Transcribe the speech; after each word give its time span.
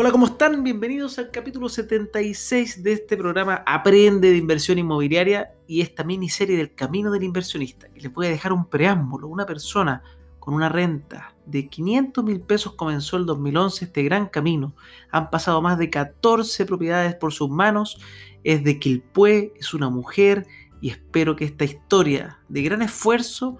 Hola, 0.00 0.12
¿cómo 0.12 0.24
están? 0.24 0.64
Bienvenidos 0.64 1.18
al 1.18 1.30
capítulo 1.30 1.68
76 1.68 2.82
de 2.82 2.92
este 2.92 3.18
programa 3.18 3.62
Aprende 3.66 4.30
de 4.30 4.38
Inversión 4.38 4.78
Inmobiliaria 4.78 5.52
y 5.66 5.82
esta 5.82 6.04
miniserie 6.04 6.56
del 6.56 6.74
Camino 6.74 7.10
del 7.10 7.22
Inversionista, 7.22 7.86
que 7.90 8.00
les 8.00 8.10
voy 8.10 8.24
a 8.24 8.30
dejar 8.30 8.54
un 8.54 8.64
preámbulo. 8.64 9.28
Una 9.28 9.44
persona 9.44 10.02
con 10.38 10.54
una 10.54 10.70
renta 10.70 11.34
de 11.44 11.68
500 11.68 12.24
mil 12.24 12.40
pesos 12.40 12.76
comenzó 12.76 13.18
el 13.18 13.26
2011 13.26 13.84
este 13.84 14.02
gran 14.02 14.28
camino. 14.28 14.74
Han 15.10 15.28
pasado 15.28 15.60
más 15.60 15.76
de 15.76 15.90
14 15.90 16.64
propiedades 16.64 17.14
por 17.16 17.34
sus 17.34 17.50
manos. 17.50 18.00
Es 18.42 18.64
de 18.64 18.78
Quilpué, 18.78 19.52
es 19.60 19.74
una 19.74 19.90
mujer 19.90 20.46
y 20.80 20.88
espero 20.88 21.36
que 21.36 21.44
esta 21.44 21.64
historia 21.64 22.38
de 22.48 22.62
gran 22.62 22.80
esfuerzo 22.80 23.58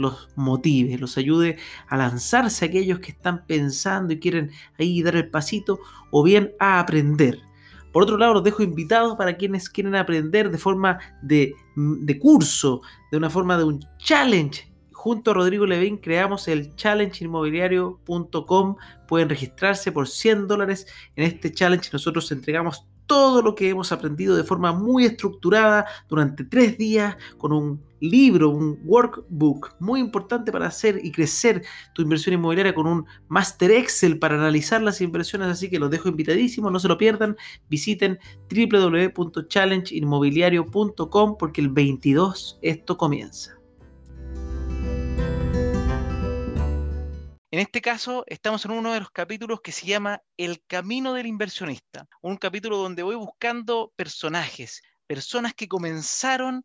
los 0.00 0.28
motive, 0.36 0.98
los 0.98 1.16
ayude 1.18 1.58
a 1.88 1.96
lanzarse 1.96 2.64
a 2.64 2.68
aquellos 2.68 3.00
que 3.00 3.12
están 3.12 3.46
pensando 3.46 4.12
y 4.12 4.18
quieren 4.18 4.50
ahí 4.78 5.02
dar 5.02 5.16
el 5.16 5.30
pasito 5.30 5.80
o 6.10 6.22
bien 6.22 6.52
a 6.58 6.80
aprender. 6.80 7.38
Por 7.92 8.02
otro 8.04 8.16
lado, 8.18 8.34
los 8.34 8.44
dejo 8.44 8.62
invitados 8.62 9.16
para 9.16 9.36
quienes 9.36 9.68
quieren 9.68 9.96
aprender 9.96 10.50
de 10.50 10.58
forma 10.58 10.98
de, 11.22 11.54
de 11.76 12.18
curso, 12.18 12.82
de 13.10 13.18
una 13.18 13.30
forma 13.30 13.58
de 13.58 13.64
un 13.64 13.80
challenge. 13.98 14.70
Junto 14.92 15.30
a 15.30 15.34
Rodrigo 15.34 15.66
Levin 15.66 15.96
creamos 15.96 16.46
el 16.46 16.76
challengeinmobiliario.com. 16.76 18.76
Pueden 19.08 19.28
registrarse 19.28 19.92
por 19.92 20.06
100 20.06 20.46
dólares. 20.46 20.86
En 21.16 21.24
este 21.24 21.52
challenge 21.52 21.90
nosotros 21.92 22.30
entregamos 22.30 22.86
todo 23.10 23.42
lo 23.42 23.56
que 23.56 23.68
hemos 23.68 23.90
aprendido 23.90 24.36
de 24.36 24.44
forma 24.44 24.72
muy 24.72 25.04
estructurada 25.04 25.84
durante 26.08 26.44
tres 26.44 26.78
días 26.78 27.16
con 27.38 27.52
un 27.52 27.82
libro, 27.98 28.50
un 28.50 28.78
workbook 28.84 29.74
muy 29.80 29.98
importante 29.98 30.52
para 30.52 30.68
hacer 30.68 31.00
y 31.02 31.10
crecer 31.10 31.64
tu 31.92 32.02
inversión 32.02 32.34
inmobiliaria 32.34 32.72
con 32.72 32.86
un 32.86 33.04
Master 33.26 33.72
Excel 33.72 34.20
para 34.20 34.36
analizar 34.36 34.80
las 34.80 35.00
inversiones. 35.00 35.48
Así 35.48 35.68
que 35.68 35.80
los 35.80 35.90
dejo 35.90 36.08
invitadísimos, 36.08 36.70
no 36.70 36.78
se 36.78 36.86
lo 36.86 36.98
pierdan. 36.98 37.36
Visiten 37.68 38.20
www.challengeinmobiliario.com 38.48 41.36
porque 41.36 41.62
el 41.62 41.70
22 41.70 42.60
esto 42.62 42.96
comienza. 42.96 43.59
En 47.52 47.58
este 47.58 47.80
caso, 47.80 48.22
estamos 48.28 48.64
en 48.64 48.70
uno 48.70 48.92
de 48.92 49.00
los 49.00 49.10
capítulos 49.10 49.60
que 49.60 49.72
se 49.72 49.84
llama 49.84 50.22
El 50.36 50.62
Camino 50.68 51.14
del 51.14 51.26
Inversionista, 51.26 52.06
un 52.22 52.36
capítulo 52.36 52.76
donde 52.76 53.02
voy 53.02 53.16
buscando 53.16 53.92
personajes, 53.96 54.82
personas 55.08 55.54
que 55.54 55.66
comenzaron 55.66 56.64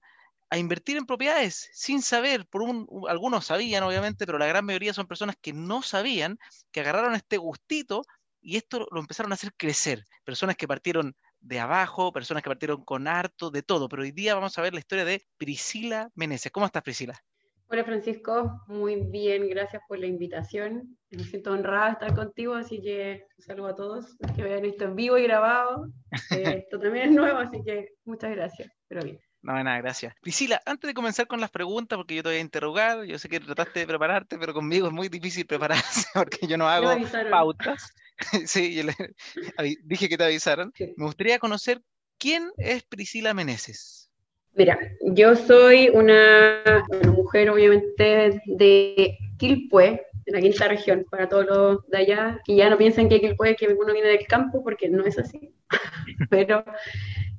a 0.51 0.59
invertir 0.59 0.97
en 0.97 1.07
propiedades 1.07 1.69
sin 1.73 2.03
saber, 2.03 2.45
por 2.47 2.61
un, 2.61 2.87
algunos 3.09 3.47
sabían 3.47 3.81
obviamente, 3.81 4.27
pero 4.27 4.37
la 4.37 4.45
gran 4.45 4.63
mayoría 4.63 4.93
son 4.93 5.07
personas 5.07 5.35
que 5.41 5.53
no 5.53 5.81
sabían, 5.81 6.37
que 6.71 6.81
agarraron 6.81 7.15
este 7.15 7.37
gustito 7.37 8.03
y 8.39 8.57
esto 8.57 8.87
lo 8.91 8.99
empezaron 8.99 9.31
a 9.31 9.35
hacer 9.35 9.55
crecer. 9.57 10.03
Personas 10.23 10.55
que 10.55 10.67
partieron 10.67 11.15
de 11.39 11.59
abajo, 11.59 12.13
personas 12.13 12.43
que 12.43 12.49
partieron 12.51 12.85
con 12.85 13.07
harto, 13.07 13.49
de 13.49 13.63
todo. 13.63 13.89
Pero 13.89 14.03
hoy 14.03 14.11
día 14.11 14.35
vamos 14.35 14.55
a 14.57 14.61
ver 14.61 14.73
la 14.73 14.81
historia 14.81 15.05
de 15.05 15.25
Priscila 15.37 16.09
Meneses. 16.13 16.51
¿Cómo 16.51 16.67
estás, 16.67 16.83
Priscila? 16.83 17.19
Hola 17.67 17.83
Francisco, 17.83 18.61
muy 18.67 18.95
bien, 18.95 19.49
gracias 19.49 19.81
por 19.87 19.97
la 19.97 20.05
invitación. 20.05 20.97
Me 21.09 21.23
siento 21.23 21.51
honrada 21.51 21.87
de 21.87 21.91
estar 21.93 22.15
contigo, 22.15 22.53
así 22.53 22.79
que 22.79 23.25
un 23.37 23.43
saludo 23.43 23.67
a 23.67 23.75
todos 23.75 24.15
que 24.35 24.43
vean 24.43 24.65
esto 24.65 24.83
en 24.85 24.95
vivo 24.95 25.17
y 25.17 25.23
grabado. 25.23 25.87
Eh, 26.29 26.63
esto 26.67 26.79
también 26.79 27.09
es 27.09 27.15
nuevo, 27.15 27.39
así 27.39 27.63
que 27.65 27.89
muchas 28.05 28.31
gracias, 28.31 28.71
pero 28.87 29.01
bien. 29.03 29.19
No, 29.41 29.63
nada, 29.63 29.77
gracias. 29.79 30.13
Priscila, 30.21 30.61
antes 30.65 30.87
de 30.87 30.93
comenzar 30.93 31.27
con 31.27 31.41
las 31.41 31.49
preguntas, 31.49 31.97
porque 31.97 32.15
yo 32.15 32.23
te 32.23 32.29
voy 32.29 32.37
a 32.37 32.41
interrogar, 32.41 33.03
yo 33.03 33.17
sé 33.17 33.29
que 33.29 33.39
trataste 33.39 33.81
de 33.81 33.87
prepararte, 33.87 34.37
pero 34.37 34.53
conmigo 34.53 34.87
es 34.87 34.93
muy 34.93 35.09
difícil 35.09 35.45
prepararse 35.47 36.07
porque 36.13 36.47
yo 36.47 36.57
no 36.57 36.67
hago 36.67 36.95
pautas. 37.31 37.93
sí, 38.45 38.75
yo 38.75 38.83
le, 38.83 38.93
dije 39.83 40.07
que 40.07 40.17
te 40.17 40.23
avisaron. 40.23 40.71
Me 40.79 41.05
gustaría 41.05 41.39
conocer 41.39 41.81
quién 42.17 42.51
es 42.57 42.83
Priscila 42.83 43.33
Meneses. 43.33 44.04
Mira, 44.55 44.79
yo 45.01 45.35
soy 45.35 45.89
una, 45.89 46.85
mujer 47.13 47.49
obviamente 47.49 48.41
de 48.45 49.17
Quilpué, 49.37 50.01
de 50.25 50.31
la 50.31 50.39
quinta 50.39 50.69
región, 50.69 51.05
para 51.11 51.27
todos 51.27 51.45
los 51.45 51.87
de 51.89 51.97
allá, 51.97 52.41
que 52.45 52.55
ya 52.55 52.69
no 52.69 52.77
piensen 52.77 53.09
que 53.09 53.19
Quilpué 53.19 53.51
es 53.51 53.57
que 53.57 53.67
uno 53.67 53.91
viene 53.91 54.07
del 54.07 54.25
campo, 54.27 54.63
porque 54.63 54.87
no 54.87 55.05
es 55.05 55.19
así. 55.19 55.53
Pero 56.29 56.63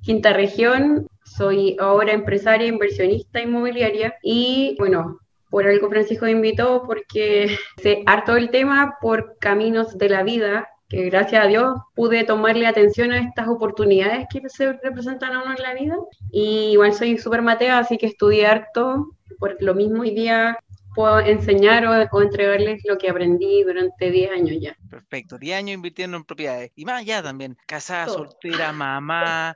quinta 0.02 0.34
región, 0.34 1.08
soy 1.24 1.76
ahora 1.80 2.12
empresaria, 2.12 2.66
inversionista 2.66 3.40
inmobiliaria 3.40 4.14
y 4.22 4.76
bueno, 4.78 5.18
por 5.48 5.66
algo 5.66 5.88
Francisco 5.88 6.26
me 6.26 6.32
invitó 6.32 6.82
porque 6.86 7.56
sé 7.82 8.02
harto 8.04 8.34
del 8.34 8.50
tema 8.50 8.98
por 9.00 9.38
caminos 9.38 9.96
de 9.96 10.08
la 10.10 10.22
vida 10.22 10.68
que 10.88 11.04
gracias 11.10 11.44
a 11.44 11.48
Dios 11.48 11.76
pude 11.94 12.24
tomarle 12.24 12.66
atención 12.66 13.12
a 13.12 13.18
estas 13.18 13.48
oportunidades 13.48 14.26
que 14.30 14.48
se 14.48 14.72
representan 14.72 15.32
a 15.32 15.42
uno 15.42 15.54
en 15.56 15.62
la 15.62 15.74
vida. 15.74 15.96
Y 16.30 16.72
igual 16.72 16.92
soy 16.92 17.18
súper 17.18 17.42
matea, 17.42 17.78
así 17.78 17.98
que 17.98 18.06
estudié 18.06 18.46
harto, 18.46 19.16
por 19.38 19.56
lo 19.60 19.74
mismo 19.74 20.02
hoy 20.02 20.14
día 20.14 20.58
puedo 20.94 21.20
enseñar 21.20 21.86
o, 21.86 22.22
entregarles 22.22 22.82
lo 22.84 22.96
que 22.96 23.10
aprendí 23.10 23.62
durante 23.62 24.10
10 24.10 24.30
años 24.30 24.56
ya. 24.60 24.76
Perfecto, 24.88 25.38
10 25.38 25.58
años 25.58 25.74
invirtiendo 25.74 26.16
en 26.16 26.24
propiedades. 26.24 26.72
Y 26.74 26.84
más 26.84 27.02
allá 27.02 27.22
también, 27.22 27.56
casada, 27.66 28.08
soltera, 28.08 28.72
mamá. 28.72 29.54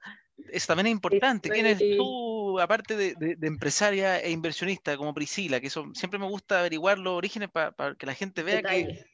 Eso 0.52 0.66
también 0.68 0.88
es 0.88 0.92
importante. 0.92 1.48
¿Quién 1.48 1.66
eres 1.66 1.96
tú, 1.96 2.60
aparte 2.60 2.96
de, 2.96 3.36
empresaria 3.42 4.20
e 4.20 4.30
inversionista 4.30 4.96
como 4.96 5.14
Priscila? 5.14 5.60
Que 5.60 5.68
eso 5.68 5.86
siempre 5.94 6.18
me 6.18 6.26
gusta 6.26 6.60
averiguar 6.60 6.98
los 6.98 7.14
orígenes 7.14 7.48
para 7.50 7.94
que 7.94 8.06
la 8.06 8.14
gente 8.14 8.42
vea 8.42 8.62
que 8.62 9.06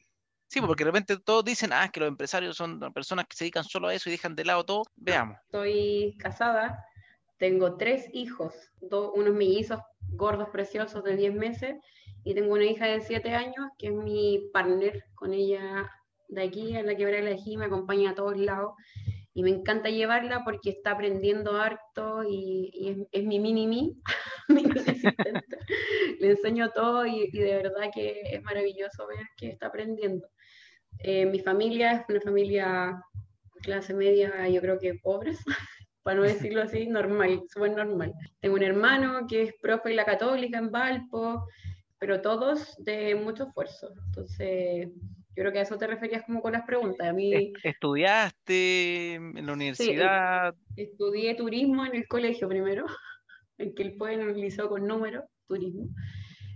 Sí, 0.47 0.61
porque 0.61 0.83
de 0.83 0.91
repente 0.91 1.17
todos 1.17 1.43
dicen, 1.43 1.71
ah, 1.73 1.89
que 1.91 1.99
los 1.99 2.07
empresarios 2.07 2.55
son 2.55 2.79
personas 2.93 3.25
que 3.27 3.35
se 3.35 3.43
dedican 3.43 3.63
solo 3.63 3.89
a 3.89 3.93
eso 3.93 4.09
y 4.09 4.13
dejan 4.13 4.35
de 4.35 4.45
lado 4.45 4.63
todo. 4.63 4.83
Veamos. 4.95 5.37
Estoy 5.45 6.15
casada, 6.19 6.85
tengo 7.37 7.75
tres 7.77 8.05
hijos, 8.13 8.53
dos, 8.79 9.11
unos 9.13 9.33
mellizos 9.33 9.79
gordos 10.11 10.49
preciosos 10.49 11.03
de 11.03 11.17
10 11.17 11.33
meses 11.33 11.75
y 12.23 12.33
tengo 12.33 12.53
una 12.53 12.63
hija 12.63 12.87
de 12.87 13.01
7 13.01 13.33
años 13.35 13.67
que 13.77 13.87
es 13.87 13.93
mi 13.93 14.49
partner 14.53 15.03
con 15.15 15.33
ella 15.33 15.91
de 16.29 16.43
aquí, 16.43 16.75
en 16.75 16.85
la 16.85 16.95
quebrada 16.95 17.23
de 17.23 17.35
la 17.35 17.57
me 17.57 17.65
acompaña 17.65 18.11
a 18.11 18.15
todos 18.15 18.37
lados 18.37 18.73
y 19.33 19.43
me 19.43 19.51
encanta 19.51 19.89
llevarla 19.89 20.43
porque 20.43 20.71
está 20.71 20.91
aprendiendo 20.91 21.61
harto 21.61 22.23
y, 22.27 23.07
es, 23.11 23.23
mi 23.23 23.39
mini-mi, 23.39 24.01
mi 24.49 24.63
asistente. 24.79 25.57
Le 26.19 26.31
enseño 26.31 26.71
todo 26.71 27.05
y, 27.05 27.29
y, 27.31 27.39
de 27.39 27.55
verdad 27.57 27.91
que 27.93 28.21
es 28.23 28.41
maravilloso 28.41 29.05
ver 29.07 29.27
que 29.37 29.49
está 29.49 29.67
aprendiendo. 29.67 30.27
Eh, 30.99 31.25
mi 31.25 31.39
familia 31.39 31.91
es 31.93 32.05
una 32.09 32.21
familia 32.21 33.01
clase 33.61 33.93
media, 33.93 34.47
yo 34.47 34.61
creo 34.61 34.79
que 34.79 34.95
pobres, 34.95 35.39
para 36.03 36.17
no 36.17 36.23
decirlo 36.23 36.61
así, 36.61 36.87
normal, 36.87 37.43
súper 37.49 37.71
normal. 37.71 38.13
Tengo 38.39 38.55
un 38.55 38.63
hermano 38.63 39.27
que 39.27 39.43
es 39.43 39.53
profe 39.61 39.89
en 39.89 39.97
la 39.97 40.05
católica 40.05 40.57
en 40.57 40.71
Valpo, 40.71 41.47
pero 41.99 42.21
todos 42.21 42.75
de 42.79 43.15
mucho 43.15 43.47
esfuerzo. 43.47 43.89
Entonces, 44.07 44.89
yo 44.89 45.43
creo 45.43 45.51
que 45.51 45.59
a 45.59 45.63
eso 45.63 45.77
te 45.77 45.87
referías 45.87 46.23
como 46.25 46.41
con 46.41 46.53
las 46.53 46.65
preguntas. 46.65 47.07
A 47.07 47.13
mí, 47.13 47.53
¿Estudiaste 47.63 49.15
en 49.15 49.45
la 49.45 49.53
universidad? 49.53 50.55
estudié 50.75 51.35
turismo 51.35 51.85
en 51.85 51.95
el 51.95 52.07
colegio 52.07 52.47
primero, 52.47 52.85
en 53.57 53.73
que 53.75 53.83
el 53.83 53.97
pueblo 53.97 54.31
liceo 54.33 54.69
con 54.69 54.87
número, 54.87 55.25
turismo. 55.47 55.89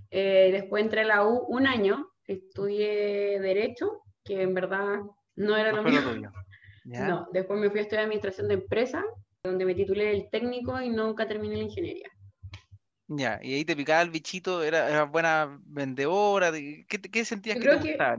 Eh, 0.09 0.49
después 0.51 0.83
entré 0.83 1.01
a 1.01 1.05
la 1.05 1.27
U 1.27 1.45
un 1.47 1.67
año, 1.67 2.11
estudié 2.25 3.39
Derecho 3.39 4.01
que 4.31 4.41
en 4.41 4.53
verdad 4.53 5.01
no 5.35 5.57
era 5.57 5.73
lo 5.73 5.83
mío. 5.83 6.31
No, 6.83 7.27
después 7.31 7.59
me 7.59 7.69
fui 7.69 7.77
a 7.77 7.83
estudiar 7.83 8.05
administración 8.05 8.47
de 8.47 8.55
empresas, 8.55 9.05
donde 9.43 9.65
me 9.65 9.75
titulé 9.75 10.13
el 10.13 10.29
técnico 10.31 10.81
y 10.81 10.89
nunca 10.89 11.27
terminé 11.27 11.57
la 11.57 11.63
ingeniería. 11.63 12.09
Ya, 13.07 13.39
y 13.43 13.53
ahí 13.53 13.63
te 13.63 13.75
picaba 13.75 14.01
el 14.01 14.09
bichito, 14.09 14.63
era, 14.63 15.03
buena 15.03 15.59
vendedora, 15.63 16.51
¿qué, 16.51 16.85
qué 16.87 17.23
sentías 17.23 17.59
que 17.59 17.69
te 17.69 17.75
gustaba? 17.75 18.17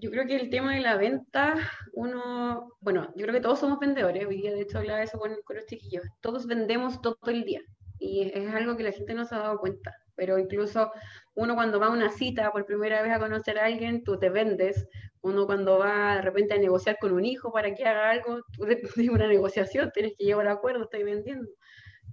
Yo 0.00 0.12
creo 0.12 0.28
que 0.28 0.36
el 0.36 0.48
tema 0.48 0.76
de 0.76 0.80
la 0.80 0.96
venta, 0.96 1.56
uno, 1.92 2.72
bueno, 2.80 3.12
yo 3.16 3.22
creo 3.22 3.34
que 3.34 3.40
todos 3.40 3.58
somos 3.58 3.80
vendedores, 3.80 4.24
hoy 4.24 4.36
día 4.36 4.52
de 4.52 4.60
hecho 4.60 4.78
hablaba 4.78 5.00
de 5.00 5.06
eso 5.06 5.18
con, 5.18 5.34
con 5.44 5.56
los 5.56 5.66
chiquillos, 5.66 6.04
todos 6.20 6.46
vendemos 6.46 7.02
todo 7.02 7.18
el 7.26 7.44
día 7.44 7.62
y 7.98 8.30
es 8.32 8.54
algo 8.54 8.76
que 8.76 8.84
la 8.84 8.92
gente 8.92 9.12
no 9.12 9.24
se 9.24 9.34
ha 9.34 9.38
dado 9.38 9.58
cuenta 9.58 9.92
pero 10.18 10.36
incluso 10.36 10.90
uno 11.38 11.54
cuando 11.54 11.78
va 11.78 11.86
a 11.86 11.90
una 11.90 12.10
cita 12.10 12.50
por 12.50 12.66
primera 12.66 13.00
vez 13.00 13.12
a 13.12 13.20
conocer 13.20 13.60
a 13.60 13.66
alguien, 13.66 14.02
tú 14.02 14.18
te 14.18 14.28
vendes, 14.28 14.88
uno 15.20 15.46
cuando 15.46 15.78
va 15.78 16.16
de 16.16 16.22
repente 16.22 16.54
a 16.54 16.58
negociar 16.58 16.98
con 17.00 17.12
un 17.12 17.24
hijo 17.24 17.52
para 17.52 17.72
que 17.76 17.84
haga 17.86 18.10
algo, 18.10 18.40
tú 18.56 18.66
tienes 18.66 19.12
una 19.14 19.28
negociación, 19.28 19.92
tienes 19.94 20.14
que 20.18 20.24
llevar 20.24 20.48
a 20.48 20.52
acuerdo, 20.54 20.82
estoy 20.82 21.04
vendiendo. 21.04 21.48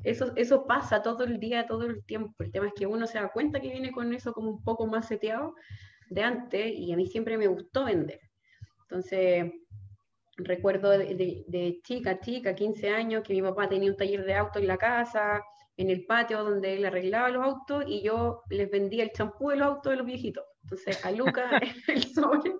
Eso, 0.03 0.31
eso 0.35 0.67
pasa 0.67 1.01
todo 1.01 1.23
el 1.23 1.39
día, 1.39 1.65
todo 1.65 1.87
el 1.87 2.05
tiempo. 2.05 2.35
El 2.43 2.51
tema 2.51 2.67
es 2.67 2.73
que 2.75 2.85
uno 2.85 3.07
se 3.07 3.17
da 3.17 3.29
cuenta 3.29 3.59
que 3.59 3.69
viene 3.69 3.91
con 3.91 4.13
eso 4.13 4.31
como 4.31 4.51
un 4.51 4.63
poco 4.63 4.85
más 4.85 5.07
seteado 5.07 5.55
de 6.11 6.21
antes 6.21 6.71
y 6.75 6.93
a 6.93 6.95
mí 6.95 7.07
siempre 7.07 7.35
me 7.39 7.47
gustó 7.47 7.85
vender. 7.85 8.19
Entonces, 8.81 9.51
recuerdo 10.37 10.91
de, 10.91 11.15
de, 11.15 11.45
de 11.47 11.79
chica, 11.83 12.19
chica, 12.19 12.53
15 12.53 12.89
años, 12.89 13.23
que 13.23 13.33
mi 13.33 13.41
papá 13.41 13.67
tenía 13.67 13.89
un 13.89 13.97
taller 13.97 14.23
de 14.23 14.35
auto 14.35 14.59
en 14.59 14.67
la 14.67 14.77
casa, 14.77 15.41
en 15.77 15.89
el 15.89 16.05
patio 16.05 16.43
donde 16.43 16.75
él 16.75 16.85
arreglaba 16.85 17.29
los 17.29 17.43
autos 17.43 17.83
y 17.87 18.01
yo 18.01 18.41
les 18.49 18.69
vendía 18.69 19.03
el 19.03 19.11
champú 19.11 19.49
de 19.49 19.57
los 19.57 19.67
autos 19.67 19.91
de 19.91 19.97
los 19.97 20.05
viejitos. 20.05 20.43
Entonces 20.63 21.05
a 21.05 21.11
Luca, 21.11 21.49
el 21.87 22.03
sobre, 22.13 22.53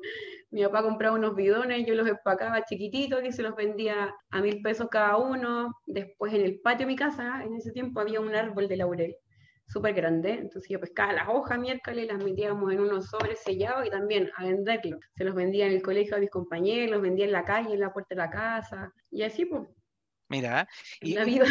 Mi 0.52 0.64
papá 0.64 0.84
compraba 0.84 1.16
unos 1.16 1.36
bidones, 1.36 1.86
yo 1.86 1.96
los 1.96 2.08
empacaba 2.08 2.66
chiquititos 2.66 3.24
y 3.24 3.32
se 3.32 3.42
los 3.42 3.56
vendía 3.56 4.14
a 4.30 4.42
mil 4.42 4.62
pesos 4.62 4.88
cada 4.90 5.18
uno. 5.18 5.74
Después 5.86 6.34
en 6.34 6.42
el 6.42 6.60
patio 6.60 6.86
de 6.86 6.94
mi 6.94 6.96
casa, 6.96 7.44
en 7.44 7.56
ese 7.56 7.72
tiempo 7.72 8.00
había 8.00 8.22
un 8.22 8.36
árbol 8.36 8.68
de 8.68 8.78
laurel 8.78 9.16
súper 9.68 9.94
grande, 9.94 10.32
entonces 10.32 10.70
yo 10.70 10.80
pescaba 10.80 11.14
las 11.14 11.28
hojas 11.28 11.58
miércoles, 11.58 12.08
las 12.08 12.24
metíamos 12.24 12.72
en 12.72 12.80
unos 12.80 13.08
sobres 13.08 13.40
sellados 13.44 13.86
y 13.88 13.90
también 13.90 14.32
a 14.38 14.44
venderlos. 14.44 15.00
Se 15.16 15.24
los 15.24 15.34
vendía 15.34 15.66
en 15.66 15.74
el 15.74 15.82
colegio 15.82 16.16
a 16.16 16.20
mis 16.20 16.30
compañeros, 16.30 16.92
los 16.92 17.02
vendía 17.02 17.26
en 17.26 17.32
la 17.32 17.46
calle, 17.46 17.74
en 17.74 17.80
la 17.80 17.92
puerta 17.92 18.14
de 18.14 18.22
la 18.22 18.30
casa, 18.30 18.94
y 19.10 19.24
así 19.24 19.46
pues. 19.46 19.64
Mira, 20.30 20.68
y, 21.02 21.14
la 21.14 21.24
vida. 21.24 21.46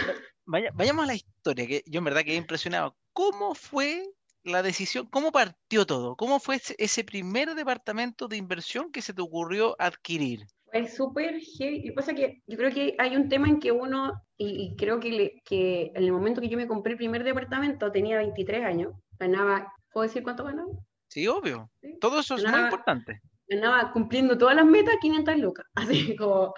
Vayamos 0.47 1.05
a 1.05 1.09
la 1.09 1.15
historia, 1.15 1.67
que 1.67 1.83
yo 1.87 1.99
en 1.99 2.05
verdad 2.05 2.23
quedé 2.25 2.37
impresionado. 2.37 2.97
¿Cómo 3.13 3.55
fue 3.55 4.11
la 4.43 4.63
decisión, 4.63 5.07
cómo 5.11 5.33
partió 5.33 5.87
todo? 5.87 6.17
¿Cómo 6.17 6.39
fue 6.41 6.61
ese 6.79 7.05
primer 7.05 7.55
departamento 7.55 8.29
de 8.29 8.37
inversión 8.37 8.93
que 8.93 9.03
se 9.03 9.15
te 9.15 9.23
ocurrió 9.23 9.77
adquirir? 9.79 10.47
Es 10.73 10.97
súper 10.97 11.41
heavy. 11.41 11.79
Lo 11.79 11.85
que 11.85 11.93
pasa 11.93 12.11
es 12.13 12.17
que 12.17 12.43
yo 12.47 12.57
creo 12.57 12.73
que 12.73 12.97
hay 12.99 13.17
un 13.17 13.29
tema 13.29 13.49
en 13.49 13.61
que 13.61 13.71
uno, 13.71 14.13
y, 14.37 14.75
creo 14.77 14.99
que, 14.99 15.41
que 15.45 15.93
en 15.95 16.03
el 16.03 16.13
momento 16.13 16.41
que 16.41 16.49
yo 16.49 16.57
me 16.57 16.67
compré 16.67 16.93
el 16.93 16.99
primer 16.99 17.23
departamento 17.23 17.93
tenía 17.93 18.19
23 18.19 18.65
años, 18.65 18.93
ganaba, 19.19 19.73
¿puedo 19.93 20.07
decir 20.07 20.23
cuánto 20.23 20.45
ganaba? 20.45 20.71
Sí, 21.09 21.29
obvio. 21.29 21.71
Todo 22.01 22.19
eso 22.19 22.35
es 22.35 22.45
muy 22.45 22.61
importante. 22.61 23.21
Ganaba 23.49 23.93
cumpliendo 23.93 24.39
todas 24.39 24.57
las 24.57 24.65
metas 24.65 24.97
500 25.01 25.37
lucas. 25.39 25.67
Así 25.75 26.17
como. 26.17 26.55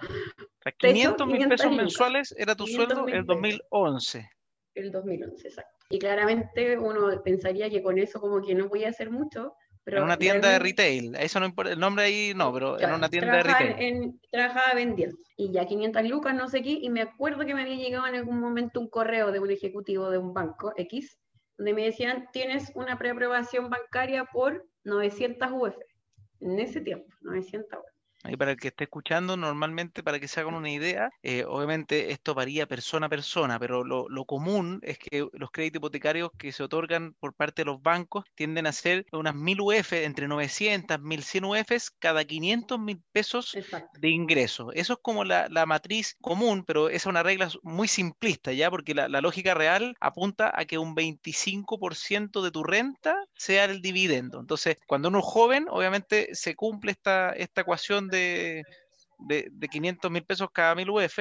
500 0.77 1.27
mil 1.27 1.47
pesos 1.47 1.71
mensuales 1.71 2.35
era 2.37 2.55
tu 2.55 2.67
sueldo 2.67 3.07
en 3.07 3.15
el 3.15 3.25
2011. 3.25 4.29
El 4.75 4.91
2011, 4.91 5.47
exacto. 5.47 5.71
Y 5.89 5.99
claramente 5.99 6.77
uno 6.77 7.21
pensaría 7.23 7.69
que 7.69 7.81
con 7.81 7.97
eso 7.97 8.19
como 8.19 8.41
que 8.41 8.53
no 8.53 8.67
voy 8.67 8.83
a 8.83 8.89
hacer 8.89 9.09
mucho, 9.09 9.55
en 9.95 10.03
una 10.03 10.17
tienda 10.17 10.49
de 10.49 10.59
retail, 10.59 11.15
eso 11.15 11.39
no 11.39 11.45
importa, 11.45 11.71
el 11.71 11.79
nombre 11.79 12.03
ahí 12.03 12.33
no, 12.35 12.51
pero 12.51 12.79
en 12.79 12.91
una 12.91 13.09
tienda 13.09 13.37
de 13.37 13.43
retail. 13.43 13.75
En, 13.79 14.19
trabajaba 14.29 14.73
vendiendo 14.73 15.17
y 15.37 15.51
ya 15.51 15.65
500 15.65 16.03
lucas, 16.09 16.35
no 16.35 16.49
sé 16.49 16.61
qué, 16.61 16.71
y 16.71 16.89
me 16.89 17.01
acuerdo 17.01 17.45
que 17.45 17.53
me 17.53 17.61
había 17.61 17.75
llegado 17.75 18.05
en 18.07 18.15
algún 18.15 18.39
momento 18.39 18.81
un 18.81 18.89
correo 18.89 19.31
de 19.31 19.39
un 19.39 19.49
ejecutivo 19.49 20.09
de 20.09 20.17
un 20.17 20.33
banco 20.33 20.73
X, 20.75 21.17
donde 21.57 21.73
me 21.73 21.85
decían, 21.85 22.27
tienes 22.33 22.71
una 22.75 22.97
preaprobación 22.97 23.69
bancaria 23.69 24.25
por 24.25 24.67
900 24.83 25.49
UF, 25.53 25.75
en 26.39 26.59
ese 26.59 26.81
tiempo, 26.81 27.07
900 27.21 27.79
UF. 27.79 27.96
Y 28.25 28.35
para 28.35 28.51
el 28.51 28.57
que 28.57 28.69
esté 28.69 28.85
escuchando, 28.85 29.37
normalmente, 29.37 30.03
para 30.03 30.19
que 30.19 30.27
se 30.27 30.39
hagan 30.39 30.55
una 30.55 30.71
idea, 30.71 31.09
eh, 31.21 31.45
obviamente 31.45 32.11
esto 32.11 32.33
varía 32.33 32.67
persona 32.67 33.07
a 33.07 33.09
persona, 33.09 33.59
pero 33.59 33.83
lo, 33.83 34.25
común 34.25 34.79
es 34.83 34.97
que 34.97 35.27
los 35.33 35.51
créditos 35.51 35.79
hipotecarios 35.79 36.31
que 36.37 36.51
se 36.51 36.63
otorgan 36.63 37.13
por 37.19 37.33
parte 37.33 37.61
de 37.61 37.67
los 37.67 37.81
bancos 37.81 38.25
tienden 38.35 38.67
a 38.67 38.73
ser 38.73 39.05
unas 39.11 39.35
1000 39.35 39.61
UF, 39.61 39.93
entre 39.93 40.27
900, 40.27 40.99
1100 40.99 41.45
UF 41.45 41.71
cada 41.99 42.25
500 42.25 42.79
mil 42.79 43.01
pesos 43.11 43.57
de 43.99 44.09
ingreso. 44.09 44.71
Eso 44.73 44.93
es 44.93 44.99
como 45.01 45.23
la, 45.23 45.47
matriz 45.67 46.15
común, 46.21 46.63
pero 46.65 46.89
esa 46.89 46.95
es 46.95 47.05
una 47.07 47.23
regla 47.23 47.49
muy 47.61 47.87
simplista, 47.87 48.53
¿ya? 48.53 48.69
Porque 48.69 48.93
la, 48.93 49.07
la 49.07 49.21
lógica 49.21 49.53
real 49.53 49.95
apunta 49.99 50.51
a 50.53 50.65
que 50.65 50.77
un 50.77 50.95
25% 50.95 52.41
de 52.41 52.51
tu 52.51 52.63
renta 52.63 53.15
sea 53.35 53.65
el 53.65 53.81
dividendo. 53.81 54.39
Entonces, 54.39 54.77
cuando 54.87 55.09
uno 55.09 55.19
es 55.19 55.25
joven, 55.25 55.67
obviamente 55.69 56.33
se 56.33 56.55
cumple 56.55 56.91
esta, 56.91 57.31
esta 57.31 57.61
ecuación 57.61 58.06
de, 58.07 58.63
de, 59.19 59.67
500 59.67 60.11
mil 60.11 60.23
pesos 60.23 60.49
cada 60.51 60.75
mil 60.75 60.89
UF, 60.89 61.19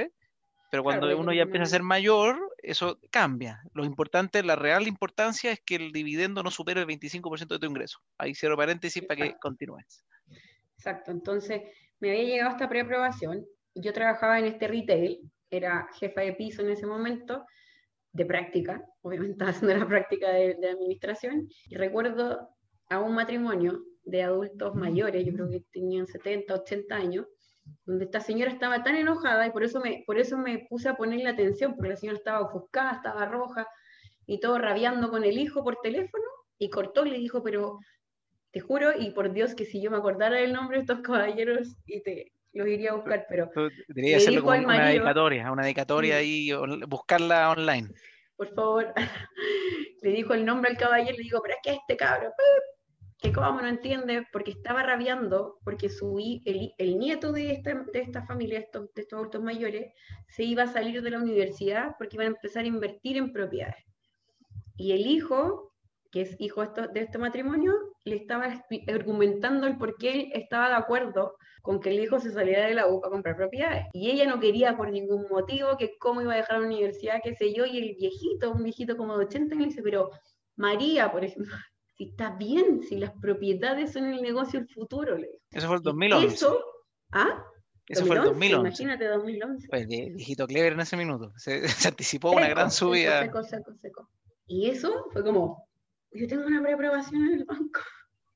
pero 0.71 0.83
cuando 0.83 1.17
uno 1.17 1.33
ya 1.33 1.43
empieza 1.43 1.65
a 1.65 1.67
ser 1.67 1.83
mayor, 1.83 2.39
eso 2.59 2.99
cambia. 3.11 3.63
Lo 3.73 3.85
importante, 3.85 4.43
la 4.43 4.57
real 4.57 4.89
importancia 4.89 5.53
es 5.53 5.61
que 5.65 5.77
el 5.77 5.93
dividendo 5.93 6.43
no 6.43 6.51
supere 6.51 6.81
el 6.81 6.87
25% 6.87 7.47
de 7.47 7.59
tu 7.59 7.67
ingreso. 7.67 7.99
Ahí 8.19 8.35
cierro 8.35 8.57
paréntesis 8.57 9.03
para 9.05 9.25
que 9.27 9.37
continúes. 9.41 10.05
Exacto, 10.77 11.11
entonces 11.11 11.63
me 12.01 12.11
había 12.11 12.25
llegado 12.25 12.51
esta 12.51 12.69
preaprobación 12.69 13.47
yo 13.77 13.93
trabajaba 13.93 14.39
en 14.39 14.47
este 14.47 14.69
retail, 14.69 15.21
era 15.51 15.89
jefa 15.99 16.23
de 16.23 16.33
piso 16.33 16.63
en 16.63 16.71
ese 16.71 16.87
momento, 16.87 17.45
de 18.13 18.25
práctica, 18.25 18.83
obviamente 19.03 19.33
estaba 19.33 19.51
haciendo 19.51 19.77
la 19.77 19.87
práctica 19.87 20.31
de, 20.31 20.55
de 20.55 20.71
administración, 20.71 21.49
y 21.69 21.77
recuerdo 21.77 22.49
a 22.89 23.01
un 23.01 23.15
matrimonio 23.15 23.83
de 24.07 24.23
adultos 24.23 24.75
mayores, 24.75 25.27
yo 25.27 25.33
creo 25.35 25.51
que 25.51 25.61
tenían 25.73 26.07
70, 26.07 26.55
80 26.55 26.95
años, 26.95 27.27
donde 27.85 28.05
esta 28.05 28.21
señora 28.21 28.51
estaba 28.51 28.83
tan 28.83 28.95
enojada 28.95 29.47
y 29.47 29.51
por 29.51 29.65
eso 29.65 29.81
me, 29.81 30.05
por 30.07 30.19
eso 30.19 30.39
me 30.39 30.67
puse 30.71 30.89
a 30.89 30.95
ponerle 30.95 31.29
atención, 31.29 31.75
porque 31.75 31.91
la 31.91 31.97
señora 31.97 32.19
estaba 32.19 32.41
ofuscada, 32.41 32.93
estaba 32.93 33.27
roja 33.27 33.67
y 34.27 34.41
todo 34.41 34.59
rabiando 34.59 35.11
con 35.11 35.25
el 35.25 35.39
hijo 35.39 35.63
por 35.65 35.81
teléfono 35.83 36.25
y 36.59 36.71
cortó 36.71 37.05
y 37.05 37.11
le 37.11 37.19
dijo, 37.19 37.43
pero 37.43 37.81
te 38.53 38.61
juro 38.61 38.93
y 38.97 39.11
por 39.11 39.33
Dios 39.33 39.55
que 39.55 39.65
si 39.65 39.83
yo 39.83 39.91
me 39.91 39.97
acordara 39.97 40.37
del 40.37 40.53
nombre 40.53 40.79
de 40.79 40.83
estos 40.83 41.01
caballeros 41.01 41.77
y 41.85 42.01
te 42.03 42.33
los 42.53 42.69
iría 42.69 42.93
a 42.93 42.95
buscar, 42.95 43.27
pero... 43.29 43.51
Debería 43.89 44.17
hacerlo 44.17 44.43
como 44.43 44.57
una 44.57 44.89
dedicatoria, 44.89 45.53
una 45.53 45.63
dedicatoria 45.63 46.23
y 46.23 46.53
buscarla 46.87 47.51
online. 47.51 47.89
Por 48.37 48.55
favor, 48.55 48.95
le 50.03 50.11
dijo 50.11 50.33
el 50.33 50.45
nombre 50.45 50.71
al 50.71 50.77
caballero, 50.77 51.17
le 51.17 51.25
digo, 51.25 51.41
pero 51.43 51.55
es 51.55 51.61
que 51.63 51.79
este 51.79 51.97
cabrón, 51.97 52.33
que 53.19 53.33
como 53.33 53.61
no 53.61 53.69
entiende, 53.69 54.27
porque 54.33 54.51
estaba 54.51 54.83
rabiando, 54.83 55.59
porque 55.65 55.89
su, 55.89 56.19
el, 56.45 56.75
el 56.77 56.99
nieto 56.99 57.33
de 57.33 57.53
esta, 57.53 57.75
de 57.93 58.01
esta 58.01 58.27
familia, 58.27 58.59
estos, 58.59 58.93
de 58.95 59.03
estos 59.03 59.19
adultos 59.19 59.43
mayores, 59.43 59.93
se 60.29 60.45
iba 60.45 60.65
a 60.65 60.73
salir 60.73 61.03
de 61.03 61.11
la 61.11 61.19
universidad 61.19 61.95
porque 61.99 62.17
iban 62.17 62.27
a 62.27 62.37
empezar 62.37 62.65
a 62.65 62.69
invertir 62.69 63.17
en 63.17 63.33
propiedades. 63.33 63.85
Y 64.77 64.93
el 64.93 65.07
hijo, 65.07 65.73
que 66.11 66.23
es 66.23 66.37
hijo 66.39 66.65
de 66.67 67.01
este 67.01 67.19
matrimonio, 67.19 67.73
le 68.05 68.17
estaba 68.17 68.63
argumentando 68.89 69.67
el 69.67 69.79
por 69.79 69.97
qué 69.97 70.13
él 70.13 70.31
estaba 70.35 70.69
de 70.69 70.75
acuerdo 70.75 71.37
con 71.63 71.81
que 71.81 71.91
el 71.91 71.99
hijo 71.99 72.21
se 72.21 72.31
saliera 72.31 72.67
de 72.67 72.75
la 72.75 72.87
U 72.87 73.05
a 73.05 73.11
comprar 73.11 73.37
propiedades. 73.37 73.87
Y 73.93 74.11
ella 74.11 74.27
no 74.27 74.39
quería 74.39 74.77
por 74.77 74.91
ningún 74.93 75.27
motivo 75.31 75.77
que 75.79 75.97
cómo 75.99 76.21
iba 76.21 76.35
a 76.35 76.37
dejar 76.37 76.61
la 76.61 76.67
universidad, 76.67 77.21
qué 77.25 77.35
sé 77.35 77.53
yo, 77.55 77.65
y 77.65 77.79
el 77.79 77.97
viejito, 77.97 78.53
un 78.53 78.63
viejito 78.63 78.97
como 78.97 79.17
de 79.19 79.25
80 79.25 79.55
años, 79.55 79.69
dice, 79.71 79.83
pero 79.83 80.11
María, 80.55 81.11
por 81.11 81.25
ejemplo, 81.25 81.57
si 81.97 82.05
está 82.11 82.31
bien, 82.31 82.83
si 82.83 82.97
las 82.97 83.13
propiedades 83.13 83.93
son 83.93 84.07
el 84.07 84.21
negocio 84.21 84.61
del 84.61 84.69
futuro. 84.69 85.17
Le 85.17 85.41
Eso 85.51 85.67
fue 85.67 85.77
el 85.77 85.83
2011. 85.83 86.35
Eso, 86.35 86.65
¿ah? 87.13 87.43
Eso 87.89 88.05
fue 88.05 88.17
el 88.17 88.25
2011. 88.25 88.69
Imagínate 88.69 89.07
2011. 89.07 89.69
Pues 89.69 89.87
viejito 89.87 90.47
Clever 90.47 90.75
en 90.75 90.81
ese 90.81 90.97
minuto. 90.97 91.33
Se, 91.37 91.63
anticipó 91.89 92.33
una 92.33 92.49
gran 92.49 92.71
subida. 92.71 93.23
Seco, 93.23 93.43
seco, 93.45 93.75
seco. 93.81 94.11
Y 94.47 94.69
eso 94.69 95.07
fue 95.13 95.25
como, 95.25 95.69
yo 96.13 96.27
tengo 96.27 96.47
una 96.47 96.63
preaprobación 96.63 97.25
en 97.27 97.35
el 97.35 97.45
banco. 97.45 97.81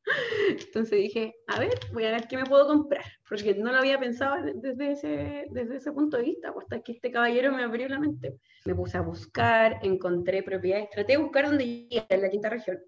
Entonces 0.49 0.99
dije, 0.99 1.35
a 1.47 1.61
ver, 1.61 1.79
voy 1.93 2.05
a 2.05 2.13
ver 2.13 2.27
qué 2.29 2.37
me 2.37 2.45
puedo 2.45 2.67
comprar, 2.67 3.05
porque 3.29 3.55
no 3.55 3.71
lo 3.71 3.79
había 3.79 4.01
pensado 4.01 4.37
desde 4.55 4.93
ese, 4.93 5.47
desde 5.51 5.77
ese 5.77 5.93
punto 5.93 6.17
de 6.17 6.25
vista, 6.25 6.53
pues, 6.53 6.65
hasta 6.65 6.83
que 6.83 6.93
este 6.93 7.11
caballero 7.11 7.53
me 7.53 7.63
abrió 7.63 7.89
la 7.89 8.01
mente. 8.01 8.39
Me 8.65 8.75
puse 8.75 8.97
a 8.97 9.03
buscar, 9.03 9.79
encontré 9.83 10.43
propiedades, 10.43 10.89
traté 10.91 11.13
de 11.13 11.19
buscar 11.19 11.47
donde 11.47 11.65
iba, 11.65 12.07
en 12.09 12.23
la 12.23 12.31
quinta 12.31 12.49
región, 12.49 12.79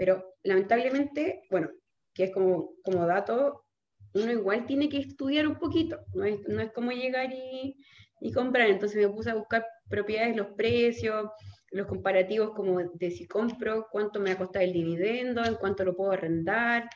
pero 0.00 0.34
lamentablemente, 0.44 1.42
bueno, 1.50 1.68
que 2.14 2.24
es 2.24 2.30
como, 2.32 2.72
como 2.82 3.06
dato, 3.06 3.66
uno 4.14 4.32
igual 4.32 4.64
tiene 4.64 4.88
que 4.88 4.96
estudiar 4.96 5.46
un 5.46 5.58
poquito, 5.58 6.00
no 6.14 6.24
es, 6.24 6.40
no 6.48 6.62
es 6.62 6.72
como 6.72 6.90
llegar 6.90 7.30
y, 7.30 7.76
y, 8.22 8.32
comprar. 8.32 8.70
Entonces 8.70 8.96
me 8.96 9.12
puse 9.12 9.28
a 9.28 9.34
buscar 9.34 9.66
propiedades, 9.90 10.38
los 10.38 10.46
precios, 10.56 11.28
los 11.70 11.86
comparativos 11.86 12.52
como 12.52 12.78
de 12.80 13.10
si 13.10 13.26
compro, 13.26 13.88
cuánto 13.92 14.20
me 14.20 14.30
va 14.30 14.36
a 14.36 14.38
costar 14.38 14.62
el 14.62 14.72
dividendo, 14.72 15.44
en 15.44 15.56
cuánto 15.56 15.84
lo 15.84 15.94
puedo 15.94 16.12
arrendar. 16.12 16.88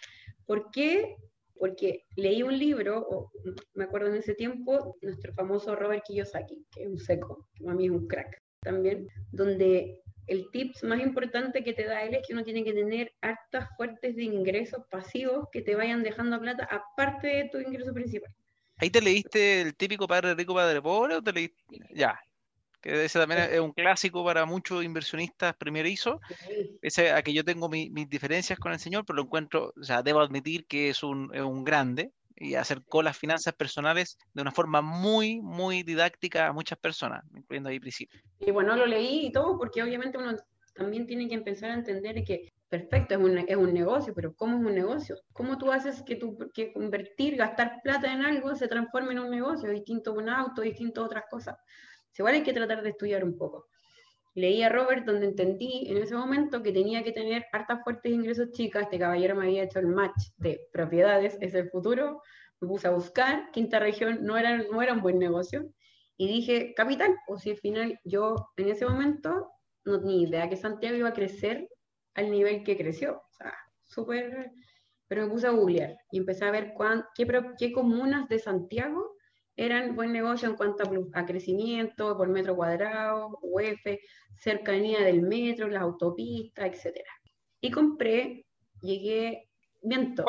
¿Por 0.46 0.70
qué? 0.70 1.16
Porque 1.58 2.06
leí 2.16 2.42
un 2.42 2.58
libro, 2.58 3.30
me 3.74 3.84
acuerdo 3.84 4.08
en 4.08 4.14
ese 4.14 4.32
tiempo, 4.32 4.96
nuestro 5.02 5.34
famoso 5.34 5.76
Robert 5.76 6.04
Kiyosaki, 6.06 6.64
que 6.74 6.84
es 6.84 6.88
un 6.88 6.98
seco, 6.98 7.50
que 7.54 7.68
a 7.68 7.74
mí 7.74 7.84
es 7.84 7.90
un 7.90 8.06
crack 8.06 8.42
también, 8.62 9.06
donde 9.30 10.03
el 10.26 10.50
tips 10.50 10.84
más 10.84 11.00
importante 11.00 11.62
que 11.62 11.72
te 11.72 11.84
da 11.84 12.02
él 12.02 12.14
es 12.14 12.26
que 12.26 12.32
uno 12.32 12.44
tiene 12.44 12.64
que 12.64 12.72
tener 12.72 13.12
hartas 13.20 13.68
fuertes 13.76 14.16
de 14.16 14.24
ingresos 14.24 14.84
pasivos 14.90 15.48
que 15.52 15.62
te 15.62 15.74
vayan 15.74 16.02
dejando 16.02 16.40
plata 16.40 16.68
aparte 16.70 17.28
de 17.28 17.48
tu 17.50 17.58
ingreso 17.58 17.92
principal. 17.92 18.32
¿Ahí 18.78 18.90
te 18.90 19.00
leíste 19.00 19.60
el 19.60 19.76
típico 19.76 20.06
padre 20.06 20.34
rico, 20.34 20.54
padre 20.54 20.82
pobre 20.82 21.16
o 21.16 21.22
te 21.22 21.32
leíste? 21.32 21.62
Ya, 21.94 22.18
que 22.80 23.04
ese 23.04 23.18
también 23.18 23.40
es 23.50 23.60
un 23.60 23.72
clásico 23.72 24.24
para 24.24 24.44
muchos 24.44 24.84
inversionistas 24.84 25.56
primerizos. 25.56 26.20
Ese 26.82 27.12
a 27.12 27.22
que 27.22 27.32
yo 27.32 27.44
tengo 27.44 27.68
mis 27.68 28.08
diferencias 28.08 28.58
con 28.58 28.72
el 28.72 28.78
señor, 28.78 29.04
pero 29.06 29.16
lo 29.16 29.22
encuentro, 29.22 29.72
o 29.80 29.82
sea, 29.82 30.02
debo 30.02 30.20
admitir 30.20 30.66
que 30.66 30.90
es 30.90 31.02
un, 31.02 31.30
es 31.34 31.42
un 31.42 31.64
grande, 31.64 32.12
y 32.36 32.54
acercó 32.54 33.02
las 33.02 33.16
finanzas 33.16 33.54
personales 33.54 34.18
de 34.32 34.42
una 34.42 34.50
forma 34.50 34.82
muy, 34.82 35.40
muy 35.40 35.82
didáctica 35.82 36.48
a 36.48 36.52
muchas 36.52 36.78
personas, 36.78 37.24
incluyendo 37.34 37.68
ahí 37.68 37.80
principio. 37.80 38.20
Y 38.40 38.50
bueno, 38.50 38.76
lo 38.76 38.86
leí 38.86 39.26
y 39.26 39.32
todo, 39.32 39.56
porque 39.58 39.82
obviamente 39.82 40.18
uno 40.18 40.36
también 40.74 41.06
tiene 41.06 41.28
que 41.28 41.34
empezar 41.34 41.70
a 41.70 41.74
entender 41.74 42.24
que, 42.24 42.52
perfecto, 42.68 43.14
es 43.14 43.20
un, 43.20 43.38
es 43.38 43.56
un 43.56 43.72
negocio, 43.72 44.12
pero 44.14 44.34
¿cómo 44.34 44.58
es 44.58 44.64
un 44.64 44.74
negocio? 44.74 45.16
¿Cómo 45.32 45.56
tú 45.56 45.70
haces 45.70 46.02
que, 46.02 46.16
tu, 46.16 46.36
que 46.52 46.72
invertir, 46.74 47.36
gastar 47.36 47.80
plata 47.82 48.12
en 48.12 48.24
algo 48.24 48.54
se 48.56 48.68
transforme 48.68 49.12
en 49.12 49.20
un 49.20 49.30
negocio, 49.30 49.70
distinto 49.70 50.10
a 50.10 50.14
un 50.14 50.28
auto, 50.28 50.62
distinto 50.62 51.02
a 51.02 51.06
otras 51.06 51.24
cosas? 51.30 51.56
Igual 52.16 52.34
hay 52.34 52.42
que 52.42 52.52
tratar 52.52 52.82
de 52.82 52.90
estudiar 52.90 53.24
un 53.24 53.36
poco. 53.36 53.68
Leí 54.34 54.62
a 54.62 54.68
Robert 54.68 55.04
donde 55.06 55.26
entendí 55.26 55.86
en 55.88 55.98
ese 55.98 56.14
momento 56.14 56.62
que 56.62 56.72
tenía 56.72 57.04
que 57.04 57.12
tener 57.12 57.46
hartas 57.52 57.82
fuertes 57.84 58.12
ingresos 58.12 58.50
chicas. 58.52 58.84
Este 58.84 58.98
caballero 58.98 59.36
me 59.36 59.44
había 59.44 59.62
hecho 59.64 59.78
el 59.78 59.86
match 59.86 60.30
de 60.36 60.68
propiedades, 60.72 61.38
es 61.40 61.54
el 61.54 61.70
futuro. 61.70 62.20
Me 62.60 62.68
puse 62.68 62.88
a 62.88 62.90
buscar, 62.90 63.50
quinta 63.52 63.78
región 63.78 64.24
no 64.24 64.36
era, 64.36 64.58
no 64.58 64.82
era 64.82 64.92
un 64.92 65.02
buen 65.02 65.18
negocio. 65.18 65.70
Y 66.16 66.28
dije, 66.28 66.74
capital, 66.74 67.16
o 67.28 67.38
si 67.38 67.50
al 67.50 67.56
final 67.58 67.98
yo 68.04 68.50
en 68.56 68.68
ese 68.68 68.86
momento 68.86 69.50
no 69.84 70.00
tenía 70.00 70.28
idea 70.28 70.48
que 70.48 70.56
Santiago 70.56 70.96
iba 70.96 71.08
a 71.08 71.14
crecer 71.14 71.68
al 72.14 72.30
nivel 72.30 72.64
que 72.64 72.76
creció. 72.76 73.16
O 73.16 73.32
sea, 73.32 73.54
súper... 73.84 74.50
Pero 75.06 75.26
me 75.26 75.32
puse 75.32 75.46
a 75.46 75.50
googlear 75.50 75.96
y 76.10 76.18
empecé 76.18 76.46
a 76.46 76.50
ver 76.50 76.72
cuán, 76.74 77.04
qué, 77.14 77.26
qué 77.58 77.72
comunas 77.72 78.26
de 78.28 78.38
Santiago 78.38 79.13
eran 79.56 79.94
buen 79.94 80.12
negocio 80.12 80.48
en 80.48 80.56
cuanto 80.56 80.84
a, 81.12 81.26
crecimiento 81.26 82.16
por 82.16 82.28
metro 82.28 82.56
cuadrado, 82.56 83.38
UF, 83.42 83.98
cercanía 84.36 85.00
del 85.00 85.22
metro, 85.22 85.68
las 85.68 85.82
autopistas, 85.82 86.66
etc. 86.66 86.98
Y 87.60 87.70
compré, 87.70 88.46
llegué, 88.80 89.48
viento. 89.82 90.24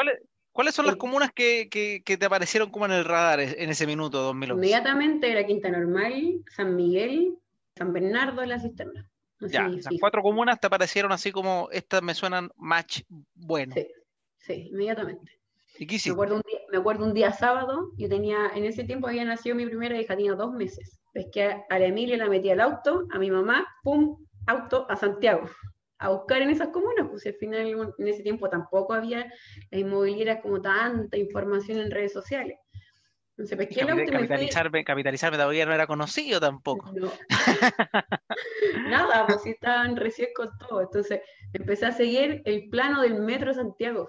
¿Cuáles, 0.52 0.74
son 0.74 0.86
las 0.86 0.96
comunas 0.96 1.32
que, 1.34 1.68
que, 1.70 2.18
te 2.18 2.26
aparecieron 2.26 2.70
como 2.70 2.86
en 2.86 2.94
el 2.94 3.04
radar 3.04 3.42
en 3.42 3.70
ese 3.70 3.86
minuto 3.86 4.22
2011? 4.22 4.58
Inmediatamente 4.58 5.30
era 5.30 5.46
Quinta 5.46 5.70
Normal, 5.70 6.44
San 6.56 6.76
Miguel, 6.76 7.38
San 7.76 7.92
Bernardo 7.92 8.44
y 8.44 8.48
La 8.48 8.60
Cisterna. 8.60 9.10
ya, 9.42 9.68
esas 9.68 9.94
cuatro 10.00 10.22
comunas 10.22 10.60
te 10.60 10.68
aparecieron 10.68 11.12
así 11.12 11.32
como 11.32 11.68
estas 11.72 12.02
me 12.02 12.14
suenan 12.14 12.52
match 12.56 13.02
bueno. 13.34 13.74
Sí, 13.76 13.88
sí, 14.38 14.70
inmediatamente. 14.72 15.36
Me 15.78 16.12
acuerdo, 16.12 16.36
un 16.36 16.42
día, 16.48 16.55
me 16.72 16.78
acuerdo 16.78 17.06
un 17.06 17.14
día 17.14 17.32
sábado, 17.32 17.92
yo 17.98 18.10
tenía, 18.10 18.52
en 18.56 18.66
ese 18.66 18.84
tiempo 18.84 19.08
había 19.08 19.26
nacido 19.26 19.56
mi 19.56 19.66
primera 19.66 20.00
hija, 20.00 20.16
tenía 20.16 20.34
dos 20.34 20.52
meses. 20.54 21.00
Es 21.14 21.28
que 21.32 21.44
a 21.44 21.80
la 21.80 21.86
Emilia 21.86 22.18
la 22.18 22.28
metí 22.28 22.50
al 22.50 22.62
auto, 22.62 23.06
a 23.12 23.20
mi 23.20 23.32
mamá, 23.32 23.66
pum, 23.84 24.18
auto 24.48 24.86
a 24.90 24.96
Santiago, 24.96 25.50
a 26.00 26.10
buscar 26.10 26.42
en 26.42 26.50
esas 26.50 26.70
comunas, 26.70 27.08
pues 27.10 27.26
al 27.26 27.36
final 27.36 27.94
en 27.98 28.08
ese 28.08 28.24
tiempo 28.24 28.50
tampoco 28.50 28.94
había 28.94 29.32
las 29.72 29.82
inmobiliarias 29.82 30.42
como 30.42 30.62
tanta 30.62 31.18
información 31.18 31.80
en 31.80 31.92
redes 31.92 32.14
sociales. 32.14 32.58
Entonces 33.38 33.58
pesqué 33.58 33.82
el 33.82 33.90
auto 33.90 34.12
capitalizarme, 34.12 34.86
capitalizarme 34.86 35.38
todavía 35.38 35.66
no 35.66 35.74
era 35.74 35.88
conocido 35.88 36.40
tampoco. 36.40 36.90
Nada, 38.88 39.28
pues 39.28 39.42
sí 39.42 39.50
estaban 39.50 39.98
recién 39.98 40.30
con 40.34 40.50
todo. 40.58 40.82
Entonces 40.82 41.20
empecé 41.52 41.86
a 41.86 41.92
seguir 41.92 42.42
el 42.46 42.70
plano 42.70 43.02
del 43.02 43.22
Metro 43.22 43.54
Santiago 43.54 44.08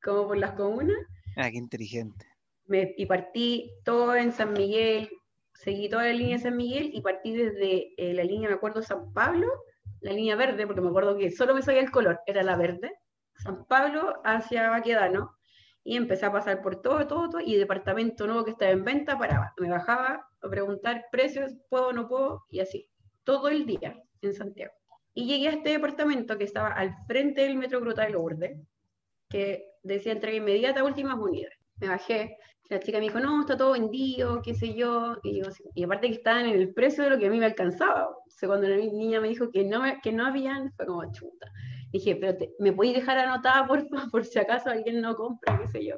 como 0.00 0.28
por 0.28 0.36
las 0.36 0.52
comunas. 0.52 0.96
Ah, 1.36 1.50
qué 1.50 1.58
inteligente. 1.58 2.26
y 2.68 3.06
partí 3.06 3.72
todo 3.84 4.14
en 4.14 4.32
San 4.32 4.52
Miguel, 4.52 5.10
seguí 5.54 5.88
toda 5.88 6.04
la 6.04 6.12
línea 6.12 6.36
de 6.36 6.42
San 6.42 6.56
Miguel 6.56 6.90
y 6.92 7.00
partí 7.00 7.32
desde 7.32 7.94
eh, 7.96 8.14
la 8.14 8.24
línea, 8.24 8.48
me 8.48 8.54
acuerdo, 8.54 8.82
San 8.82 9.12
Pablo, 9.12 9.48
la 10.00 10.12
línea 10.12 10.36
verde, 10.36 10.66
porque 10.66 10.80
me 10.80 10.88
acuerdo 10.88 11.16
que 11.16 11.30
solo 11.30 11.54
me 11.54 11.62
sabía 11.62 11.80
el 11.80 11.90
color, 11.90 12.20
era 12.26 12.42
la 12.42 12.56
verde, 12.56 12.92
San 13.36 13.64
Pablo 13.66 14.20
hacia 14.24 14.70
Baquedano, 14.70 15.36
y 15.82 15.96
empecé 15.96 16.26
a 16.26 16.32
pasar 16.32 16.62
por 16.62 16.80
todo, 16.80 17.06
todo, 17.06 17.28
todo, 17.28 17.40
y 17.40 17.56
departamento 17.56 18.26
nuevo 18.26 18.44
que 18.44 18.52
estaba 18.52 18.70
en 18.70 18.84
venta, 18.84 19.18
paraba, 19.18 19.52
me 19.58 19.68
bajaba 19.68 20.26
a 20.42 20.48
preguntar 20.48 21.06
precios, 21.12 21.52
puedo 21.68 21.88
o 21.88 21.92
no 21.92 22.08
puedo, 22.08 22.44
y 22.48 22.60
así, 22.60 22.88
todo 23.24 23.48
el 23.48 23.66
día 23.66 24.02
en 24.22 24.34
Santiago. 24.34 24.72
Y 25.12 25.26
llegué 25.26 25.48
a 25.48 25.52
este 25.52 25.70
departamento 25.70 26.38
que 26.38 26.44
estaba 26.44 26.68
al 26.68 26.94
frente 27.06 27.42
del 27.42 27.56
Metro 27.56 27.80
Gruta 27.80 28.04
de 28.04 28.10
Lourdes, 28.10 28.58
que 29.28 29.73
decía 29.84 30.12
entrega 30.12 30.38
inmediata, 30.38 30.82
últimas 30.82 31.18
unidades. 31.18 31.56
Me 31.80 31.88
bajé, 31.88 32.36
la 32.70 32.80
chica 32.80 32.98
me 32.98 33.04
dijo, 33.04 33.20
no, 33.20 33.42
está 33.42 33.56
todo 33.56 33.72
vendido, 33.72 34.40
qué 34.42 34.54
sé 34.54 34.74
yo, 34.74 35.18
y, 35.22 35.42
aparte 35.84 36.08
que 36.08 36.14
estaban 36.14 36.46
en 36.46 36.56
el 36.56 36.72
precio 36.72 37.04
de 37.04 37.10
lo 37.10 37.18
que 37.18 37.26
a 37.26 37.30
mí 37.30 37.38
me 37.38 37.46
alcanzaba. 37.46 38.08
O 38.08 38.46
cuando 38.46 38.68
la 38.68 38.76
niña 38.76 39.20
me 39.20 39.28
dijo 39.28 39.50
que 39.50 39.64
no, 39.64 39.82
que 40.02 40.12
no 40.12 40.26
habían, 40.26 40.72
fue 40.72 40.86
como 40.86 41.10
chuta. 41.12 41.50
Dije, 41.92 42.16
pero 42.16 42.36
¿me 42.58 42.72
podéis 42.72 42.96
dejar 42.96 43.18
anotada, 43.18 43.66
por 43.68 43.86
por 44.10 44.24
si 44.24 44.38
acaso 44.38 44.70
alguien 44.70 45.00
no 45.00 45.14
compra, 45.14 45.58
qué 45.58 45.68
sé 45.68 45.86
yo? 45.86 45.96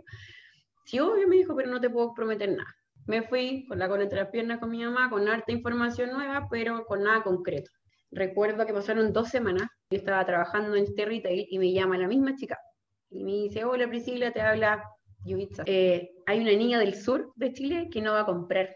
Sí, 0.85 1.00
obvio, 1.00 1.26
me 1.26 1.37
dijo, 1.37 1.55
pero 1.57 1.71
no 1.71 1.81
te 1.81 1.90
puedo 1.90 2.12
prometer 2.14 2.50
nada. 2.50 2.75
Me 3.07 3.23
fui 3.23 3.66
con 3.69 3.78
la 3.78 3.88
cola 3.88 4.02
entre 4.02 4.19
las 4.19 4.31
piernas 4.31 4.59
con 4.59 4.71
mi 4.71 4.85
mamá, 4.85 5.09
con 5.11 5.28
harta 5.28 5.52
información 5.52 6.11
nueva, 6.11 6.49
pero 6.50 6.85
con 6.87 7.05
nada 7.05 7.23
concreto. 7.23 7.71
Recuerdo 8.11 8.66
que 8.66 8.73
pasaron 8.73 9.12
dos 9.12 9.28
semanas, 9.28 9.69
yo 9.90 9.99
estaba 9.99 10.25
trabajando 10.25 10.76
en 10.76 10.85
este 10.85 11.05
retail 11.05 11.47
y 11.49 11.59
me 11.59 11.73
llama 11.73 11.99
la 11.99 12.09
misma 12.09 12.35
chica, 12.35 12.59
y 13.10 13.25
me 13.25 13.32
dice, 13.32 13.64
hola 13.64 13.88
Priscila, 13.88 14.32
te 14.32 14.40
habla 14.40 14.82
Yubitsa. 15.25 15.62
Eh, 15.66 16.10
hay 16.26 16.40
una 16.40 16.52
niña 16.52 16.78
del 16.78 16.94
sur 16.94 17.32
de 17.36 17.52
Chile 17.52 17.88
que 17.90 18.00
no 18.00 18.12
va 18.12 18.20
a 18.20 18.26
comprar. 18.26 18.75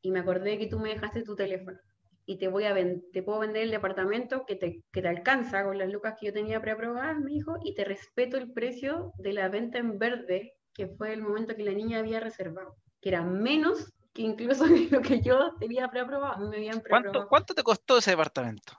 Y 0.00 0.10
me 0.10 0.20
acordé 0.20 0.58
que 0.58 0.66
tú 0.66 0.78
me 0.78 0.90
dejaste 0.90 1.22
tu 1.22 1.36
teléfono. 1.36 1.78
Y 2.24 2.38
te 2.38 2.48
voy 2.48 2.64
a 2.64 2.74
te 3.12 3.22
puedo 3.22 3.40
vender 3.40 3.62
el 3.62 3.70
departamento 3.70 4.44
que 4.46 4.56
te, 4.56 4.82
que 4.92 5.02
te 5.02 5.08
alcanza 5.08 5.64
con 5.64 5.78
las 5.78 5.90
lucas 5.90 6.14
que 6.18 6.26
yo 6.26 6.32
tenía 6.32 6.60
preaprobadas, 6.60 7.18
me 7.18 7.32
dijo, 7.32 7.56
y 7.64 7.74
te 7.74 7.84
respeto 7.84 8.36
el 8.36 8.52
precio 8.52 9.12
de 9.18 9.32
la 9.32 9.48
venta 9.48 9.78
en 9.78 9.98
verde, 9.98 10.54
que 10.72 10.86
fue 10.86 11.12
el 11.12 11.22
momento 11.22 11.56
que 11.56 11.64
la 11.64 11.72
niña 11.72 11.98
había 11.98 12.20
reservado, 12.20 12.76
que 13.00 13.08
era 13.08 13.22
menos 13.22 13.92
que 14.12 14.22
incluso 14.22 14.64
lo 14.90 15.00
que 15.02 15.20
yo 15.20 15.54
tenía 15.58 15.88
preaprobado. 15.88 16.48
Me 16.48 16.56
habían 16.56 16.80
¿Cuánto, 16.80 17.26
¿Cuánto 17.28 17.54
te 17.54 17.62
costó 17.62 17.98
ese 17.98 18.12
departamento? 18.12 18.74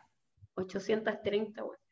830, 0.55 1.63
bueno. 1.63 1.82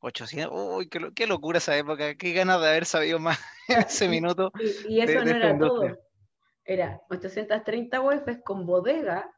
800, 0.00 0.52
uy, 0.52 0.88
qué, 0.88 1.26
locura 1.26 1.58
esa 1.58 1.76
época, 1.76 2.14
qué 2.14 2.32
ganas 2.32 2.60
de 2.60 2.68
haber 2.68 2.86
sabido 2.86 3.18
más 3.18 3.38
en 3.68 3.80
ese 3.80 4.08
minuto. 4.08 4.52
Y, 4.88 5.00
eso 5.00 5.24
no 5.24 5.30
era 5.30 5.58
todo. 5.58 5.98
Era 6.64 7.00
830 7.08 8.00
UFs 8.00 8.42
con 8.44 8.66
bodega, 8.66 9.30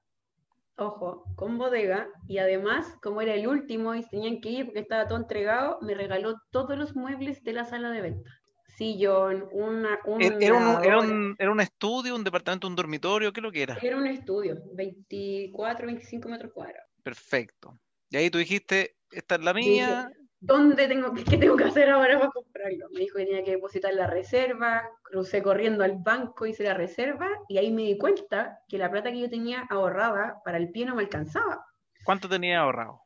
ojo, 0.76 1.24
con 1.36 1.58
bodega, 1.58 2.08
y 2.26 2.38
además, 2.38 2.96
como 3.02 3.20
era 3.20 3.34
el 3.34 3.46
último 3.46 3.94
y 3.94 4.02
tenían 4.08 4.40
que 4.40 4.50
ir 4.50 4.66
porque 4.66 4.80
estaba 4.80 5.06
todo 5.06 5.18
entregado, 5.18 5.78
me 5.80 5.94
regaló 5.94 6.40
todos 6.50 6.76
los 6.76 6.96
muebles 6.96 7.44
de 7.44 7.52
la 7.52 7.64
sala 7.64 7.90
de 7.90 8.00
venta. 8.00 8.30
Sillón, 8.76 9.48
una... 9.52 9.98
¿Era, 10.18 10.36
era, 10.40 10.54
un, 10.54 10.84
era, 10.84 10.98
un, 10.98 11.36
¿Era, 11.38 11.52
un, 11.52 11.60
estudio, 11.60 12.14
un 12.14 12.24
departamento, 12.24 12.66
un 12.66 12.74
dormitorio? 12.74 13.32
¿Qué 13.32 13.40
es 13.40 13.42
lo 13.42 13.52
que 13.52 13.62
era? 13.62 13.78
Era 13.80 13.96
un 13.96 14.06
estudio, 14.06 14.58
24, 14.74 15.86
25 15.86 16.28
metros 16.28 16.52
cuadrados. 16.52 16.88
Perfecto. 17.02 17.78
Y 18.08 18.16
ahí 18.16 18.30
tú 18.30 18.38
dijiste, 18.38 18.96
esta 19.12 19.36
es 19.36 19.42
la 19.42 19.52
mía, 19.52 20.10
¿dónde 20.40 20.88
tengo, 20.88 21.12
qué 21.14 21.36
tengo 21.36 21.56
que 21.56 21.64
hacer 21.64 21.90
ahora 21.90 22.18
para 22.18 22.30
comprarlo? 22.30 22.88
Me 22.92 23.00
dijo 23.00 23.18
que 23.18 23.26
tenía 23.26 23.44
que 23.44 23.52
depositar 23.52 23.94
la 23.94 24.06
reserva, 24.06 24.88
crucé 25.02 25.42
corriendo 25.42 25.84
al 25.84 25.98
banco, 25.98 26.46
hice 26.46 26.64
la 26.64 26.74
reserva 26.74 27.28
y 27.48 27.58
ahí 27.58 27.70
me 27.70 27.82
di 27.82 27.98
cuenta 27.98 28.58
que 28.68 28.78
la 28.78 28.90
plata 28.90 29.12
que 29.12 29.20
yo 29.20 29.30
tenía 29.30 29.66
ahorrada 29.70 30.40
para 30.44 30.58
el 30.58 30.70
pie 30.70 30.86
no 30.86 30.96
me 30.96 31.02
alcanzaba. 31.02 31.64
¿Cuánto 32.04 32.28
tenía 32.28 32.60
ahorrado? 32.60 33.02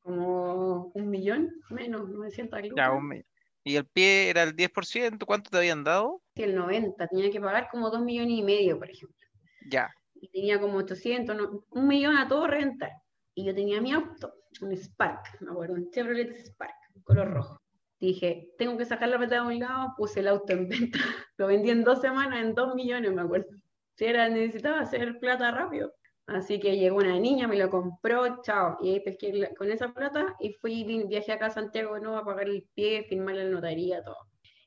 Como 0.00 0.86
un 0.94 1.10
millón, 1.10 1.52
menos, 1.70 2.08
900 2.08 2.60
Ya, 2.74 2.90
un 2.90 3.08
millón. 3.08 3.26
¿Y 3.62 3.76
el 3.76 3.84
pie 3.84 4.30
era 4.30 4.42
el 4.44 4.56
10%? 4.56 5.26
¿Cuánto 5.26 5.50
te 5.50 5.58
habían 5.58 5.84
dado? 5.84 6.22
Sí, 6.34 6.42
el 6.42 6.54
90. 6.54 7.06
Tenía 7.08 7.30
que 7.30 7.40
pagar 7.40 7.68
como 7.70 7.90
2 7.90 8.00
millones 8.00 8.38
y 8.38 8.42
medio, 8.42 8.78
por 8.78 8.88
ejemplo. 8.88 9.26
Ya. 9.68 9.92
Y 10.14 10.28
tenía 10.30 10.58
como 10.58 10.78
800, 10.78 11.36
un 11.68 11.86
millón 11.86 12.16
a 12.16 12.26
todo 12.26 12.46
rentar. 12.46 12.92
Y 13.38 13.44
yo 13.44 13.54
tenía 13.54 13.80
mi 13.80 13.92
auto 13.92 14.34
un 14.62 14.76
Spark, 14.76 15.40
me 15.42 15.52
acuerdo, 15.52 15.74
un 15.74 15.92
Chevrolet 15.92 16.36
Spark, 16.44 16.74
color 17.04 17.30
rojo. 17.30 17.62
Dije, 18.00 18.50
tengo 18.58 18.76
que 18.76 18.84
sacar 18.84 19.10
la 19.10 19.16
plata 19.16 19.36
de 19.36 19.40
un 19.42 19.60
lado, 19.60 19.94
puse 19.96 20.18
el 20.18 20.26
auto 20.26 20.52
en 20.54 20.68
venta. 20.68 20.98
Lo 21.36 21.46
vendí 21.46 21.70
en 21.70 21.84
dos 21.84 22.00
semanas 22.00 22.40
en 22.40 22.56
dos 22.56 22.74
millones, 22.74 23.12
me 23.12 23.22
acuerdo. 23.22 23.46
Si 23.94 24.06
era, 24.06 24.28
necesitaba 24.28 24.80
hacer 24.80 25.20
plata 25.20 25.52
rápido. 25.52 25.94
Así 26.26 26.58
que 26.58 26.78
llegó 26.78 26.96
una 26.96 27.16
niña, 27.20 27.46
me 27.46 27.56
lo 27.56 27.70
compró, 27.70 28.42
chao. 28.42 28.76
Y 28.82 28.94
ahí 28.94 29.00
pesqué 29.00 29.54
con 29.56 29.70
esa 29.70 29.92
plata 29.92 30.34
y 30.40 30.54
fui, 30.54 30.82
viajé 31.06 31.30
acá 31.30 31.46
a 31.46 31.50
Santiago 31.50 31.96
no 32.00 32.18
a 32.18 32.24
pagar 32.24 32.48
el 32.48 32.66
pie, 32.74 33.06
firmar 33.08 33.36
la 33.36 33.44
notaría, 33.44 34.02
todo. 34.02 34.18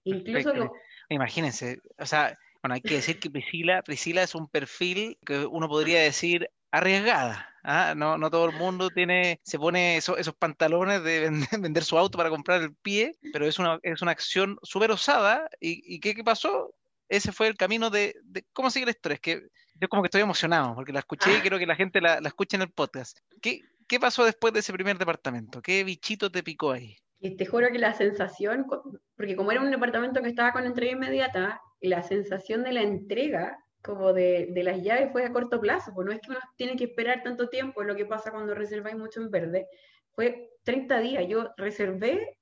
Incluso 0.06 0.54
Imagínense, 1.10 1.82
o 2.00 2.06
sea, 2.06 2.38
bueno, 2.64 2.76
hay 2.76 2.82
que 2.82 2.96
decir 2.96 3.20
que 3.20 3.30
Priscila, 3.30 3.82
Priscila 3.82 4.24
es 4.24 4.34
un 4.34 4.48
perfil 4.48 5.18
que 5.26 5.46
uno 5.46 5.68
podría 5.68 6.02
decir 6.02 6.50
arriesgada. 6.72 7.48
¿ah? 7.64 7.94
No, 7.96 8.18
no 8.18 8.30
todo 8.30 8.50
el 8.50 8.56
mundo 8.56 8.90
tiene, 8.90 9.40
se 9.44 9.60
pone 9.60 9.98
esos 9.98 10.36
pantalones 10.38 11.04
de 11.04 11.30
vender, 11.60 11.84
su 11.84 11.98
auto 11.98 12.18
para 12.18 12.30
comprar 12.30 12.62
el 12.62 12.74
pie, 12.76 13.16
pero 13.34 13.46
es 13.46 13.60
una, 13.60 13.80
es 13.84 14.02
una 14.02 14.12
acción 14.12 14.58
súper 14.64 14.92
osada. 14.92 15.50
¿Y, 15.60 16.00
qué, 16.00 16.16
qué, 16.16 16.24
pasó? 16.24 16.74
Ese 17.10 17.32
fue 17.32 17.48
el 17.48 17.58
camino 17.58 17.90
de, 17.90 18.16
cómo 18.54 18.70
sigue 18.70 18.86
la 18.86 18.92
historia. 18.92 19.16
Es 19.16 19.22
que 19.22 19.42
yo 19.76 19.90
como 19.90 20.02
que 20.04 20.08
estoy 20.08 20.22
emocionado 20.22 20.76
porque 20.76 20.94
la 20.94 21.00
escuché 21.00 21.32
y 21.32 21.36
ah. 21.38 21.42
quiero 21.42 21.60
que 21.60 21.66
la 21.66 21.76
gente 21.76 22.02
la, 22.02 22.22
la 22.22 22.28
escuche 22.30 22.56
en 22.56 22.62
el 22.64 22.72
podcast. 22.72 23.20
¿Qué, 23.42 23.62
¿Qué 23.88 24.00
pasó 24.00 24.24
después 24.24 24.54
de 24.54 24.62
ese 24.62 24.72
primer 24.72 24.98
departamento? 24.98 25.62
¿Qué 25.62 25.84
bichito 25.84 26.32
te 26.32 26.44
picó 26.44 26.72
ahí? 26.72 26.96
Y 27.20 27.36
te 27.36 27.46
juro 27.46 27.68
que 27.72 27.78
la 27.78 27.94
sensación, 27.94 28.66
porque 29.16 29.36
como 29.36 29.52
era 29.52 29.62
un 29.62 29.70
departamento 29.70 30.22
que 30.22 30.30
estaba 30.30 30.54
con 30.54 30.66
entrega 30.66 30.94
inmediata, 30.94 31.62
la 31.82 32.02
sensación 32.02 32.64
de 32.64 32.72
la 32.72 32.82
entrega 32.82 33.60
como 33.82 34.14
de, 34.14 34.50
de, 34.52 34.64
las 34.64 34.82
llaves 34.82 35.12
fue 35.12 35.26
a 35.26 35.32
corto 35.32 35.60
plazo, 35.60 35.92
pues 35.94 36.06
no 36.06 36.12
es 36.12 36.20
que 36.22 36.32
uno 36.32 36.40
tiene 36.56 36.76
que 36.76 36.86
esperar 36.86 37.24
tanto 37.24 37.50
tiempo, 37.50 37.84
lo 37.84 37.96
que 37.96 38.06
pasa 38.06 38.32
cuando 38.32 38.54
reserváis 38.54 38.96
mucho 38.96 39.22
en 39.22 39.32
verde. 39.32 39.68
Fue 40.12 40.52
30 40.64 41.00
días, 41.00 41.28
yo 41.28 41.50
reservé, 41.58 42.38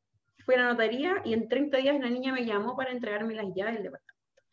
fui 0.46 0.56
a 0.56 0.60
la 0.60 0.72
notaría 0.72 1.22
y 1.24 1.34
en 1.34 1.48
30 1.48 1.78
días 1.78 2.00
la 2.00 2.10
niña 2.10 2.34
me 2.34 2.46
llamó 2.46 2.76
para 2.76 2.92
entregarme 2.92 3.36
las 3.36 3.48
llaves 3.56 3.76
del 3.76 3.84
departamento. 3.84 4.44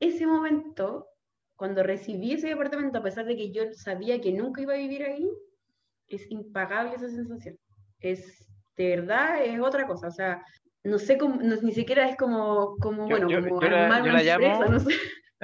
Ese 0.00 0.26
momento, 0.26 1.08
cuando 1.56 1.82
recibí 1.82 2.32
ese 2.32 2.48
departamento, 2.48 2.98
a 2.98 3.02
pesar 3.02 3.26
de 3.26 3.36
que 3.36 3.52
yo 3.52 3.72
sabía 3.72 4.20
que 4.20 4.32
nunca 4.32 4.62
iba 4.62 4.74
a 4.74 4.78
vivir 4.78 5.02
ahí, 5.04 5.28
es 6.08 6.30
impagable 6.30 6.94
esa 6.94 7.08
sensación. 7.08 7.58
Es, 8.00 8.46
de 8.76 8.96
verdad, 8.96 9.44
es 9.44 9.58
otra 9.60 9.86
cosa. 9.86 10.08
O 10.08 10.10
sea, 10.10 10.44
no 10.82 10.98
sé 10.98 11.16
cómo, 11.16 11.40
ni 11.40 11.72
siquiera 11.72 12.08
es 12.08 12.16
como, 12.16 12.76
como 12.78 13.06
bueno, 13.08 13.26
como 13.26 13.60
armar 13.62 14.02
una 14.02 14.22
empresa, 14.22 14.66
no 14.66 14.80
sé. 14.80 14.94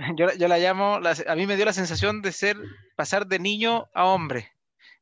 Yo, 0.17 0.33
yo, 0.39 0.49
la 0.49 0.59
llamo, 0.59 1.01
a 1.27 1.35
mí 1.35 1.47
me 1.47 1.57
dio 1.57 1.65
la 1.65 1.73
sensación 1.73 2.23
de 2.23 2.33
ser, 2.33 2.57
pasar 2.97 3.27
de 3.27 3.39
niño 3.39 3.89
a 3.95 4.07
hombre. 4.07 4.53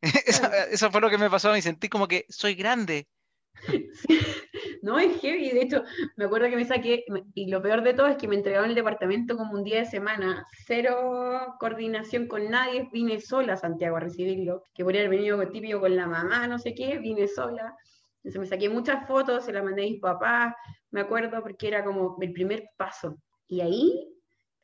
Eso, 0.70 0.90
fue 0.90 1.00
lo 1.00 1.10
que 1.10 1.18
me 1.18 1.30
pasó, 1.30 1.52
me 1.52 1.62
sentí 1.62 1.88
como 1.88 2.08
que 2.08 2.26
soy 2.28 2.54
grande. 2.54 3.06
No, 4.80 4.96
es 4.96 5.20
heavy, 5.20 5.50
de 5.50 5.62
hecho, 5.62 5.82
me 6.16 6.26
acuerdo 6.26 6.48
que 6.48 6.54
me 6.54 6.64
saqué, 6.64 7.04
y 7.34 7.50
lo 7.50 7.60
peor 7.60 7.82
de 7.82 7.94
todo 7.94 8.06
es 8.06 8.16
que 8.16 8.28
me 8.28 8.36
entregaron 8.36 8.68
el 8.68 8.76
departamento 8.76 9.36
como 9.36 9.54
un 9.54 9.64
día 9.64 9.80
de 9.80 9.86
semana, 9.86 10.46
cero 10.66 11.56
coordinación 11.58 12.28
con 12.28 12.48
nadie, 12.48 12.88
vine 12.92 13.20
sola 13.20 13.54
a 13.54 13.56
Santiago 13.56 13.96
a 13.96 14.00
recibirlo, 14.00 14.62
que 14.72 14.84
podría 14.84 15.00
haber 15.00 15.18
venido 15.18 15.50
típico 15.50 15.80
con 15.80 15.96
la 15.96 16.06
mamá, 16.06 16.46
no 16.46 16.60
sé 16.60 16.76
qué, 16.76 16.98
vine 16.98 17.26
sola. 17.26 17.74
Entonces 18.18 18.40
me 18.40 18.46
saqué 18.46 18.68
muchas 18.68 19.04
fotos, 19.08 19.44
se 19.44 19.52
las 19.52 19.64
mandé 19.64 19.82
a 19.82 19.86
mis 19.86 20.00
papás, 20.00 20.54
me 20.92 21.00
acuerdo, 21.00 21.42
porque 21.42 21.66
era 21.66 21.84
como 21.84 22.16
el 22.20 22.32
primer 22.32 22.70
paso. 22.76 23.16
Y 23.48 23.60
ahí 23.60 24.17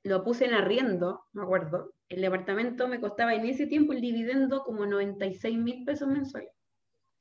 lo 0.04 0.22
puse 0.22 0.44
en 0.44 0.54
arriendo, 0.54 1.24
me 1.32 1.42
acuerdo. 1.42 1.94
El 2.08 2.20
departamento 2.20 2.86
me 2.86 3.00
costaba 3.00 3.34
en 3.34 3.46
ese 3.46 3.66
tiempo 3.66 3.94
el 3.94 4.02
dividendo 4.02 4.62
como 4.62 4.86
96 4.86 5.56
mil 5.58 5.84
pesos 5.84 6.08
mensuales. 6.08 6.52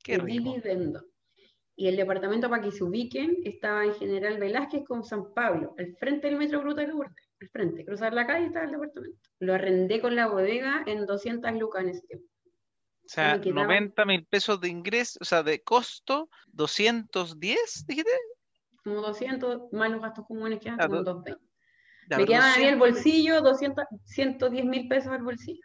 Qué 0.02 0.14
el 0.14 0.26
dividendo. 0.26 1.02
Y 1.76 1.88
el 1.88 1.96
departamento, 1.96 2.48
para 2.48 2.62
que 2.62 2.70
se 2.70 2.84
ubiquen, 2.84 3.38
estaba 3.44 3.84
en 3.84 3.94
General 3.94 4.38
Velázquez 4.38 4.84
con 4.84 5.02
San 5.02 5.32
Pablo, 5.32 5.74
al 5.78 5.96
frente 5.96 6.28
del 6.28 6.36
Metro 6.36 6.60
Gruta 6.60 6.82
de 6.82 6.88
Lourdes, 6.88 7.30
al 7.40 7.48
frente. 7.48 7.84
Cruzar 7.84 8.12
la 8.12 8.26
calle 8.26 8.46
estaba 8.46 8.66
el 8.66 8.72
departamento. 8.72 9.18
Lo 9.40 9.54
arrendé 9.54 10.00
con 10.00 10.14
la 10.14 10.28
bodega 10.28 10.84
en 10.86 11.06
200 11.06 11.52
lucas 11.54 11.82
en 11.82 11.88
ese 11.88 12.06
tiempo. 12.06 12.26
O 13.04 13.08
sea, 13.08 13.36
90 13.38 14.04
mil 14.04 14.24
pesos 14.26 14.60
de 14.60 14.68
ingreso, 14.68 15.18
o 15.20 15.24
sea, 15.24 15.42
de 15.42 15.62
costo, 15.62 16.28
210, 16.52 17.86
dijiste. 17.86 18.10
Como 18.84 19.00
200, 19.00 19.72
más 19.72 19.90
los 19.90 20.00
gastos 20.00 20.26
comunes 20.26 20.60
que 20.60 20.70
como 20.70 21.02
220. 21.02 21.53
Me 22.08 22.26
quedaban 22.26 22.58
ahí 22.58 22.64
el 22.64 22.76
bolsillo, 22.76 23.40
200, 23.40 23.84
110 24.04 24.64
mil 24.64 24.88
pesos 24.88 25.12
al 25.12 25.22
bolsillo. 25.22 25.62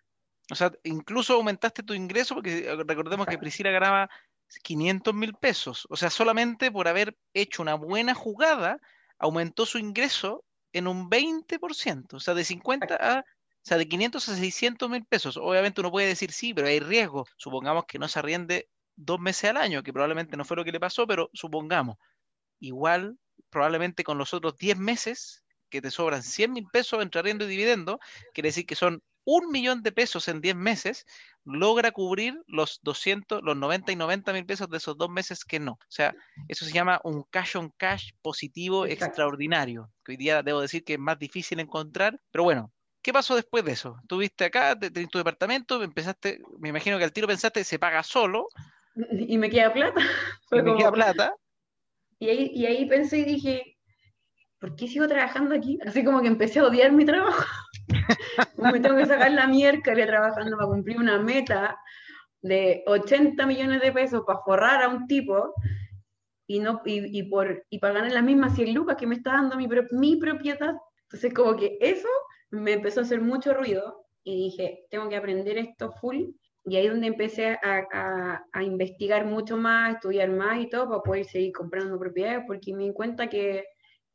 O 0.51 0.55
sea, 0.55 0.71
incluso 0.83 1.33
aumentaste 1.35 1.83
tu 1.83 1.93
ingreso, 1.93 2.35
porque 2.35 2.75
recordemos 2.87 3.27
que 3.27 3.37
Priscila 3.37 3.69
ganaba 3.71 4.09
500 4.63 5.13
mil 5.13 5.33
pesos. 5.35 5.85
O 5.89 5.95
sea, 5.95 6.09
solamente 6.09 6.71
por 6.71 6.87
haber 6.87 7.15
hecho 7.33 7.61
una 7.61 7.75
buena 7.75 8.15
jugada, 8.15 8.79
aumentó 9.19 9.65
su 9.65 9.77
ingreso 9.77 10.43
en 10.73 10.87
un 10.87 11.09
20%. 11.09 12.13
O 12.13 12.19
sea, 12.19 12.33
de 12.33 12.43
50 12.43 12.95
a... 12.95 13.19
O 13.21 13.67
sea, 13.69 13.77
de 13.77 13.89
500 13.89 14.29
a 14.29 14.35
600 14.35 14.89
mil 14.89 15.05
pesos. 15.05 15.35
Obviamente 15.35 15.81
uno 15.81 15.91
puede 15.91 16.07
decir 16.07 16.31
sí, 16.31 16.53
pero 16.53 16.67
hay 16.67 16.79
riesgo. 16.79 17.27
Supongamos 17.35 17.85
que 17.85 17.99
no 17.99 18.07
se 18.07 18.17
arriende 18.17 18.69
dos 18.95 19.19
meses 19.19 19.49
al 19.49 19.57
año, 19.57 19.83
que 19.83 19.93
probablemente 19.93 20.37
no 20.37 20.45
fue 20.45 20.57
lo 20.57 20.63
que 20.63 20.71
le 20.71 20.79
pasó, 20.79 21.05
pero 21.05 21.29
supongamos. 21.33 21.97
Igual, 22.59 23.19
probablemente 23.49 24.03
con 24.03 24.17
los 24.17 24.33
otros 24.33 24.57
10 24.57 24.77
meses 24.77 25.43
que 25.69 25.81
te 25.81 25.91
sobran 25.91 26.23
100 26.23 26.53
mil 26.53 26.67
pesos 26.71 27.01
entre 27.01 27.19
arriendo 27.19 27.45
y 27.45 27.47
dividendo, 27.47 27.99
quiere 28.33 28.49
decir 28.49 28.65
que 28.65 28.75
son 28.75 29.01
un 29.25 29.51
millón 29.51 29.83
de 29.83 29.91
pesos 29.91 30.27
en 30.27 30.41
10 30.41 30.55
meses, 30.55 31.05
logra 31.45 31.91
cubrir 31.91 32.41
los 32.47 32.79
200, 32.81 33.43
los 33.43 33.55
90 33.55 33.91
y 33.91 33.95
90 33.95 34.33
mil 34.33 34.45
pesos 34.45 34.69
de 34.69 34.77
esos 34.77 34.97
dos 34.97 35.09
meses 35.09 35.45
que 35.45 35.59
no. 35.59 35.73
O 35.73 35.91
sea, 35.91 36.15
eso 36.47 36.65
se 36.65 36.71
llama 36.71 36.99
un 37.03 37.23
cash 37.29 37.55
on 37.55 37.71
cash 37.77 38.11
positivo 38.21 38.85
extraordinario, 38.85 39.91
que 40.03 40.13
hoy 40.13 40.17
día 40.17 40.41
debo 40.41 40.61
decir 40.61 40.83
que 40.83 40.93
es 40.93 40.99
más 40.99 41.19
difícil 41.19 41.59
encontrar, 41.59 42.19
pero 42.31 42.43
bueno. 42.43 42.71
¿Qué 43.01 43.13
pasó 43.13 43.35
después 43.35 43.63
de 43.63 43.71
eso? 43.71 43.95
Tuviste 44.09 44.43
acá, 44.43 44.77
en 44.81 45.07
tu 45.07 45.19
departamento, 45.19 45.81
empezaste, 45.81 46.41
me 46.59 46.67
imagino 46.67 46.97
que 46.97 47.05
al 47.05 47.13
tiro 47.13 47.27
pensaste, 47.27 47.63
se 47.63 47.79
paga 47.79 48.03
solo. 48.03 48.47
Y 49.29 49.37
me 49.37 49.49
queda 49.49 49.71
plata. 49.71 50.01
y 50.51 50.61
me 50.61 50.75
queda 50.75 50.91
plata. 50.91 51.33
Y 52.19 52.27
ahí, 52.27 52.51
y 52.53 52.65
ahí 52.65 52.85
pensé 52.87 53.19
y 53.19 53.23
dije, 53.23 53.77
¿por 54.59 54.75
qué 54.75 54.87
sigo 54.87 55.07
trabajando 55.07 55.55
aquí? 55.55 55.79
Así 55.85 56.03
como 56.03 56.21
que 56.21 56.27
empecé 56.27 56.59
a 56.59 56.65
odiar 56.65 56.91
mi 56.91 57.05
trabajo. 57.05 57.43
me 58.57 58.79
tengo 58.79 58.97
que 58.97 59.05
sacar 59.05 59.31
la 59.31 59.47
miércoles 59.47 60.05
trabajando 60.05 60.57
para 60.57 60.69
cumplir 60.69 60.97
una 60.97 61.17
meta 61.19 61.77
de 62.41 62.83
80 62.85 63.45
millones 63.45 63.81
de 63.81 63.91
pesos 63.91 64.23
para 64.25 64.39
forrar 64.39 64.83
a 64.83 64.89
un 64.89 65.07
tipo 65.07 65.53
y, 66.47 66.59
no, 66.59 66.81
y, 66.85 67.23
por, 67.23 67.65
y 67.69 67.79
para 67.79 67.95
ganar 67.95 68.11
las 68.11 68.23
mismas 68.23 68.55
100 68.55 68.73
lucas 68.73 68.97
que 68.97 69.07
me 69.07 69.15
está 69.15 69.33
dando 69.33 69.55
mi, 69.55 69.67
mi 69.91 70.15
propiedad. 70.17 70.75
Entonces 71.03 71.33
como 71.33 71.55
que 71.55 71.77
eso 71.79 72.07
me 72.51 72.73
empezó 72.73 72.99
a 72.99 73.03
hacer 73.03 73.21
mucho 73.21 73.53
ruido 73.53 74.05
y 74.23 74.49
dije, 74.49 74.85
tengo 74.89 75.09
que 75.09 75.15
aprender 75.15 75.57
esto 75.57 75.91
full. 75.91 76.25
Y 76.65 76.75
ahí 76.75 76.85
es 76.85 76.91
donde 76.91 77.07
empecé 77.07 77.57
a, 77.63 77.87
a, 77.93 78.43
a 78.51 78.63
investigar 78.63 79.25
mucho 79.25 79.57
más, 79.57 79.95
estudiar 79.95 80.29
más 80.29 80.59
y 80.59 80.69
todo 80.69 80.89
para 80.89 81.01
poder 81.01 81.25
seguir 81.25 81.53
comprando 81.53 81.97
propiedades, 81.97 82.43
porque 82.45 82.73
me 82.73 82.83
di 82.83 82.93
cuenta 82.93 83.27
que 83.27 83.63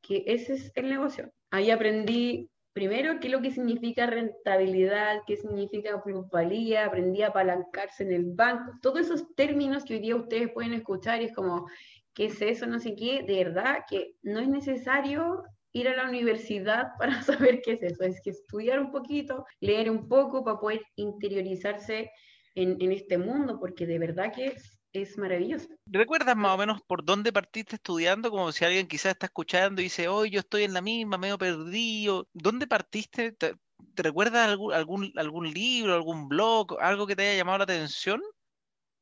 que 0.07 0.25
ese 0.27 0.55
es 0.55 0.73
el 0.75 0.89
negocio. 0.89 1.33
Ahí 1.51 1.71
aprendí 1.71 2.51
primero 2.75 3.21
qué 3.21 3.29
es 3.29 3.33
lo 3.33 3.41
que 3.41 3.53
significa 3.53 4.07
rentabilidad, 4.07 5.23
qué 5.27 5.37
significa 5.37 6.03
plusvalía, 6.03 6.87
aprendí 6.87 7.23
a 7.23 7.29
apalancarse 7.29 8.03
en 8.03 8.13
el 8.13 8.25
banco, 8.35 8.73
todos 8.83 9.01
esos 9.01 9.35
términos 9.35 9.85
que 9.85 9.95
hoy 9.95 10.01
día 10.01 10.17
ustedes 10.17 10.51
pueden 10.53 10.75
escuchar 10.75 11.23
y 11.23 11.27
es 11.27 11.35
como, 11.35 11.69
¿qué 12.13 12.27
es 12.27 12.43
eso? 12.43 12.67
No 12.67 12.81
sé 12.81 12.97
qué, 12.97 13.23
de 13.23 13.45
verdad 13.45 13.85
que 13.89 14.17
no 14.23 14.41
es 14.41 14.49
necesario 14.49 15.45
ir 15.73 15.89
a 15.89 15.97
la 15.97 16.09
universidad 16.09 16.89
para 16.99 17.23
saber 17.23 17.63
qué 17.63 17.73
es 17.73 17.83
eso, 17.83 18.03
es 18.03 18.21
que 18.21 18.31
estudiar 18.31 18.81
un 18.81 18.91
poquito, 18.91 19.47
leer 19.61 19.91
un 19.91 20.09
poco 20.09 20.45
para 20.45 20.59
poder 20.59 20.83
interiorizarse 20.97 22.11
en, 22.57 22.77
en 22.81 22.93
este 22.93 23.19
mundo, 23.19 23.59
porque 23.61 23.87
de 23.87 23.99
verdad 24.01 24.33
que 24.33 24.55
es 24.95 25.19
maravilloso. 25.19 25.69
¿Recuerdas 25.87 26.37
más 26.37 26.55
o 26.55 26.59
menos 26.59 26.81
por 26.83 27.05
dónde 27.05 27.33
partiste 27.33 27.77
estudiando? 27.77 28.31
Como 28.31 28.53
si 28.53 28.65
alguien 28.65 28.87
quizás 28.87 29.13
está 29.13 29.27
escuchando 29.27 29.81
y 29.81 29.85
dice, 29.85 30.09
hoy 30.09 30.31
yo 30.31 30.41
estoy 30.41 30.63
en 30.63 30.73
la 30.73 30.81
misma, 30.81 31.19
medio 31.19 31.37
perdido. 31.37 32.29
¿Dónde 32.33 32.67
partiste? 32.67 33.33
¿Te, 33.33 33.55
recuerdas 33.97 34.49
algún, 34.49 34.73
algún, 34.73 35.13
algún 35.17 35.53
libro, 35.53 35.95
algún 35.95 36.29
blog, 36.29 36.81
algo 36.81 37.07
que 37.07 37.17
te 37.17 37.23
haya 37.23 37.39
llamado 37.39 37.59
la 37.59 37.65
atención? 37.65 38.23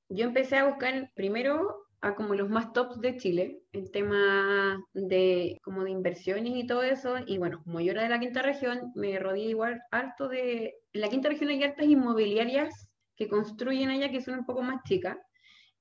Yo 0.08 0.24
empecé 0.24 0.56
a 0.56 0.66
buscar 0.66 1.10
primero 1.14 1.86
a 2.00 2.14
como 2.16 2.34
los 2.34 2.48
más 2.48 2.72
tops 2.72 3.00
de 3.00 3.16
Chile, 3.16 3.62
el 3.72 3.90
tema 3.90 4.82
de 4.92 5.58
como 5.62 5.84
de 5.84 5.90
inversiones 5.90 6.54
y 6.56 6.66
todo 6.66 6.82
eso, 6.82 7.14
y 7.26 7.38
bueno, 7.38 7.62
como 7.62 7.80
yo 7.80 7.92
era 7.92 8.02
de 8.02 8.08
la 8.08 8.18
quinta 8.18 8.42
región, 8.42 8.90
me 8.96 9.18
rodeé 9.20 9.50
igual 9.50 9.80
harto 9.92 10.28
de, 10.28 10.74
en 10.92 11.00
la 11.00 11.08
quinta 11.08 11.28
región 11.28 11.50
hay 11.50 11.62
hartas 11.62 11.86
inmobiliarias 11.86 12.90
que 13.16 13.28
construyen 13.28 13.90
allá 13.90 14.10
que 14.10 14.20
son 14.20 14.40
un 14.40 14.46
poco 14.46 14.62
más 14.62 14.82
chicas, 14.82 15.16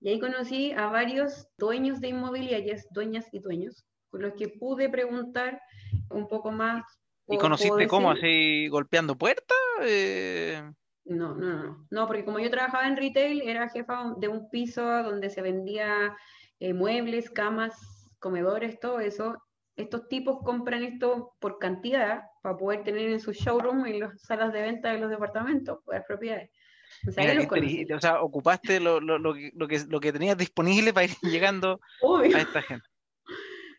y 0.02 0.10
ahí 0.10 0.20
conocí 0.20 0.72
a 0.72 0.88
varios 0.88 1.48
dueños 1.58 2.02
de 2.02 2.10
inmobiliarias, 2.10 2.88
dueñas 2.90 3.28
y 3.32 3.40
dueños, 3.40 3.86
con 4.10 4.24
los 4.24 4.34
que 4.34 4.50
pude 4.50 4.90
preguntar 4.90 5.62
un 6.10 6.28
poco 6.28 6.52
más. 6.52 6.84
¿Y 7.28 7.38
conociste 7.38 7.88
cómo? 7.88 8.10
¿Así 8.10 8.68
golpeando 8.68 9.16
puertas? 9.16 9.58
Eh... 9.82 10.62
No, 11.06 11.36
no, 11.36 11.64
no, 11.64 11.88
no, 11.90 12.08
porque 12.08 12.26
como 12.26 12.40
yo 12.40 12.50
trabajaba 12.50 12.88
en 12.88 12.98
retail, 12.98 13.42
era 13.42 13.70
jefa 13.70 14.14
de 14.18 14.28
un 14.28 14.50
piso 14.50 14.84
donde 15.04 15.30
se 15.30 15.42
vendía 15.42 16.16
eh, 16.60 16.74
muebles, 16.74 17.30
camas, 17.30 17.76
comedores, 18.20 18.80
todo 18.80 19.00
eso. 19.00 19.38
Estos 19.76 20.08
tipos 20.08 20.40
compran 20.44 20.84
esto 20.84 21.34
por 21.40 21.58
cantidad 21.60 22.24
para 22.42 22.58
poder 22.58 22.84
tener 22.84 23.10
en 23.10 23.20
su 23.20 23.34
showroom, 23.34 23.86
en 23.86 24.00
las 24.00 24.22
salas 24.22 24.52
de 24.52 24.62
venta 24.62 24.92
de 24.92 25.00
los 25.00 25.10
departamentos, 25.10 25.80
las 25.88 26.06
propiedades. 26.06 26.52
O 27.96 28.00
sea, 28.00 28.22
ocupaste 28.22 28.80
lo, 28.80 29.00
lo, 29.00 29.18
lo, 29.18 29.34
que, 29.34 29.80
lo 29.88 30.00
que 30.00 30.14
tenías 30.14 30.38
disponible 30.38 30.94
para 30.94 31.06
ir 31.06 31.12
llegando 31.22 31.80
a 32.34 32.40
esta 32.40 32.62
gente. 32.62 32.88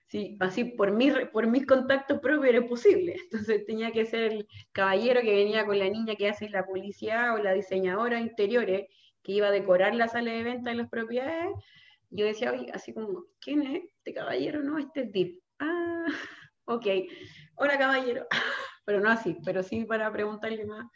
Sí, 0.08 0.36
así 0.40 0.64
por, 0.64 0.92
mi, 0.92 1.10
por 1.32 1.46
mis 1.46 1.64
contactos 1.64 2.20
propios 2.20 2.54
era 2.54 2.66
posible. 2.66 3.16
Entonces 3.30 3.64
tenía 3.64 3.92
que 3.92 4.04
ser 4.04 4.32
el 4.32 4.48
caballero 4.72 5.22
que 5.22 5.34
venía 5.34 5.64
con 5.64 5.78
la 5.78 5.88
niña 5.88 6.16
que 6.16 6.28
hace 6.28 6.50
la 6.50 6.66
publicidad 6.66 7.34
o 7.34 7.38
la 7.38 7.54
diseñadora 7.54 8.20
interiores 8.20 8.88
que 9.22 9.32
iba 9.32 9.48
a 9.48 9.52
decorar 9.52 9.94
la 9.94 10.08
sala 10.08 10.32
de 10.32 10.42
venta 10.42 10.70
de 10.70 10.76
las 10.76 10.90
propiedades. 10.90 11.54
Yo 12.10 12.26
decía, 12.26 12.52
oye, 12.52 12.70
así 12.74 12.92
como, 12.92 13.24
¿quién 13.40 13.62
es 13.62 13.84
este 13.96 14.12
caballero? 14.12 14.62
No, 14.62 14.78
este 14.78 15.02
es 15.02 15.12
Deep. 15.12 15.40
Ah, 15.60 16.06
ok. 16.66 16.86
Hola, 17.54 17.78
caballero. 17.78 18.26
Pero 18.84 19.00
no 19.00 19.08
así, 19.08 19.38
pero 19.44 19.62
sí 19.62 19.84
para 19.84 20.12
preguntarle 20.12 20.66
más 20.66 20.86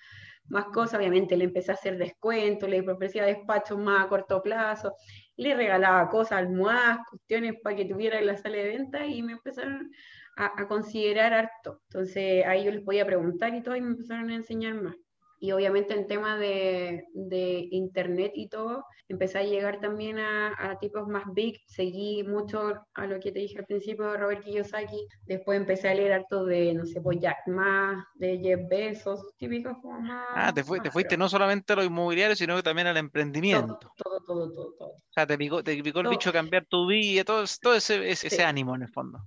más 0.49 0.67
cosas, 0.67 0.99
obviamente 0.99 1.37
le 1.37 1.45
empecé 1.45 1.73
a 1.73 1.75
hacer 1.75 1.99
descuentos, 1.99 2.69
le 2.69 2.81
ofrecía 2.81 3.25
despachos 3.25 3.79
más 3.79 4.05
a 4.05 4.09
corto 4.09 4.43
plazo, 4.43 4.95
le 5.37 5.55
regalaba 5.55 6.09
cosas, 6.09 6.39
almohadas, 6.39 6.99
cuestiones 7.11 7.55
para 7.63 7.77
que 7.77 7.85
tuviera 7.85 8.19
en 8.19 8.27
la 8.27 8.37
sala 8.37 8.57
de 8.59 8.69
venta 8.69 9.07
y 9.07 9.23
me 9.23 9.33
empezaron 9.33 9.91
a, 10.37 10.67
considerar 10.69 11.33
harto. 11.33 11.81
Entonces 11.89 12.45
ahí 12.47 12.65
yo 12.65 12.71
les 12.71 12.83
podía 12.83 13.07
preguntar 13.07 13.55
y 13.55 13.63
todo 13.63 13.77
y 13.77 13.81
me 13.81 13.89
empezaron 13.91 14.31
a 14.31 14.35
enseñar 14.35 14.75
más. 14.75 14.97
Y 15.38 15.53
obviamente 15.53 15.94
en 15.94 16.07
tema 16.07 16.37
de, 16.38 17.05
de, 17.14 17.68
internet 17.70 18.33
y 18.35 18.49
todo, 18.49 18.85
empecé 19.09 19.38
a 19.38 19.42
llegar 19.42 19.81
también 19.81 20.18
a, 20.18 20.55
a, 20.59 20.79
tipos 20.79 21.07
más 21.07 21.25
big, 21.33 21.61
seguí 21.66 22.22
mucho 22.25 22.75
a 22.94 23.07
lo 23.07 23.20
que 23.20 23.33
te 23.33 23.40
dije 23.40 23.59
al 23.59 23.66
principio 23.66 24.11
de 24.11 24.18
Robert 24.18 24.42
Kiyosaki, 24.42 25.07
después 25.25 25.59
empecé 25.59 25.88
a 25.88 25.94
leer 25.94 26.12
harto 26.12 26.44
de, 26.44 26.75
no 26.75 26.87
sé, 26.87 27.01
pues 27.01 27.20
Jack 27.20 27.46
Ma, 27.46 28.07
de 28.14 28.38
Jeff 28.38 28.61
Bezos, 28.68 29.35
típicos 29.37 29.77
como 29.83 30.01
más... 30.01 30.27
Ah, 30.35 30.53
te, 30.53 30.62
te 30.62 30.90
fuiste 30.90 31.16
no 31.16 31.29
solamente 31.29 31.72
a 31.72 31.77
lo 31.77 31.85
inmobiliario, 31.85 32.35
sino 32.35 32.57
que 32.57 32.62
también 32.62 32.87
al 32.87 32.96
emprendimiento. 32.96 33.79
Todo, 33.96 34.20
todo, 34.25 34.53
todo, 34.53 34.75
todo. 34.79 34.88
O 34.88 35.12
sea, 35.12 35.27
te 35.27 35.37
picó, 35.37 35.62
te 35.62 35.83
picó 35.83 36.01
el 36.01 36.09
bicho 36.09 36.33
cambiar 36.33 36.66
tu 36.66 36.87
vida, 36.87 37.25
todo, 37.25 37.44
todo 37.61 37.75
ese, 37.75 38.11
ese, 38.11 38.29
ese 38.29 38.42
ánimo 38.42 38.75
en 38.75 38.83
el 38.83 38.88
fondo. 38.88 39.20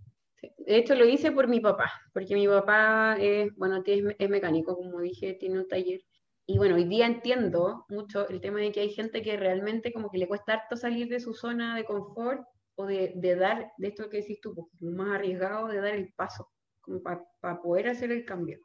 De 0.70 0.78
hecho, 0.78 0.94
lo 0.94 1.04
hice 1.06 1.32
por 1.32 1.48
mi 1.48 1.60
papá, 1.60 1.92
porque 2.14 2.36
mi 2.36 2.48
papá 2.48 3.18
es, 3.20 3.52
bueno, 3.56 3.82
es, 3.84 4.30
mecánico, 4.30 4.76
como 4.76 5.02
dije, 5.02 5.34
tiene 5.34 5.58
un 5.58 5.68
taller. 5.68 6.00
Y 6.46 6.60
bueno, 6.60 6.76
hoy 6.76 6.84
día 6.84 7.08
entiendo 7.08 7.88
mucho 7.90 8.30
el 8.30 8.40
tema 8.40 8.60
de 8.60 8.72
que 8.72 8.82
hay 8.82 8.94
gente 8.94 9.24
que 9.24 9.36
realmente 9.36 9.92
como 9.92 10.12
que 10.12 10.20
le 10.20 10.28
cuesta 10.28 10.54
harto 10.54 10.78
salir 10.78 11.08
de 11.08 11.20
su 11.20 11.34
zona 11.34 11.76
de 11.76 11.86
confort 11.86 12.42
o 12.76 12.86
de, 12.86 13.14
de 13.16 13.36
dar, 13.36 13.72
de 13.80 13.88
esto 13.88 14.12
que 14.12 14.18
decís 14.18 14.42
tú, 14.42 14.54
pues, 14.54 14.68
más 14.80 15.16
arriesgado 15.16 15.70
de 15.70 15.82
dar 15.82 15.96
el 15.96 16.14
paso, 16.14 16.48
como 16.82 17.02
para 17.02 17.62
poder 17.64 17.88
hacer 17.88 18.12
el 18.12 18.24
cambio. 18.24 18.60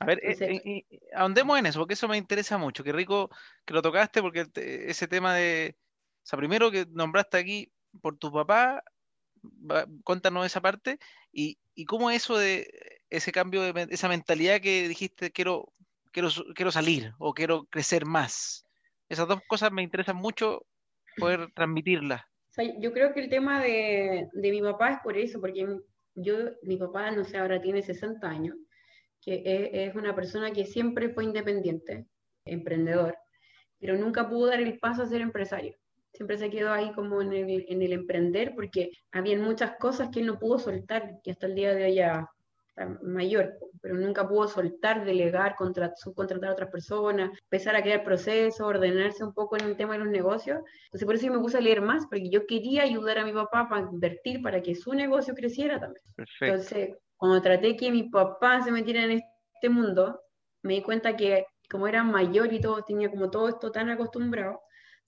A 0.00 0.06
ver, 0.06 0.20
eh, 0.22 0.34
eh, 0.40 0.98
ahondemos 1.14 1.58
en 1.58 1.66
eso, 1.66 1.78
porque 1.78 1.92
eso 1.92 2.08
me 2.08 2.16
interesa 2.16 2.56
mucho. 2.56 2.82
Qué 2.82 2.92
rico 2.92 3.28
que 3.66 3.74
lo 3.74 3.82
tocaste, 3.82 4.22
porque 4.22 4.46
ese 4.54 5.08
tema 5.08 5.34
de, 5.34 5.76
o 5.76 6.26
sea, 6.26 6.38
primero 6.38 6.70
que 6.70 6.86
nombraste 6.88 7.36
aquí 7.36 7.70
por 8.00 8.16
tu 8.16 8.32
papá, 8.32 8.82
Cuéntanos 10.04 10.46
esa 10.46 10.60
parte 10.60 10.98
y, 11.32 11.58
y 11.74 11.84
cómo 11.84 12.10
eso 12.10 12.36
de 12.36 12.68
ese 13.10 13.32
cambio 13.32 13.62
de 13.62 13.86
esa 13.90 14.08
mentalidad 14.08 14.60
que 14.60 14.88
dijiste 14.88 15.30
quiero, 15.30 15.72
quiero, 16.12 16.28
quiero 16.54 16.70
salir 16.70 17.12
o 17.18 17.34
quiero 17.34 17.64
crecer 17.66 18.06
más. 18.06 18.66
Esas 19.08 19.28
dos 19.28 19.40
cosas 19.46 19.72
me 19.72 19.82
interesan 19.82 20.16
mucho 20.16 20.66
poder 21.16 21.52
transmitirlas. 21.54 22.22
yo 22.80 22.92
creo 22.92 23.12
que 23.12 23.20
el 23.20 23.30
tema 23.30 23.62
de, 23.62 24.28
de, 24.32 24.50
mi 24.50 24.62
papá 24.62 24.92
es 24.92 24.98
por 25.00 25.16
eso, 25.16 25.40
porque 25.40 25.66
yo, 26.14 26.36
mi 26.62 26.76
papá, 26.76 27.10
no 27.10 27.24
sé, 27.24 27.38
ahora 27.38 27.60
tiene 27.60 27.82
60 27.82 28.26
años, 28.26 28.56
que 29.20 29.42
es, 29.44 29.90
es 29.90 29.94
una 29.94 30.14
persona 30.14 30.50
que 30.50 30.64
siempre 30.64 31.10
fue 31.10 31.24
independiente, 31.24 32.06
emprendedor, 32.44 33.16
pero 33.78 33.96
nunca 33.96 34.28
pudo 34.28 34.46
dar 34.46 34.60
el 34.60 34.78
paso 34.78 35.02
a 35.02 35.06
ser 35.06 35.20
empresario 35.20 35.76
siempre 36.14 36.38
se 36.38 36.50
quedó 36.50 36.72
ahí 36.72 36.92
como 36.92 37.20
en 37.20 37.32
el, 37.32 37.66
en 37.68 37.82
el 37.82 37.92
emprender, 37.92 38.54
porque 38.54 38.90
había 39.12 39.38
muchas 39.38 39.76
cosas 39.78 40.08
que 40.10 40.20
él 40.20 40.26
no 40.26 40.38
pudo 40.38 40.58
soltar, 40.58 41.20
que 41.22 41.32
hasta 41.32 41.46
el 41.46 41.54
día 41.54 41.74
de 41.74 41.84
hoy 41.84 41.94
ya 41.96 42.28
mayor, 43.02 43.56
pero 43.80 43.94
nunca 43.94 44.26
pudo 44.28 44.48
soltar, 44.48 45.04
delegar, 45.04 45.54
subcontratar 45.96 46.50
a 46.50 46.52
otras 46.52 46.70
personas, 46.70 47.30
empezar 47.44 47.76
a 47.76 47.82
crear 47.82 48.02
procesos, 48.02 48.66
ordenarse 48.66 49.22
un 49.22 49.32
poco 49.32 49.56
en 49.56 49.66
el 49.66 49.76
tema 49.76 49.92
de 49.92 50.00
los 50.00 50.08
negocios. 50.08 50.58
Entonces 50.86 51.06
por 51.06 51.14
eso 51.14 51.26
yo 51.26 51.32
me 51.32 51.38
puse 51.38 51.58
a 51.58 51.60
leer 51.60 51.80
más, 51.80 52.06
porque 52.06 52.28
yo 52.28 52.46
quería 52.46 52.82
ayudar 52.82 53.18
a 53.18 53.24
mi 53.24 53.32
papá 53.32 53.68
para 53.68 53.82
invertir, 53.82 54.42
para 54.42 54.60
que 54.60 54.74
su 54.74 54.92
negocio 54.92 55.34
creciera 55.34 55.78
también. 55.78 56.02
Entonces, 56.40 56.96
cuando 57.16 57.40
traté 57.40 57.76
que 57.76 57.92
mi 57.92 58.04
papá 58.04 58.62
se 58.62 58.72
metiera 58.72 59.04
en 59.04 59.22
este 59.22 59.68
mundo, 59.68 60.20
me 60.62 60.74
di 60.74 60.82
cuenta 60.82 61.16
que 61.16 61.46
como 61.70 61.86
era 61.86 62.02
mayor 62.02 62.52
y 62.52 62.60
todo, 62.60 62.82
tenía 62.82 63.10
como 63.10 63.30
todo 63.30 63.48
esto 63.48 63.70
tan 63.70 63.88
acostumbrado, 63.88 64.60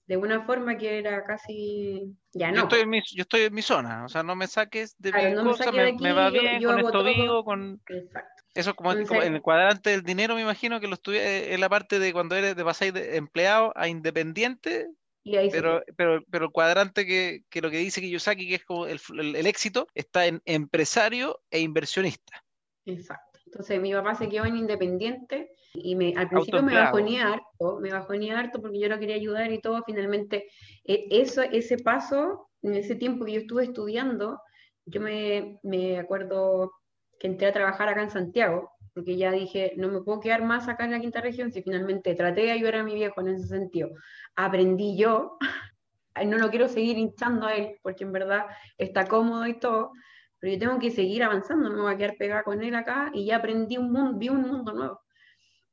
de 0.07 0.15
una 0.15 0.45
forma 0.45 0.77
que 0.77 0.99
era 0.99 1.23
casi 1.25 2.15
ya 2.31 2.49
no. 2.49 2.55
Yo 2.55 2.63
estoy 2.63 2.79
en 2.81 2.89
mi, 2.89 3.01
yo 3.13 3.21
estoy 3.23 3.41
en 3.41 3.53
mi 3.53 3.61
zona, 3.61 4.05
o 4.05 4.09
sea, 4.09 4.23
no 4.23 4.35
me 4.35 4.47
saques 4.47 4.95
de 4.97 5.11
mi 5.11 5.43
cosa, 5.43 5.71
me, 5.71 6.13
va 6.13 6.29
bien, 6.29 6.63
con 6.63 6.79
esto 6.79 7.03
vivo, 7.03 7.43
con... 7.43 7.81
Exacto. 7.89 8.43
Eso 8.53 8.75
como, 8.75 8.93
en 8.93 9.35
el 9.35 9.41
cuadrante 9.41 9.91
del 9.91 10.01
dinero, 10.01 10.33
me 10.33 10.41
imagino 10.41 10.79
que 10.79 10.87
lo 10.87 10.95
estuve 10.95 11.19
eh, 11.19 11.53
en 11.53 11.61
la 11.61 11.69
parte 11.69 11.99
de 11.99 12.11
cuando 12.11 12.35
eres 12.35 12.55
de 12.55 12.63
pasar 12.63 12.91
de 12.91 13.17
empleado 13.17 13.71
a 13.75 13.87
independiente, 13.87 14.87
pero, 15.23 15.83
pero, 15.95 16.23
pero 16.31 16.45
el 16.45 16.51
cuadrante 16.51 17.05
que, 17.05 17.43
que, 17.49 17.61
lo 17.61 17.69
que 17.69 17.77
dice 17.77 18.01
Kiyosaki, 18.01 18.47
que 18.47 18.55
es 18.55 18.65
como 18.65 18.87
el, 18.87 18.99
el, 19.19 19.45
éxito, 19.45 19.87
está 19.93 20.25
en 20.25 20.41
empresario 20.45 21.41
e 21.51 21.59
inversionista. 21.59 22.43
Exacto. 22.85 23.36
Entonces 23.47 23.79
mi 23.79 23.93
papá 23.93 24.13
se 24.13 24.27
quedó 24.27 24.45
en 24.45 24.57
independiente 24.57 25.51
y 25.73 25.95
me, 25.95 26.13
al 26.17 26.27
principio 26.27 26.61
me 26.61 26.75
bajonía 26.75 27.33
harto, 27.33 27.79
me 27.79 27.91
bajonía 27.91 28.37
harto 28.37 28.61
porque 28.61 28.79
yo 28.79 28.89
lo 28.89 28.99
quería 28.99 29.15
ayudar 29.15 29.51
y 29.53 29.61
todo, 29.61 29.83
finalmente 29.85 30.49
e, 30.83 31.07
eso, 31.09 31.41
ese 31.41 31.77
paso, 31.77 32.49
en 32.61 32.75
ese 32.75 32.95
tiempo 32.95 33.23
que 33.23 33.33
yo 33.33 33.39
estuve 33.39 33.63
estudiando, 33.63 34.41
yo 34.85 34.99
me, 34.99 35.59
me 35.63 35.97
acuerdo 35.97 36.73
que 37.19 37.27
entré 37.27 37.47
a 37.47 37.53
trabajar 37.53 37.87
acá 37.87 38.03
en 38.03 38.11
Santiago, 38.11 38.69
porque 38.93 39.15
ya 39.15 39.31
dije, 39.31 39.73
no 39.77 39.87
me 39.87 40.01
puedo 40.01 40.19
quedar 40.19 40.43
más 40.43 40.67
acá 40.67 40.83
en 40.83 40.91
la 40.91 40.99
quinta 40.99 41.21
región, 41.21 41.53
si 41.53 41.63
finalmente 41.63 42.15
traté 42.15 42.41
de 42.41 42.51
ayudar 42.51 42.75
a 42.75 42.83
mi 42.83 42.95
viejo 42.95 43.21
en 43.21 43.29
ese 43.29 43.47
sentido, 43.47 43.91
aprendí 44.35 44.97
yo, 44.97 45.37
no 46.25 46.37
lo 46.37 46.49
quiero 46.49 46.67
seguir 46.67 46.97
hinchando 46.97 47.47
a 47.47 47.55
él, 47.55 47.77
porque 47.81 48.03
en 48.03 48.11
verdad 48.11 48.45
está 48.77 49.07
cómodo 49.07 49.47
y 49.47 49.57
todo, 49.57 49.93
pero 50.39 50.53
yo 50.53 50.59
tengo 50.59 50.79
que 50.79 50.91
seguir 50.91 51.23
avanzando, 51.23 51.69
no 51.69 51.75
me 51.75 51.81
voy 51.83 51.93
a 51.93 51.97
quedar 51.97 52.17
pegada 52.17 52.43
con 52.43 52.63
él 52.63 52.75
acá, 52.75 53.11
y 53.13 53.25
ya 53.25 53.37
aprendí 53.37 53.77
un 53.77 53.91
mundo, 53.91 54.17
vi 54.17 54.29
un 54.29 54.41
mundo 54.41 54.73
nuevo. 54.73 55.01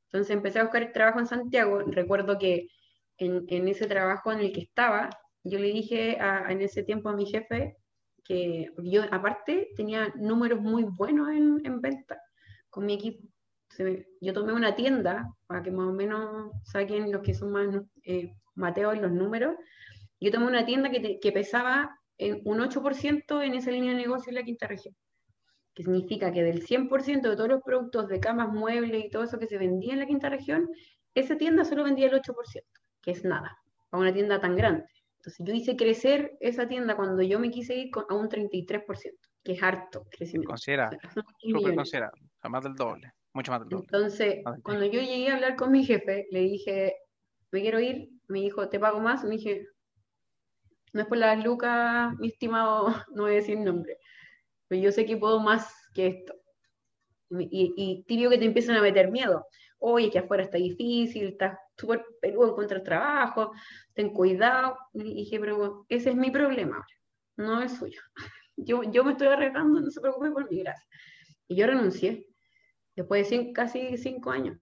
Entonces 0.05 0.35
empecé 0.35 0.59
a 0.59 0.63
buscar 0.63 0.91
trabajo 0.93 1.19
en 1.19 1.27
Santiago. 1.27 1.79
Recuerdo 1.87 2.37
que 2.37 2.69
en, 3.17 3.45
en 3.49 3.67
ese 3.67 3.85
trabajo 3.87 4.31
en 4.31 4.39
el 4.39 4.53
que 4.53 4.61
estaba, 4.61 5.09
yo 5.43 5.59
le 5.59 5.67
dije 5.67 6.17
a, 6.19 6.51
en 6.51 6.61
ese 6.61 6.83
tiempo 6.83 7.09
a 7.09 7.15
mi 7.15 7.25
jefe 7.25 7.77
que 8.23 8.71
yo 8.77 9.03
aparte 9.11 9.69
tenía 9.75 10.11
números 10.15 10.59
muy 10.59 10.83
buenos 10.83 11.29
en, 11.29 11.61
en 11.63 11.79
venta 11.79 12.19
con 12.69 12.85
mi 12.85 12.95
equipo. 12.95 13.27
yo 14.21 14.33
tomé 14.33 14.53
una 14.53 14.75
tienda 14.75 15.31
para 15.47 15.61
que 15.61 15.71
más 15.71 15.87
o 15.87 15.93
menos 15.93 16.51
saquen 16.63 17.11
los 17.11 17.21
que 17.21 17.33
son 17.33 17.51
más 17.51 17.67
eh, 18.03 18.33
los 18.55 19.11
números. 19.11 19.55
Yo 20.19 20.31
tomé 20.31 20.47
una 20.47 20.65
tienda 20.65 20.89
que, 20.89 21.19
que 21.19 21.31
pesaba 21.31 21.99
en 22.17 22.41
un 22.45 22.59
8% 22.59 23.41
en 23.43 23.53
esa 23.53 23.71
línea 23.71 23.91
de 23.91 23.97
negocio 23.97 24.29
en 24.29 24.35
la 24.35 24.43
quinta 24.43 24.67
región 24.67 24.95
que 25.75 25.83
significa 25.83 26.31
que 26.31 26.41
del 26.41 26.65
100% 26.65 27.29
de 27.29 27.35
todos 27.35 27.49
los 27.49 27.61
productos 27.61 28.07
de 28.07 28.19
camas, 28.19 28.51
muebles 28.51 29.05
y 29.05 29.09
todo 29.09 29.23
eso 29.23 29.37
que 29.37 29.45
se 29.45 29.57
vendía 29.57 29.93
en 29.93 29.99
la 29.99 30.05
quinta 30.07 30.29
región, 30.29 30.69
esa 31.13 31.37
tienda 31.37 31.65
solo 31.65 31.83
vendía 31.83 32.07
el 32.07 32.13
8%, 32.13 32.33
que 33.01 33.11
es 33.11 33.25
nada, 33.25 33.57
a 33.91 33.97
una 33.97 34.13
tienda 34.13 34.39
tan 34.39 34.55
grande. 34.55 34.85
Entonces 35.17 35.45
yo 35.45 35.53
hice 35.53 35.75
crecer 35.75 36.37
esa 36.39 36.67
tienda 36.67 36.95
cuando 36.95 37.21
yo 37.21 37.39
me 37.39 37.51
quise 37.51 37.75
ir 37.75 37.91
a 38.09 38.13
un 38.15 38.29
33%, 38.29 38.85
que 39.43 39.51
es 39.51 39.61
harto 39.61 40.05
crecimiento. 40.09 40.49
Considera, 40.49 40.89
súper 41.39 41.75
considerable, 41.75 42.21
más 42.49 42.63
del 42.63 42.75
doble, 42.75 43.11
mucho 43.33 43.51
más 43.51 43.59
del 43.59 43.69
doble. 43.69 43.85
Entonces, 43.91 44.43
cuando 44.63 44.85
yo 44.85 45.01
llegué 45.01 45.29
a 45.29 45.35
hablar 45.35 45.57
con 45.57 45.71
mi 45.73 45.83
jefe, 45.83 46.25
le 46.31 46.39
dije, 46.39 46.95
me 47.51 47.61
quiero 47.61 47.81
ir, 47.81 48.09
me 48.29 48.39
dijo, 48.39 48.69
¿te 48.69 48.79
pago 48.79 49.01
más? 49.01 49.25
Me 49.25 49.31
dije, 49.31 49.67
no 50.95 51.01
es 51.01 51.07
por 51.07 51.17
las 51.17 51.43
lucas, 51.43 52.17
mi 52.19 52.29
estimado, 52.29 52.87
no 53.13 53.23
voy 53.23 53.33
a 53.33 53.35
decir 53.35 53.59
nombre, 53.59 53.97
pero 54.69 54.81
yo 54.81 54.93
sé 54.93 55.05
que 55.05 55.17
puedo 55.17 55.41
más 55.41 55.69
que 55.93 56.07
esto. 56.07 56.33
Y, 57.29 57.73
y 57.75 58.03
tibio 58.03 58.29
que 58.29 58.37
te 58.37 58.45
empiezan 58.45 58.77
a 58.77 58.81
meter 58.81 59.11
miedo. 59.11 59.45
Oye, 59.79 60.09
que 60.09 60.19
afuera 60.19 60.43
está 60.43 60.57
difícil, 60.57 61.27
está 61.27 61.59
súper 61.75 62.05
peludo 62.21 62.51
encontrar 62.51 62.81
trabajo, 62.81 63.51
ten 63.93 64.13
cuidado. 64.13 64.77
Y 64.93 65.15
dije, 65.15 65.37
pero 65.37 65.85
ese 65.89 66.11
es 66.11 66.15
mi 66.15 66.31
problema 66.31 66.77
ahora, 66.77 66.87
no 67.35 67.61
es 67.61 67.77
suyo. 67.77 68.01
Yo, 68.57 68.83
yo 68.83 69.03
me 69.03 69.11
estoy 69.11 69.27
arriesgando, 69.27 69.81
no 69.81 69.91
se 69.91 69.99
preocupe 69.99 70.31
por 70.31 70.49
mi 70.49 70.59
gracia. 70.59 70.87
Y 71.49 71.57
yo 71.57 71.67
renuncié, 71.67 72.25
después 72.95 73.29
de 73.29 73.51
casi 73.51 73.97
cinco 73.97 74.31
años. 74.31 74.57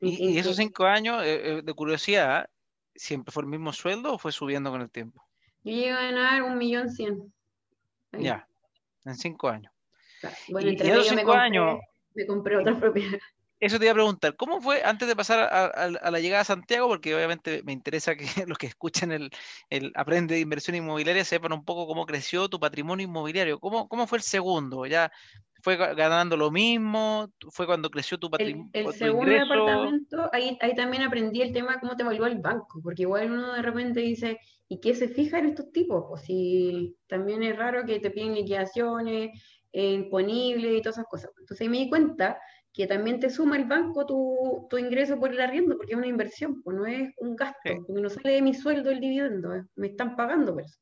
¿Y, 0.00 0.38
esos 0.38 0.56
cinco 0.56 0.86
años, 0.86 1.22
eh, 1.24 1.58
eh, 1.58 1.62
de 1.62 1.74
curiosidad, 1.74 2.48
siempre 2.94 3.32
fue 3.32 3.42
el 3.42 3.48
mismo 3.48 3.72
sueldo 3.72 4.14
o 4.14 4.18
fue 4.18 4.32
subiendo 4.32 4.70
con 4.70 4.80
el 4.80 4.90
tiempo? 4.90 5.24
Yo 5.62 5.72
llegué 5.72 5.90
a 5.90 6.02
ganar 6.02 6.42
un 6.42 6.58
millón 6.58 6.90
cien. 6.90 7.32
Ya 8.12 8.46
en 9.04 9.16
cinco 9.16 9.48
años. 9.48 9.72
Bueno, 10.48 10.70
entre 10.70 10.88
y 10.88 11.04
cinco 11.04 11.34
me 11.34 11.40
años, 11.40 11.78
me 12.14 12.26
compré 12.26 12.56
otra 12.56 12.78
propiedad. 12.78 13.18
Eso 13.60 13.78
te 13.78 13.86
iba 13.86 13.92
a 13.92 13.94
preguntar, 13.94 14.36
¿cómo 14.36 14.60
fue 14.60 14.82
antes 14.84 15.08
de 15.08 15.16
pasar 15.16 15.38
a, 15.40 16.10
la 16.10 16.20
llegada 16.20 16.42
a 16.42 16.44
Santiago? 16.44 16.88
Porque 16.88 17.14
obviamente 17.14 17.62
me 17.64 17.72
interesa 17.72 18.14
que 18.14 18.26
los 18.46 18.58
que 18.58 18.66
escuchan 18.66 19.12
el, 19.12 19.30
el, 19.70 19.92
Aprende 19.94 20.34
de 20.34 20.40
Inversión 20.40 20.76
Inmobiliaria 20.76 21.24
sepan 21.24 21.52
un 21.52 21.64
poco 21.64 21.86
cómo 21.86 22.04
creció 22.04 22.48
tu 22.48 22.58
patrimonio 22.60 23.04
inmobiliario. 23.04 23.60
¿Cómo, 23.60 23.88
cómo 23.88 24.06
fue 24.06 24.18
el 24.18 24.24
segundo? 24.24 24.86
¿Ya 24.86 25.12
fue 25.64 25.76
ganando 25.76 26.36
lo 26.36 26.50
mismo? 26.50 27.30
¿Fue 27.48 27.64
cuando 27.64 27.90
creció 27.90 28.18
tu 28.18 28.30
patrimonio? 28.30 28.70
El, 28.74 28.92
segundo 28.92 29.32
departamento, 29.32 30.28
ahí, 30.32 30.58
ahí 30.60 30.74
también 30.74 31.02
aprendí 31.02 31.40
el 31.40 31.52
tema 31.52 31.72
de 31.72 31.80
cómo 31.80 31.96
te 31.96 32.02
evaluó 32.02 32.26
el 32.26 32.38
banco, 32.38 32.80
porque 32.82 33.02
igual 33.02 33.30
uno 33.30 33.54
de 33.54 33.62
repente 33.62 34.00
dice, 34.00 34.38
¿Y 34.68 34.80
qué 34.80 34.94
se 34.94 35.08
fija 35.08 35.38
en 35.38 35.46
estos 35.46 35.70
tipos? 35.72 36.04
Pues 36.08 36.22
si 36.22 36.96
también 37.06 37.42
es 37.42 37.56
raro 37.56 37.84
que 37.84 38.00
te 38.00 38.10
piden 38.10 38.34
liquidaciones, 38.34 39.30
eh, 39.72 39.92
imponibles 39.92 40.78
y 40.78 40.82
todas 40.82 40.98
esas 40.98 41.08
cosas. 41.08 41.30
Entonces 41.38 41.68
me 41.68 41.78
di 41.78 41.88
cuenta 41.88 42.40
que 42.72 42.86
también 42.86 43.20
te 43.20 43.30
suma 43.30 43.56
el 43.56 43.66
banco 43.66 44.04
tu, 44.06 44.66
tu, 44.68 44.78
ingreso 44.78 45.18
por 45.18 45.30
el 45.30 45.40
arriendo, 45.40 45.76
porque 45.76 45.92
es 45.92 45.98
una 45.98 46.06
inversión, 46.06 46.62
pues 46.62 46.76
no 46.76 46.86
es 46.86 47.12
un 47.18 47.36
gasto, 47.36 47.84
porque 47.86 48.02
no 48.02 48.10
sale 48.10 48.32
de 48.32 48.42
mi 48.42 48.54
sueldo 48.54 48.90
el 48.90 49.00
dividendo, 49.00 49.54
eh, 49.54 49.62
me 49.76 49.88
están 49.88 50.16
pagando 50.16 50.54
por 50.54 50.62
eso. 50.62 50.78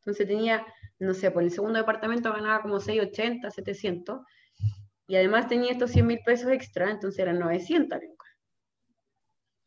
Entonces 0.00 0.26
tenía, 0.26 0.66
no 0.98 1.14
sé, 1.14 1.30
por 1.30 1.42
el 1.42 1.50
segundo 1.50 1.78
departamento 1.78 2.32
ganaba 2.32 2.62
como 2.62 2.80
680, 2.80 3.50
700, 3.50 4.20
y 5.06 5.16
además 5.16 5.48
tenía 5.48 5.72
estos 5.72 5.90
100 5.90 6.06
mil 6.06 6.20
pesos 6.24 6.50
extra, 6.50 6.90
entonces 6.90 7.18
eran 7.18 7.38
900 7.38 7.98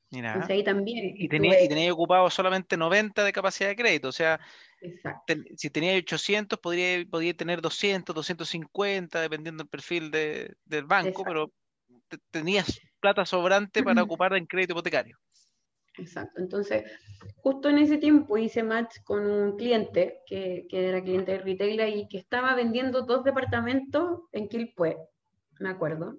Mira. 0.09 0.29
Entonces 0.33 0.55
ahí 0.55 0.63
también. 0.63 1.15
Y 1.17 1.27
tenía, 1.27 1.51
tuve- 1.51 1.65
y 1.65 1.69
tenía 1.69 1.93
ocupado 1.93 2.29
solamente 2.29 2.77
90 2.77 3.23
de 3.23 3.33
capacidad 3.33 3.69
de 3.69 3.75
crédito. 3.75 4.09
O 4.09 4.11
sea, 4.11 4.39
ten- 5.25 5.45
si 5.57 5.69
tenía 5.69 5.95
800, 5.97 6.59
podría, 6.59 7.03
podría 7.09 7.33
tener 7.33 7.61
200, 7.61 8.15
250, 8.15 9.21
dependiendo 9.21 9.63
del 9.63 9.69
perfil 9.69 10.11
de- 10.11 10.55
del 10.65 10.85
banco, 10.85 11.09
Exacto. 11.09 11.23
pero 11.27 11.51
te- 12.07 12.19
tenías 12.31 12.79
plata 12.99 13.25
sobrante 13.25 13.83
para 13.83 14.03
ocupar 14.07 14.35
en 14.35 14.45
crédito 14.45 14.73
hipotecario. 14.73 15.17
Exacto. 15.97 16.41
Entonces, 16.41 16.83
justo 17.37 17.69
en 17.69 17.77
ese 17.77 17.97
tiempo 17.97 18.37
hice 18.37 18.63
match 18.63 18.97
con 19.03 19.25
un 19.25 19.55
cliente 19.57 20.21
que, 20.25 20.65
que 20.69 20.87
era 20.89 21.03
cliente 21.03 21.33
de 21.33 21.39
retail 21.39 21.97
y 21.97 22.07
que 22.07 22.17
estaba 22.17 22.55
vendiendo 22.55 23.03
dos 23.03 23.23
departamentos 23.23 24.21
en 24.31 24.47
Quilpué, 24.47 24.97
me 25.59 25.69
acuerdo. 25.69 26.17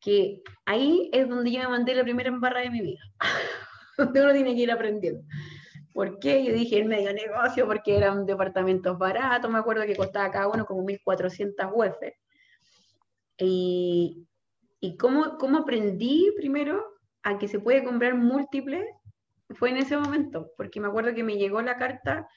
Que 0.00 0.42
ahí 0.66 1.08
es 1.12 1.28
donde 1.28 1.52
yo 1.52 1.60
me 1.60 1.68
mandé 1.68 1.94
la 1.94 2.02
primera 2.02 2.28
embarra 2.28 2.60
de 2.60 2.70
mi 2.70 2.80
vida. 2.80 3.00
donde 3.98 4.20
uno 4.22 4.32
tiene 4.32 4.54
que 4.54 4.62
ir 4.62 4.70
aprendiendo. 4.70 5.22
¿Por 5.92 6.18
qué? 6.18 6.44
Yo 6.44 6.52
dije 6.52 6.78
el 6.78 6.86
medio 6.86 7.12
negocio, 7.12 7.66
porque 7.66 7.96
eran 7.96 8.26
departamentos 8.26 8.98
baratos, 8.98 9.48
me 9.48 9.58
acuerdo 9.58 9.86
que 9.86 9.94
costaba 9.94 10.30
cada 10.32 10.48
uno 10.48 10.66
como 10.66 10.82
1.400 10.82 11.70
UF. 11.72 11.96
Y, 13.38 14.26
y 14.80 14.96
cómo, 14.96 15.38
cómo 15.38 15.58
aprendí 15.58 16.32
primero 16.36 16.93
a 17.24 17.38
que 17.38 17.48
se 17.48 17.58
puede 17.58 17.82
comprar 17.82 18.14
múltiples 18.14 18.84
fue 19.50 19.70
en 19.70 19.78
ese 19.78 19.96
momento, 19.96 20.50
porque 20.56 20.80
me 20.80 20.88
acuerdo 20.88 21.14
que 21.14 21.24
me 21.24 21.36
llegó 21.36 21.60
la 21.62 21.76
carta 21.76 22.28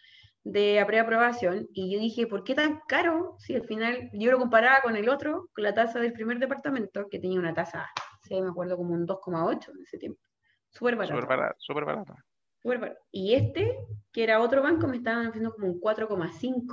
de 0.43 0.82
preaprobación 0.88 1.67
y 1.73 1.91
yo 1.93 2.00
dije, 2.00 2.26
¿por 2.26 2.43
qué 2.43 2.56
tan 2.56 2.80
caro? 2.88 3.36
Si 3.38 3.54
al 3.54 3.65
final 3.65 4.10
yo 4.13 4.32
lo 4.32 4.39
comparaba 4.39 4.82
con 4.82 4.95
el 4.95 5.10
otro, 5.10 5.50
con 5.54 5.63
la 5.63 5.73
tasa 5.73 6.00
del 6.00 6.13
primer 6.13 6.39
departamento, 6.39 7.08
que 7.10 7.19
tenía 7.19 7.39
una 7.39 7.54
tasa, 7.54 7.88
sí, 8.23 8.41
me 8.41 8.50
acuerdo 8.50 8.78
como 8.78 8.93
un 8.93 9.06
2,8 9.06 9.71
en 9.71 9.82
ese 9.82 9.97
tiempo. 9.97 10.21
Súper 10.69 10.95
barato. 10.95 11.15
Súper 11.15 11.38
barato, 11.38 11.56
súper 11.60 11.86
barato. 11.86 12.15
súper 12.62 12.80
barato. 12.80 13.02
Y 13.12 13.34
este, 13.34 13.78
que 14.12 14.23
era 14.23 14.39
otro 14.39 14.62
banco, 14.62 14.88
me 14.88 14.97
estaban 14.97 15.28
ofreciendo 15.28 15.54
como 15.54 15.67
un 15.67 15.82
4,5. 15.82 16.65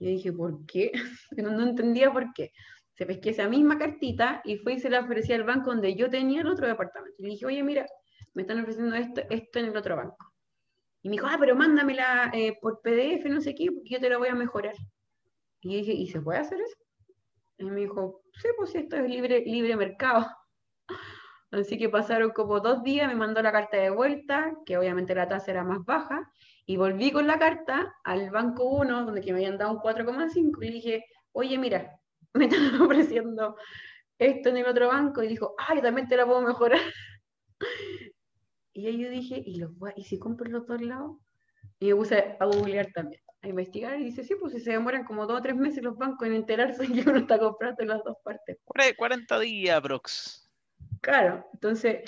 Yo 0.00 0.08
dije, 0.08 0.32
¿por 0.32 0.66
qué? 0.66 0.90
no, 1.36 1.50
no 1.50 1.62
entendía 1.62 2.12
por 2.12 2.32
qué. 2.32 2.50
Se 2.94 3.06
pesqué 3.06 3.30
esa 3.30 3.48
misma 3.48 3.78
cartita 3.78 4.40
y 4.44 4.56
fue 4.58 4.74
y 4.74 4.80
se 4.80 4.88
la 4.88 5.00
ofrecí 5.00 5.32
al 5.32 5.44
banco 5.44 5.70
donde 5.70 5.94
yo 5.94 6.08
tenía 6.08 6.42
el 6.42 6.46
otro 6.46 6.66
departamento. 6.66 7.16
Y 7.18 7.22
le 7.24 7.28
dije, 7.30 7.46
oye, 7.46 7.62
mira, 7.62 7.86
me 8.34 8.42
están 8.42 8.60
ofreciendo 8.60 8.94
esto, 8.94 9.22
esto 9.30 9.58
en 9.58 9.66
el 9.66 9.76
otro 9.76 9.96
banco. 9.96 10.32
Y 11.02 11.08
me 11.08 11.16
dijo, 11.16 11.26
ah, 11.28 11.36
pero 11.38 11.54
mándamela 11.54 12.30
eh, 12.32 12.56
por 12.60 12.80
PDF, 12.80 13.26
no 13.26 13.40
sé 13.40 13.54
qué, 13.54 13.70
porque 13.70 13.90
yo 13.90 14.00
te 14.00 14.08
la 14.08 14.18
voy 14.18 14.28
a 14.28 14.34
mejorar. 14.34 14.74
Y 15.60 15.72
yo 15.72 15.78
dije, 15.78 15.92
¿y 15.92 16.08
se 16.08 16.20
puede 16.20 16.38
hacer 16.38 16.60
eso? 16.60 16.76
Y 17.58 17.64
me 17.64 17.80
dijo, 17.80 18.22
sí, 18.40 18.48
pues 18.56 18.74
esto 18.74 18.96
es 18.96 19.08
libre, 19.08 19.42
libre 19.44 19.76
mercado. 19.76 20.26
Así 21.50 21.78
que 21.78 21.88
pasaron 21.88 22.30
como 22.30 22.60
dos 22.60 22.82
días, 22.82 23.06
me 23.06 23.14
mandó 23.14 23.42
la 23.42 23.52
carta 23.52 23.76
de 23.76 23.90
vuelta, 23.90 24.56
que 24.66 24.76
obviamente 24.76 25.14
la 25.14 25.28
tasa 25.28 25.52
era 25.52 25.62
más 25.62 25.84
baja, 25.84 26.30
y 26.66 26.76
volví 26.76 27.12
con 27.12 27.26
la 27.26 27.38
carta 27.38 27.94
al 28.02 28.30
banco 28.30 28.64
1, 28.64 29.04
donde 29.04 29.20
que 29.20 29.32
me 29.32 29.38
habían 29.38 29.58
dado 29.58 29.72
un 29.72 29.78
4,5, 29.78 30.62
y 30.62 30.66
le 30.66 30.72
dije, 30.72 31.04
oye, 31.32 31.58
mira, 31.58 32.00
me 32.38 32.46
están 32.46 32.80
ofreciendo 32.80 33.56
esto 34.18 34.48
en 34.48 34.56
el 34.58 34.66
otro 34.66 34.88
banco, 34.88 35.22
y 35.22 35.28
dijo, 35.28 35.54
ay, 35.58 35.80
también 35.80 36.08
te 36.08 36.16
la 36.16 36.26
puedo 36.26 36.42
mejorar. 36.42 36.80
Y 38.76 38.88
ahí 38.88 38.98
yo 38.98 39.08
dije, 39.08 39.40
¿y, 39.46 39.60
los 39.60 39.70
¿y 39.94 40.02
si 40.02 40.18
compro 40.18 40.50
los 40.50 40.66
dos 40.66 40.82
lados? 40.82 41.18
Y 41.78 41.86
me 41.86 41.94
puse 41.94 42.36
a 42.40 42.44
googlear 42.44 42.90
también, 42.92 43.22
a 43.40 43.46
investigar, 43.46 44.00
y 44.00 44.06
dice, 44.06 44.24
sí, 44.24 44.34
pues 44.34 44.52
si 44.52 44.58
se 44.58 44.72
demoran 44.72 45.04
como 45.04 45.28
dos 45.28 45.38
o 45.38 45.42
tres 45.42 45.54
meses 45.54 45.80
los 45.84 45.96
bancos 45.96 46.26
en 46.26 46.34
enterarse 46.34 46.84
que 46.92 47.08
uno 47.08 47.18
está 47.18 47.38
comprando 47.38 47.80
en 47.82 47.88
las 47.90 48.02
dos 48.02 48.16
partes. 48.24 48.58
Cuare- 48.64 48.96
40 48.96 49.38
días, 49.38 49.80
Brox. 49.80 50.50
Claro, 51.02 51.48
entonces 51.52 52.02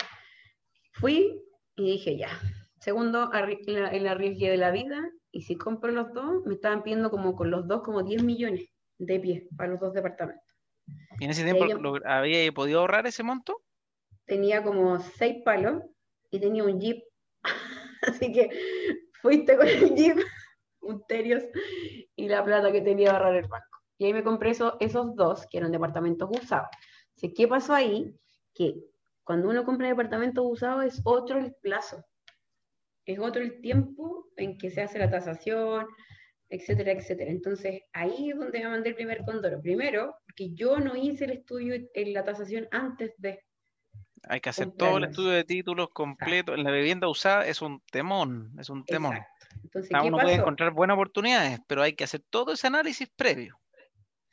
fui 0.91 1.41
y 1.77 1.91
dije 1.91 2.17
ya. 2.17 2.37
Segundo, 2.81 3.31
el 3.31 4.07
arriesgue 4.07 4.49
de 4.49 4.57
la 4.57 4.71
vida, 4.71 5.09
y 5.31 5.43
si 5.43 5.55
compro 5.55 5.93
los 5.93 6.11
dos, 6.11 6.45
me 6.45 6.55
estaban 6.55 6.83
pidiendo 6.83 7.09
como 7.09 7.33
con 7.33 7.49
los 7.49 7.65
dos 7.65 7.81
como 7.81 8.03
10 8.03 8.23
millones 8.23 8.76
de 8.97 9.19
pie 9.19 9.47
para 9.57 9.71
los 9.71 9.79
dos 9.79 9.93
departamentos. 9.93 10.43
¿Y 11.19 11.25
en 11.25 11.31
ese 11.31 11.43
tiempo 11.43 11.65
lo- 11.81 11.99
había 12.09 12.51
podido 12.51 12.79
ahorrar 12.79 13.05
ese 13.07 13.23
monto? 13.23 13.61
Tenía 14.25 14.63
como 14.63 14.99
seis 14.99 15.41
palos 15.43 15.83
y 16.31 16.39
tenía 16.39 16.63
un 16.63 16.79
jeep. 16.79 17.03
Así 18.01 18.31
que 18.31 18.49
fuiste 19.21 19.57
con 19.57 19.67
el 19.67 19.95
jeep, 19.95 20.17
un 20.81 21.05
Terios 21.07 21.43
y 22.15 22.27
la 22.29 22.43
plata 22.43 22.71
que 22.71 22.81
tenía 22.81 23.11
ahorrar 23.11 23.35
el 23.35 23.47
banco. 23.47 23.65
Y 23.97 24.05
ahí 24.05 24.13
me 24.13 24.23
compré 24.23 24.51
eso- 24.51 24.77
esos 24.79 25.15
dos, 25.15 25.45
que 25.49 25.57
eran 25.57 25.71
departamentos 25.71 26.29
usados. 26.31 26.67
Así, 27.15 27.33
¿Qué 27.33 27.47
pasó 27.47 27.73
ahí? 27.73 28.15
Que 28.53 28.75
cuando 29.23 29.49
uno 29.49 29.65
compra 29.65 29.87
departamentos 29.87 30.45
usados 30.47 30.85
es 30.85 31.01
otro 31.03 31.39
el 31.39 31.53
plazo. 31.55 32.03
Es 33.05 33.19
otro 33.19 33.41
el 33.41 33.59
tiempo 33.61 34.27
en 34.35 34.57
que 34.57 34.69
se 34.69 34.81
hace 34.81 34.99
la 34.99 35.09
tasación, 35.09 35.87
etcétera, 36.49 36.91
etcétera. 36.93 37.31
Entonces, 37.31 37.81
ahí 37.93 38.29
es 38.31 38.37
donde 38.37 38.59
me 38.59 38.69
mandé 38.69 38.89
el 38.89 38.95
primer 38.95 39.23
condoro. 39.25 39.61
Primero, 39.61 40.15
porque 40.25 40.53
yo 40.53 40.77
no 40.77 40.95
hice 40.95 41.25
el 41.25 41.31
estudio 41.31 41.75
en 41.93 42.13
la 42.13 42.23
tasación 42.23 42.67
antes 42.71 43.13
de. 43.17 43.43
Hay 44.23 44.41
que 44.41 44.49
hacer 44.49 44.71
todo 44.71 44.97
el 44.97 45.05
estudio 45.05 45.29
de 45.29 45.43
títulos 45.43 45.89
completo. 45.93 46.53
En 46.53 46.63
la 46.63 46.71
vivienda 46.71 47.07
usada 47.07 47.45
es 47.45 47.61
un 47.61 47.81
temón, 47.91 48.51
es 48.59 48.69
un 48.69 48.83
temón. 48.83 49.15
Exacto. 49.15 49.47
Entonces, 49.63 49.91
Ah, 49.93 49.99
¿qué 50.01 50.07
uno 50.07 50.17
puede 50.17 50.35
encontrar 50.35 50.71
buenas 50.71 50.95
oportunidades, 50.95 51.59
pero 51.67 51.81
hay 51.81 51.93
que 51.93 52.03
hacer 52.03 52.21
todo 52.29 52.53
ese 52.53 52.67
análisis 52.67 53.07
previo. 53.15 53.59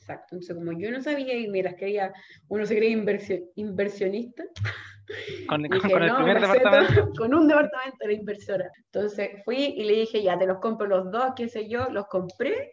Exacto. 0.04 0.34
Entonces, 0.34 0.54
como 0.54 0.72
yo 0.78 0.90
no 0.90 1.00
sabía 1.02 1.34
y 1.34 1.48
me 1.48 1.62
las 1.62 1.74
creía, 1.76 2.12
uno 2.48 2.66
se 2.66 2.78
inversio- 2.88 3.50
inversionista, 3.54 4.44
Con, 5.48 5.62
dije, 5.62 5.90
con 5.92 6.02
el 6.02 6.08
no, 6.08 6.16
primer 6.16 6.40
departamento. 6.40 7.04
todo, 7.04 7.12
con 7.18 7.34
un 7.34 7.48
departamento 7.48 7.96
era 8.00 8.12
inversora. 8.12 8.70
Entonces 8.86 9.30
fui 9.44 9.56
y 9.76 9.84
le 9.84 9.94
dije, 9.94 10.22
ya, 10.22 10.38
te 10.38 10.46
los 10.46 10.58
compro 10.60 10.86
los 10.86 11.10
dos, 11.10 11.32
qué 11.36 11.48
sé 11.48 11.68
yo, 11.68 11.88
los 11.90 12.06
compré. 12.06 12.72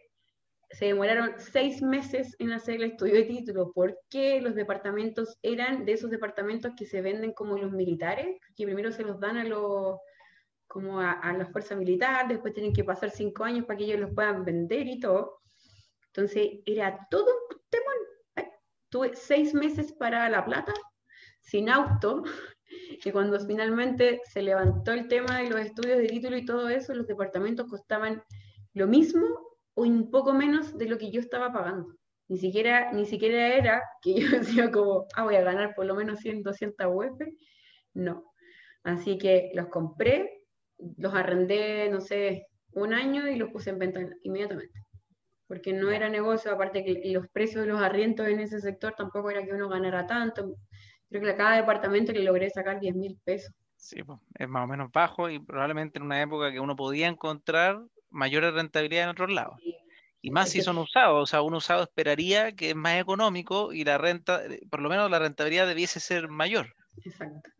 Se 0.70 0.86
demoraron 0.86 1.34
seis 1.38 1.82
meses 1.82 2.34
en 2.38 2.52
hacer 2.52 2.76
el 2.76 2.84
estudio 2.84 3.14
de 3.14 3.24
título, 3.24 3.72
porque 3.74 4.40
los 4.40 4.54
departamentos 4.54 5.38
eran 5.42 5.84
de 5.84 5.92
esos 5.92 6.10
departamentos 6.10 6.72
que 6.76 6.86
se 6.86 7.02
venden 7.02 7.32
como 7.32 7.58
los 7.58 7.70
militares, 7.72 8.38
que 8.56 8.64
primero 8.64 8.90
se 8.92 9.02
los 9.02 9.20
dan 9.20 9.36
a 9.36 9.44
los 9.44 9.98
como 10.66 11.00
a, 11.00 11.12
a 11.12 11.34
la 11.36 11.44
fuerza 11.46 11.76
militar, 11.76 12.26
después 12.28 12.54
tienen 12.54 12.72
que 12.72 12.84
pasar 12.84 13.10
cinco 13.10 13.44
años 13.44 13.66
para 13.66 13.76
que 13.76 13.84
ellos 13.84 14.00
los 14.00 14.14
puedan 14.14 14.42
vender 14.42 14.86
y 14.86 14.98
todo. 14.98 15.41
Entonces 16.14 16.60
era 16.66 17.06
todo 17.10 17.24
un 17.24 17.60
temón. 17.70 17.96
Ay, 18.34 18.44
Tuve 18.90 19.14
seis 19.14 19.54
meses 19.54 19.92
para 19.92 20.28
La 20.28 20.44
Plata, 20.44 20.74
sin 21.40 21.70
auto, 21.70 22.22
y 23.04 23.10
cuando 23.10 23.40
finalmente 23.40 24.20
se 24.24 24.42
levantó 24.42 24.92
el 24.92 25.08
tema 25.08 25.38
de 25.38 25.48
los 25.48 25.60
estudios 25.60 25.98
de 25.98 26.08
título 26.08 26.36
y 26.36 26.44
todo 26.44 26.68
eso, 26.68 26.94
los 26.94 27.06
departamentos 27.06 27.66
costaban 27.68 28.22
lo 28.74 28.86
mismo 28.86 29.26
o 29.74 29.82
un 29.82 30.10
poco 30.10 30.34
menos 30.34 30.76
de 30.76 30.86
lo 30.86 30.98
que 30.98 31.10
yo 31.10 31.20
estaba 31.20 31.52
pagando. 31.52 31.94
Ni 32.28 32.38
siquiera, 32.38 32.92
ni 32.92 33.06
siquiera 33.06 33.54
era 33.56 33.82
que 34.02 34.14
yo 34.20 34.30
decía 34.30 34.70
como, 34.70 35.06
ah, 35.14 35.24
voy 35.24 35.36
a 35.36 35.42
ganar 35.42 35.74
por 35.74 35.86
lo 35.86 35.94
menos 35.94 36.20
100, 36.20 36.42
200 36.42 36.86
UF. 36.90 37.20
No. 37.94 38.32
Así 38.84 39.16
que 39.16 39.50
los 39.54 39.68
compré, 39.68 40.46
los 40.98 41.14
arrendé, 41.14 41.88
no 41.90 42.00
sé, 42.00 42.48
un 42.72 42.92
año 42.92 43.28
y 43.28 43.36
los 43.36 43.50
puse 43.50 43.70
en 43.70 43.78
venta 43.78 44.00
inmediatamente. 44.22 44.82
Porque 45.52 45.74
no 45.74 45.90
era 45.90 46.08
negocio, 46.08 46.50
aparte 46.50 46.82
que 46.82 47.02
los 47.12 47.28
precios 47.28 47.66
de 47.66 47.70
los 47.70 47.82
arriendos 47.82 48.26
en 48.26 48.40
ese 48.40 48.58
sector 48.58 48.94
tampoco 48.96 49.30
era 49.30 49.44
que 49.44 49.52
uno 49.52 49.68
ganara 49.68 50.06
tanto. 50.06 50.56
Creo 51.10 51.20
que 51.20 51.28
a 51.28 51.36
cada 51.36 51.56
departamento 51.56 52.10
le 52.10 52.22
logré 52.22 52.48
sacar 52.48 52.80
10 52.80 52.96
mil 52.96 53.18
pesos. 53.22 53.54
Sí, 53.76 54.02
pues, 54.02 54.18
es 54.38 54.48
más 54.48 54.64
o 54.64 54.66
menos 54.66 54.90
bajo 54.90 55.28
y 55.28 55.38
probablemente 55.40 55.98
en 55.98 56.06
una 56.06 56.22
época 56.22 56.50
que 56.50 56.58
uno 56.58 56.74
podía 56.74 57.06
encontrar 57.06 57.82
mayores 58.08 58.54
rentabilidades 58.54 59.04
en 59.04 59.10
otros 59.10 59.30
lados. 59.30 59.60
Y 60.22 60.30
más 60.30 60.48
si 60.48 60.62
son 60.62 60.78
usados, 60.78 61.22
o 61.22 61.26
sea, 61.26 61.42
un 61.42 61.52
usado 61.52 61.82
esperaría 61.82 62.52
que 62.52 62.70
es 62.70 62.74
más 62.74 62.98
económico 62.98 63.74
y 63.74 63.84
la 63.84 63.98
renta, 63.98 64.40
por 64.70 64.80
lo 64.80 64.88
menos 64.88 65.10
la 65.10 65.18
rentabilidad 65.18 65.66
debiese 65.66 66.00
ser 66.00 66.28
mayor. 66.28 66.74
Exacto. 67.04 67.50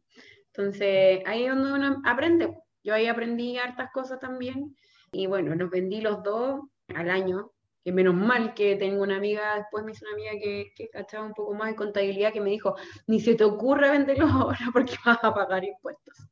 Entonces, 0.47 1.21
ahí 1.27 1.45
es 1.45 1.55
donde 1.55 1.75
uno 1.75 2.01
aprende. 2.07 2.57
Yo 2.83 2.95
ahí 2.95 3.07
aprendí 3.07 3.59
hartas 3.59 3.91
cosas 3.93 4.19
también. 4.19 4.75
Y 5.13 5.27
bueno, 5.27 5.55
los 5.55 5.69
vendí 5.69 6.01
los 6.01 6.23
dos 6.23 6.63
al 6.95 7.11
año. 7.11 7.53
Que 7.85 7.93
menos 7.93 8.15
mal 8.15 8.55
que 8.55 8.77
tengo 8.77 9.03
una 9.03 9.17
amiga, 9.17 9.57
después 9.57 9.85
me 9.85 9.93
hizo 9.93 10.05
una 10.05 10.15
amiga 10.15 10.31
que, 10.33 10.73
que 10.77 10.89
cachaba 10.89 11.27
un 11.27 11.35
poco 11.35 11.53
más 11.55 11.69
de 11.71 11.75
contabilidad, 11.77 12.33
que 12.33 12.41
me 12.41 12.51
dijo, 12.51 12.77
ni 13.07 13.19
se 13.21 13.35
te 13.35 13.45
ocurra 13.45 13.91
venderlos 13.91 14.31
ahora 14.33 14.59
porque 14.73 14.95
vas 15.05 15.19
a 15.23 15.35
pagar 15.35 15.65
impuestos. 15.65 16.29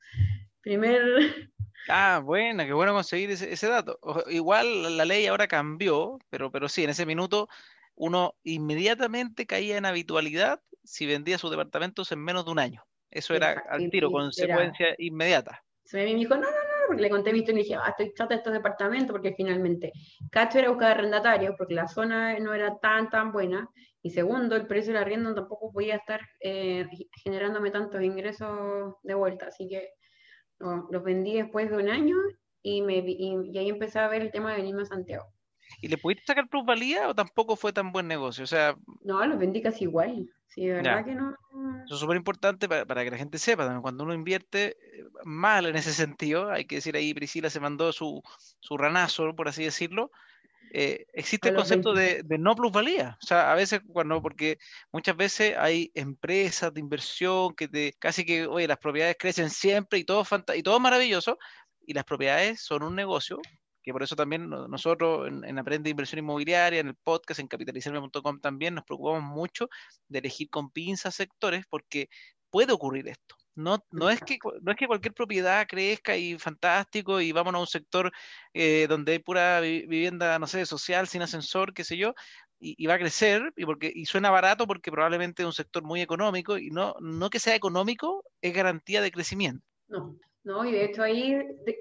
Primer, 0.60 1.50
Ah, 1.88 2.20
bueno, 2.22 2.64
qué 2.64 2.72
bueno 2.72 2.92
conseguir 2.92 3.30
ese, 3.30 3.52
ese 3.52 3.66
dato. 3.66 3.98
O- 4.02 4.28
Igual 4.30 4.96
la- 4.96 5.04
ley 5.04 5.26
ahora 5.26 5.48
cambió, 5.48 6.18
pero, 6.28 6.50
pero 6.52 6.68
sí, 6.68 6.84
en 6.84 6.90
ese 6.90 7.04
minuto 7.06 7.48
uno 7.96 8.34
inmediatamente 8.44 9.46
caía 9.46 9.76
en 9.76 9.86
habitualidad 9.86 10.62
si 10.84 11.06
vendía 11.06 11.36
sus 11.38 11.50
departamentos 11.50 12.12
en 12.12 12.20
menos 12.20 12.44
de 12.44 12.52
un 12.52 12.58
año. 12.58 12.86
Eso 13.10 13.34
era 13.34 13.50
Exacto, 13.52 13.72
al 13.74 13.90
tiro, 13.90 14.08
era- 14.08 14.12
consecuencia 14.18 14.94
inmediata. 14.98 15.64
se 15.84 15.96
me 16.04 16.14
dijo, 16.14 16.34
no, 16.36 16.42
no, 16.42 16.46
no, 16.46 16.69
porque 16.90 17.02
le 17.02 17.10
conté 17.10 17.32
mi 17.32 17.38
historia 17.38 17.60
y 17.60 17.62
dije, 17.62 17.76
ah, 17.76 17.90
estoy 17.90 18.12
chata 18.14 18.34
de 18.34 18.38
estos 18.38 18.52
departamentos, 18.52 19.12
porque 19.12 19.32
finalmente, 19.36 19.92
Cacho 20.28 20.58
era 20.58 20.70
buscar 20.70 20.90
arrendatarios, 20.90 21.54
porque 21.56 21.74
la 21.74 21.86
zona 21.86 22.36
no 22.40 22.52
era 22.52 22.78
tan, 22.80 23.08
tan 23.08 23.30
buena, 23.30 23.68
Y 24.02 24.10
segundo, 24.10 24.56
el 24.56 24.66
precio 24.66 24.92
del 24.92 25.02
arriendo 25.02 25.32
tampoco 25.32 25.70
podía 25.72 25.94
estar 25.94 26.20
eh, 26.40 26.84
generándome 27.22 27.70
tantos 27.70 28.02
ingresos 28.02 28.94
de 29.04 29.14
vuelta. 29.14 29.46
Así 29.46 29.68
que 29.68 29.90
los 30.58 31.04
vendí 31.04 31.34
después 31.36 31.70
de 31.70 31.76
un 31.76 31.88
año 31.88 32.16
y, 32.60 32.82
me, 32.82 32.98
y, 33.06 33.56
ahí 33.56 33.68
empecé 33.68 34.00
a 34.00 34.08
ver 34.08 34.22
el 34.22 34.32
tema 34.32 34.50
de 34.50 34.56
venirme 34.56 34.82
a 34.82 34.86
Santiago. 34.86 35.26
¿Y 35.80 35.88
le 35.88 35.98
pudiste 35.98 36.24
sacar 36.26 36.48
plusvalía 36.48 37.08
o 37.08 37.14
tampoco 37.14 37.56
fue 37.56 37.72
tan 37.72 37.92
buen 37.92 38.08
negocio? 38.08 38.44
O 38.44 38.46
sea, 38.46 38.76
no, 39.02 39.24
los 39.26 39.38
vendí 39.38 39.62
casi 39.62 39.84
igual. 39.84 40.28
Sí, 40.48 40.66
de 40.66 40.74
verdad 40.74 41.04
que 41.04 41.14
no. 41.14 41.36
Eso 41.84 41.94
es 41.94 42.00
súper 42.00 42.16
importante 42.16 42.68
para, 42.68 43.04
que 43.04 43.10
la 43.10 43.16
gente 43.16 43.38
sepa. 43.38 43.80
Cuando 43.80 44.02
uno 44.02 44.12
invierte 44.12 44.70
eh, 44.70 45.04
mal 45.24 45.66
en 45.66 45.76
ese 45.76 45.92
sentido, 45.92 46.50
hay 46.50 46.64
que 46.64 46.76
decir 46.76 46.96
ahí, 46.96 47.14
Priscila 47.14 47.50
se 47.50 47.60
mandó 47.60 47.92
su, 47.92 48.20
su 48.58 48.76
ranazo, 48.76 49.34
por 49.36 49.48
así 49.48 49.62
decirlo. 49.62 50.10
Eh, 50.72 51.06
existe 51.12 51.48
el 51.48 51.56
concepto 51.56 51.94
de, 51.94 52.22
de, 52.24 52.38
no 52.38 52.54
plusvalía. 52.54 53.16
O 53.22 53.26
sea, 53.26 53.52
a 53.52 53.54
veces 53.54 53.80
cuando, 53.92 54.20
porque 54.22 54.58
muchas 54.92 55.16
veces 55.16 55.56
hay 55.56 55.90
empresas 55.94 56.72
de 56.72 56.80
inversión 56.80 57.54
que 57.54 57.68
te, 57.68 57.92
casi 57.98 58.24
que, 58.24 58.46
oye, 58.46 58.68
las 58.68 58.78
propiedades 58.78 59.16
crecen 59.18 59.50
siempre 59.50 59.98
y 59.98 60.04
todo, 60.04 60.24
y 60.54 60.62
todo 60.62 60.80
maravilloso, 60.80 61.38
y 61.86 61.92
las 61.92 62.04
propiedades 62.04 62.60
son 62.60 62.82
un 62.82 62.94
negocio, 62.94 63.40
que 63.82 63.92
por 63.92 64.02
eso 64.02 64.16
también 64.16 64.48
nosotros 64.48 65.28
en, 65.28 65.58
Aprende 65.58 65.90
Inversión 65.90 66.18
Inmobiliaria, 66.20 66.80
en 66.80 66.88
el 66.88 66.94
podcast, 66.94 67.40
en 67.40 67.48
capitalizarme.com 67.48 68.40
también 68.40 68.74
nos 68.74 68.84
preocupamos 68.84 69.22
mucho 69.22 69.68
de 70.08 70.18
elegir 70.18 70.50
con 70.50 70.70
pinzas 70.70 71.14
sectores, 71.14 71.64
porque 71.68 72.08
puede 72.50 72.72
ocurrir 72.72 73.08
esto. 73.08 73.36
No, 73.54 73.84
no, 73.90 74.08
es 74.08 74.20
que, 74.20 74.38
no 74.62 74.70
es 74.70 74.78
que 74.78 74.86
cualquier 74.86 75.12
propiedad 75.12 75.66
crezca 75.66 76.16
y 76.16 76.38
fantástico 76.38 77.20
y 77.20 77.32
vámonos 77.32 77.58
a 77.58 77.62
un 77.62 77.66
sector 77.66 78.12
eh, 78.54 78.86
donde 78.88 79.12
hay 79.12 79.18
pura 79.18 79.60
vivienda, 79.60 80.38
no 80.38 80.46
sé, 80.46 80.64
social, 80.64 81.08
sin 81.08 81.22
ascensor, 81.22 81.74
qué 81.74 81.84
sé 81.84 81.96
yo, 81.96 82.14
y, 82.60 82.86
va 82.86 82.94
a 82.94 82.98
crecer 82.98 83.52
y, 83.56 83.64
porque, 83.64 83.90
y 83.94 84.06
suena 84.06 84.30
barato 84.30 84.66
porque 84.66 84.90
probablemente 84.90 85.42
es 85.42 85.46
un 85.46 85.52
sector 85.52 85.82
muy 85.82 86.02
económico 86.02 86.58
y 86.58 86.70
no, 86.70 86.94
no 87.00 87.30
que 87.30 87.38
sea 87.38 87.54
económico 87.54 88.24
es 88.40 88.54
garantía 88.54 89.00
de 89.00 89.10
crecimiento. 89.10 89.66
No, 89.88 90.16
no, 90.44 90.64
y 90.64 90.72
de 90.72 90.84
hecho 90.84 91.02
ahí, 91.02 91.38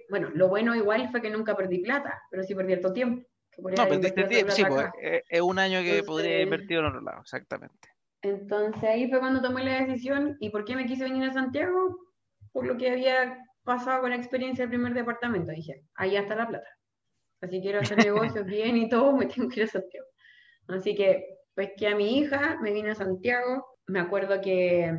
bueno, 0.10 0.30
lo 0.34 0.50
bueno 0.50 0.76
igual 0.76 1.10
fue 1.12 1.22
que 1.22 1.30
nunca 1.30 1.56
perdí 1.56 1.80
plata, 1.80 2.22
pero 2.30 2.44
sí 2.44 2.56
perdí 2.56 2.74
el 2.74 2.94
tiempo. 2.94 3.26
no, 3.58 3.88
perdiste 3.88 4.24
tiempo, 4.26 4.52
sí, 4.52 4.64
pues, 4.68 4.88
es, 5.30 5.42
un 5.42 5.60
año 5.60 5.82
que 5.82 6.04
podría 6.04 6.32
haber 6.32 6.44
invertido 6.44 6.82
en 6.82 6.88
otro 6.88 7.02
lado, 7.02 7.22
exactamente. 7.22 7.90
Entonces 8.22 8.84
ahí 8.84 9.10
fue 9.10 9.20
cuando 9.20 9.42
tomé 9.42 9.64
la 9.64 9.86
decisión. 9.86 10.36
¿Y 10.40 10.50
por 10.50 10.66
qué 10.66 10.76
me 10.76 10.86
quise 10.86 11.04
venir 11.04 11.24
a 11.24 11.34
Santiago? 11.34 11.98
Por 12.52 12.66
lo 12.66 12.78
que 12.78 12.92
había 12.92 13.38
pasado 13.64 14.02
con 14.02 14.10
la 14.10 14.18
experiencia 14.18 14.64
del 14.64 14.72
primer 14.72 14.94
departamento. 14.94 15.52
Dije, 15.52 15.84
ahí 15.96 16.18
está 16.18 16.36
la 16.36 16.48
plata. 16.48 16.68
Así 17.42 17.62
quiero 17.62 17.80
hacer 17.80 17.98
negocios 18.06 18.46
bien 18.46 18.76
y 18.78 18.90
todo, 18.90 19.16
me 19.16 19.26
tengo 19.26 19.48
que 19.48 19.62
ir 19.62 19.68
a 19.68 19.70
Santiago. 19.70 20.08
Así 20.68 20.96
que, 20.96 21.26
pues 21.56 21.72
que 21.78 21.88
a 21.88 21.96
mi 21.96 22.20
hija 22.20 22.60
me 22.62 22.74
vine 22.74 22.92
a 22.92 22.96
Santiago. 22.96 23.66
Me 23.88 24.00
acuerdo 24.00 24.42
que 24.42 24.94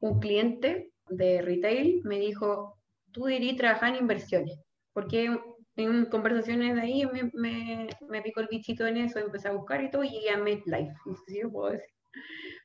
un 0.00 0.20
cliente 0.20 0.90
de 1.08 1.42
retail 1.42 2.00
me 2.04 2.18
dijo, 2.18 2.78
tú 3.14 3.24
dirías 3.24 3.56
trabajar 3.56 3.90
en 3.90 4.02
inversiones. 4.02 4.58
Porque 4.92 5.34
en 5.76 6.04
conversaciones 6.06 6.74
de 6.74 6.82
ahí 6.82 7.06
me, 7.06 7.30
me, 7.32 7.88
me, 8.08 8.20
picó 8.20 8.40
el 8.40 8.48
bichito 8.48 8.86
en 8.86 8.98
eso, 8.98 9.18
empecé 9.18 9.48
a 9.48 9.52
buscar 9.52 9.82
y 9.82 9.90
todo, 9.90 10.04
y 10.04 10.10
llegué 10.10 10.30
a 10.30 10.36
MedLife. 10.36 10.94
No 11.06 11.16
sé 11.16 11.32
si 11.32 11.40
lo 11.40 11.50
puedo 11.50 11.70
decir 11.72 11.94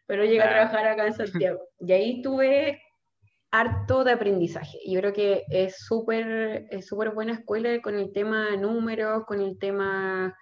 pero 0.09 0.25
llegué 0.25 0.41
a 0.41 0.49
trabajar 0.49 0.88
acá 0.88 1.05
en 1.05 1.13
Santiago. 1.13 1.59
Y 1.79 1.91
ahí 1.91 2.21
tuve 2.23 2.81
harto 3.51 4.03
de 4.03 4.13
aprendizaje. 4.13 4.79
Yo 4.83 4.99
creo 5.01 5.13
que 5.13 5.43
es 5.51 5.85
súper 5.85 6.65
es 6.71 6.88
súper 6.88 7.12
buena 7.12 7.33
escuela 7.33 7.79
con 7.79 7.93
el 7.93 8.12
tema 8.12 8.49
de 8.49 8.57
números, 8.57 9.25
con 9.27 9.39
el 9.39 9.59
tema 9.59 10.35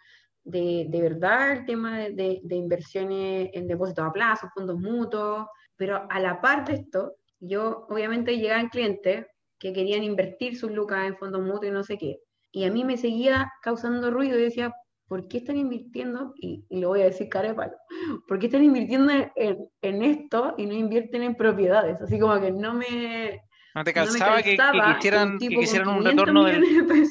de, 0.46 0.86
de 0.88 1.02
verdad, 1.02 1.52
el 1.52 1.66
tema 1.66 2.00
de, 2.00 2.40
de, 2.42 2.56
inversiones 2.56 3.50
en 3.52 3.68
depósitos 3.68 4.06
a 4.06 4.14
plazo, 4.14 4.48
fondos 4.56 4.80
mutuos, 4.80 5.48
pero 5.76 6.08
a 6.10 6.20
la 6.22 6.40
par 6.40 6.64
de 6.64 6.76
esto, 6.76 7.18
yo 7.42 7.86
obviamente 7.90 8.38
llegaban 8.38 8.70
clientes 8.70 9.26
que 9.60 9.74
querían 9.74 10.04
invertir 10.04 10.58
sus 10.58 10.72
lucas 10.72 11.08
en 11.08 11.18
fondos 11.18 11.42
mutuos 11.42 11.68
y 11.68 11.72
no 11.72 11.84
sé 11.84 11.98
qué. 11.98 12.20
Y 12.52 12.66
a 12.66 12.72
mí 12.72 12.84
me 12.84 12.98
seguía 12.98 13.52
causando 13.62 14.12
ruido 14.12 14.38
y 14.38 14.44
decía, 14.44 14.74
¿por 15.08 15.28
qué 15.28 15.38
están 15.38 15.58
invirtiendo? 15.58 16.34
Y, 16.38 16.66
lo 16.70 16.90
voy 16.90 17.02
a 17.02 17.06
decir 17.06 17.30
cara 17.30 17.50
de 17.50 17.56
palo, 17.56 17.74
¿por 18.28 18.40
qué 18.40 18.48
están 18.48 18.64
invirtiendo 18.64 19.12
en, 19.36 20.04
esto 20.04 20.56
y 20.58 20.66
no 20.66 20.74
invierten 20.74 21.24
en 21.24 21.36
propiedades? 21.36 22.02
Así 22.02 22.20
como 22.20 22.40
que 22.40 22.52
no 22.52 22.74
me... 22.74 23.42
No 23.76 23.84
te 23.84 23.94
calzaba, 23.94 24.42
que, 24.42 24.58
quisieran, 24.96 25.38
que 25.38 25.50
quisieran 25.50 25.90
un 25.90 26.04
retorno 26.04 26.44
del... 26.46 26.62
De 26.62 27.08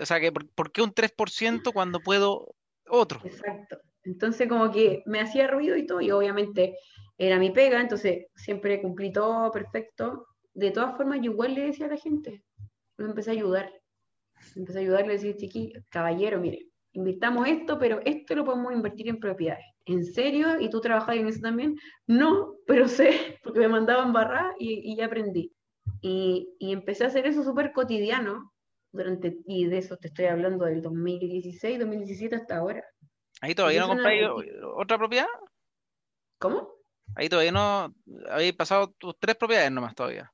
o 0.00 0.06
sea, 0.06 0.20
que 0.20 0.32
por, 0.32 0.72
qué 0.72 0.82
un 0.82 0.94
3% 0.94 1.72
cuando 1.72 2.00
puedo 2.00 2.54
otro? 2.88 3.20
Exacto. 3.24 3.78
Entonces 4.04 4.48
como 4.48 4.70
que 4.70 5.02
me 5.06 5.20
hacía 5.20 5.46
ruido 5.48 5.76
y 5.76 5.86
todo, 5.86 6.00
y 6.00 6.10
obviamente 6.10 6.76
era 7.18 7.38
mi 7.38 7.50
pega, 7.50 7.80
entonces 7.80 8.26
siempre 8.36 8.80
cumplí 8.80 9.12
todo 9.12 9.50
perfecto. 9.50 10.26
De 10.58 10.72
todas 10.72 10.96
formas, 10.96 11.20
yo 11.22 11.30
igual 11.30 11.54
le 11.54 11.66
decía 11.66 11.86
a 11.86 11.90
la 11.90 11.96
gente, 11.96 12.42
lo 12.96 13.06
empecé 13.06 13.30
a 13.30 13.34
ayudar. 13.34 13.72
Empecé 14.56 14.78
a 14.78 14.82
ayudarle 14.82 15.10
a 15.10 15.12
decir, 15.12 15.36
chiqui, 15.36 15.72
caballero, 15.88 16.40
mire, 16.40 16.66
invirtamos 16.94 17.46
esto, 17.46 17.78
pero 17.78 18.00
esto 18.04 18.34
lo 18.34 18.44
podemos 18.44 18.72
invertir 18.72 19.06
en 19.06 19.20
propiedades. 19.20 19.64
¿En 19.86 20.04
serio? 20.04 20.60
¿Y 20.60 20.68
tú 20.68 20.80
trabajas 20.80 21.14
en 21.14 21.28
eso 21.28 21.38
también? 21.42 21.76
No, 22.08 22.56
pero 22.66 22.88
sé, 22.88 23.38
porque 23.44 23.60
me 23.60 23.68
mandaban 23.68 24.12
barra 24.12 24.52
y, 24.58 24.92
y 24.92 24.96
ya 24.96 25.06
aprendí. 25.06 25.54
Y, 26.00 26.56
y, 26.58 26.72
empecé 26.72 27.04
a 27.04 27.06
hacer 27.06 27.24
eso 27.28 27.44
súper 27.44 27.72
cotidiano, 27.72 28.52
durante, 28.90 29.38
y 29.46 29.66
de 29.66 29.78
eso 29.78 29.96
te 29.96 30.08
estoy 30.08 30.24
hablando 30.24 30.64
del 30.64 30.82
2016, 30.82 31.78
2017 31.78 32.34
hasta 32.34 32.56
ahora. 32.56 32.84
¿Ahí 33.40 33.54
todavía 33.54 33.82
no 33.82 33.88
compráis 33.88 34.26
otra 34.74 34.98
propiedad? 34.98 35.28
¿Cómo? 36.40 36.68
Ahí 37.14 37.28
todavía 37.28 37.52
no, 37.52 37.94
habéis 38.28 38.54
pasado 38.54 38.92
tus 38.98 39.16
tres 39.20 39.36
propiedades 39.36 39.70
nomás 39.70 39.94
todavía. 39.94 40.32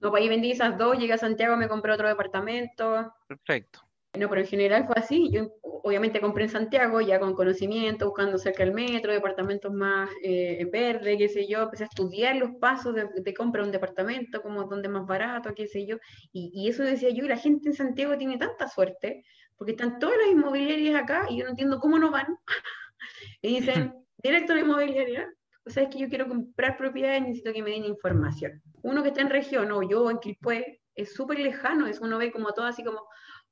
No, 0.00 0.10
pues 0.10 0.22
ahí 0.22 0.28
vendí 0.28 0.50
esas 0.50 0.76
dos, 0.76 0.98
llegué 0.98 1.14
a 1.14 1.18
Santiago, 1.18 1.56
me 1.56 1.68
compré 1.68 1.92
otro 1.92 2.08
departamento. 2.08 3.12
Perfecto. 3.26 3.80
No, 4.16 4.28
pero 4.28 4.40
en 4.40 4.46
general 4.46 4.86
fue 4.86 4.94
así. 4.96 5.30
Yo 5.30 5.52
obviamente 5.62 6.20
compré 6.20 6.44
en 6.44 6.50
Santiago, 6.50 7.00
ya 7.00 7.20
con 7.20 7.34
conocimiento, 7.34 8.06
buscando 8.06 8.38
cerca 8.38 8.64
del 8.64 8.74
metro, 8.74 9.12
departamentos 9.12 9.72
más 9.72 10.10
eh, 10.22 10.66
verdes, 10.72 11.16
qué 11.18 11.28
sé 11.28 11.46
yo. 11.46 11.62
Empecé 11.62 11.84
a 11.84 11.86
estudiar 11.86 12.36
los 12.36 12.52
pasos 12.60 12.94
de, 12.94 13.34
compra 13.34 13.62
de 13.62 13.68
un 13.68 13.72
departamento, 13.72 14.42
como 14.42 14.64
dónde 14.64 14.88
es 14.88 14.92
más 14.92 15.06
barato, 15.06 15.54
qué 15.54 15.66
sé 15.66 15.86
yo. 15.86 15.98
Y, 16.32 16.50
y, 16.54 16.68
eso 16.68 16.82
decía 16.82 17.10
yo, 17.10 17.24
y 17.24 17.28
la 17.28 17.36
gente 17.36 17.68
en 17.68 17.74
Santiago 17.74 18.16
tiene 18.16 18.38
tanta 18.38 18.68
suerte, 18.68 19.24
porque 19.56 19.72
están 19.72 19.98
todas 19.98 20.16
las 20.18 20.28
inmobiliarias 20.28 21.02
acá 21.02 21.26
y 21.28 21.38
yo 21.38 21.44
no 21.44 21.50
entiendo 21.50 21.78
cómo 21.78 21.98
no 21.98 22.10
van. 22.10 22.26
y 23.42 23.60
dicen, 23.60 23.94
directo 24.22 24.52
a 24.52 24.56
la 24.56 24.62
inmobiliaria, 24.62 25.28
o 25.66 25.70
sea, 25.70 25.88
que 25.90 25.98
yo 25.98 26.08
quiero 26.08 26.28
comprar 26.28 26.76
propiedades, 26.76 27.22
necesito 27.22 27.52
que 27.52 27.62
me 27.62 27.70
den 27.70 27.84
información. 27.84 28.62
Uno 28.82 29.02
que 29.02 29.08
está 29.08 29.20
en 29.20 29.30
región, 29.30 29.72
o 29.72 29.82
yo 29.82 30.08
en 30.10 30.18
Quilpué, 30.18 30.80
es 30.94 31.12
súper 31.12 31.40
lejano, 31.40 31.86
es 31.86 32.00
uno 32.00 32.18
ve 32.18 32.30
como 32.30 32.52
todo 32.52 32.66
así 32.66 32.84
como, 32.84 33.02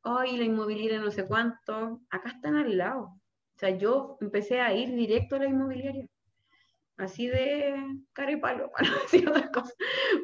ay, 0.02 0.36
la 0.36 0.44
inmobiliaria 0.44 1.00
no 1.00 1.10
sé 1.10 1.26
cuánto, 1.26 2.00
acá 2.10 2.30
están 2.30 2.56
al 2.56 2.78
lado. 2.78 3.02
O 3.56 3.58
sea, 3.58 3.70
yo 3.70 4.16
empecé 4.20 4.60
a 4.60 4.72
ir 4.72 4.94
directo 4.94 5.36
a 5.36 5.40
la 5.40 5.46
inmobiliaria, 5.46 6.06
así 6.98 7.26
de 7.26 7.74
cara 8.12 8.30
y 8.30 8.36
palo, 8.36 8.70
para 8.76 8.88
decir 9.02 9.28
otras 9.28 9.50
cosas. 9.50 9.74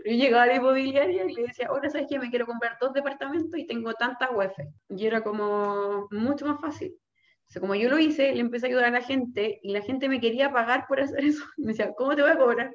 Yo 0.04 0.12
llegaba 0.12 0.44
a 0.44 0.46
la 0.46 0.54
inmobiliaria 0.56 1.24
y 1.24 1.34
le 1.34 1.42
decía, 1.42 1.66
ahora 1.68 1.90
sabes 1.90 2.06
que 2.08 2.20
me 2.20 2.30
quiero 2.30 2.46
comprar 2.46 2.78
dos 2.80 2.92
departamentos 2.92 3.58
y 3.58 3.66
tengo 3.66 3.94
tantas 3.94 4.30
UEF. 4.32 4.54
Y 4.88 5.06
era 5.06 5.22
como 5.22 6.06
mucho 6.12 6.46
más 6.46 6.60
fácil. 6.60 6.96
Sea, 7.50 7.60
como 7.60 7.74
yo 7.74 7.90
lo 7.90 7.98
hice, 7.98 8.32
le 8.32 8.40
empecé 8.40 8.66
a 8.66 8.68
ayudar 8.68 8.84
a 8.84 8.90
la 8.90 9.02
gente 9.02 9.58
y 9.62 9.72
la 9.72 9.82
gente 9.82 10.08
me 10.08 10.20
quería 10.20 10.52
pagar 10.52 10.86
por 10.86 11.00
hacer 11.00 11.24
eso. 11.24 11.44
Me 11.56 11.72
decía, 11.72 11.92
¿cómo 11.96 12.14
te 12.14 12.22
voy 12.22 12.30
a 12.30 12.38
cobrar? 12.38 12.70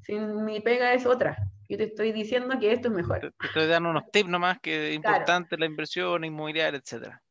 Si 0.00 0.14
mi 0.14 0.60
pega 0.60 0.94
es 0.94 1.04
otra. 1.04 1.36
Yo 1.68 1.76
te 1.76 1.84
estoy 1.84 2.12
diciendo 2.12 2.58
que 2.58 2.72
esto 2.72 2.88
es 2.88 2.94
mejor. 2.94 3.20
Te 3.20 3.46
estoy 3.46 3.66
dando 3.66 3.90
unos 3.90 4.10
tips 4.10 4.30
nomás 4.30 4.58
que 4.60 4.88
es 4.88 4.94
importante 4.94 5.58
la 5.58 5.66
inversión 5.66 6.24
inmobiliaria, 6.24 6.80
etcétera. 6.80 7.22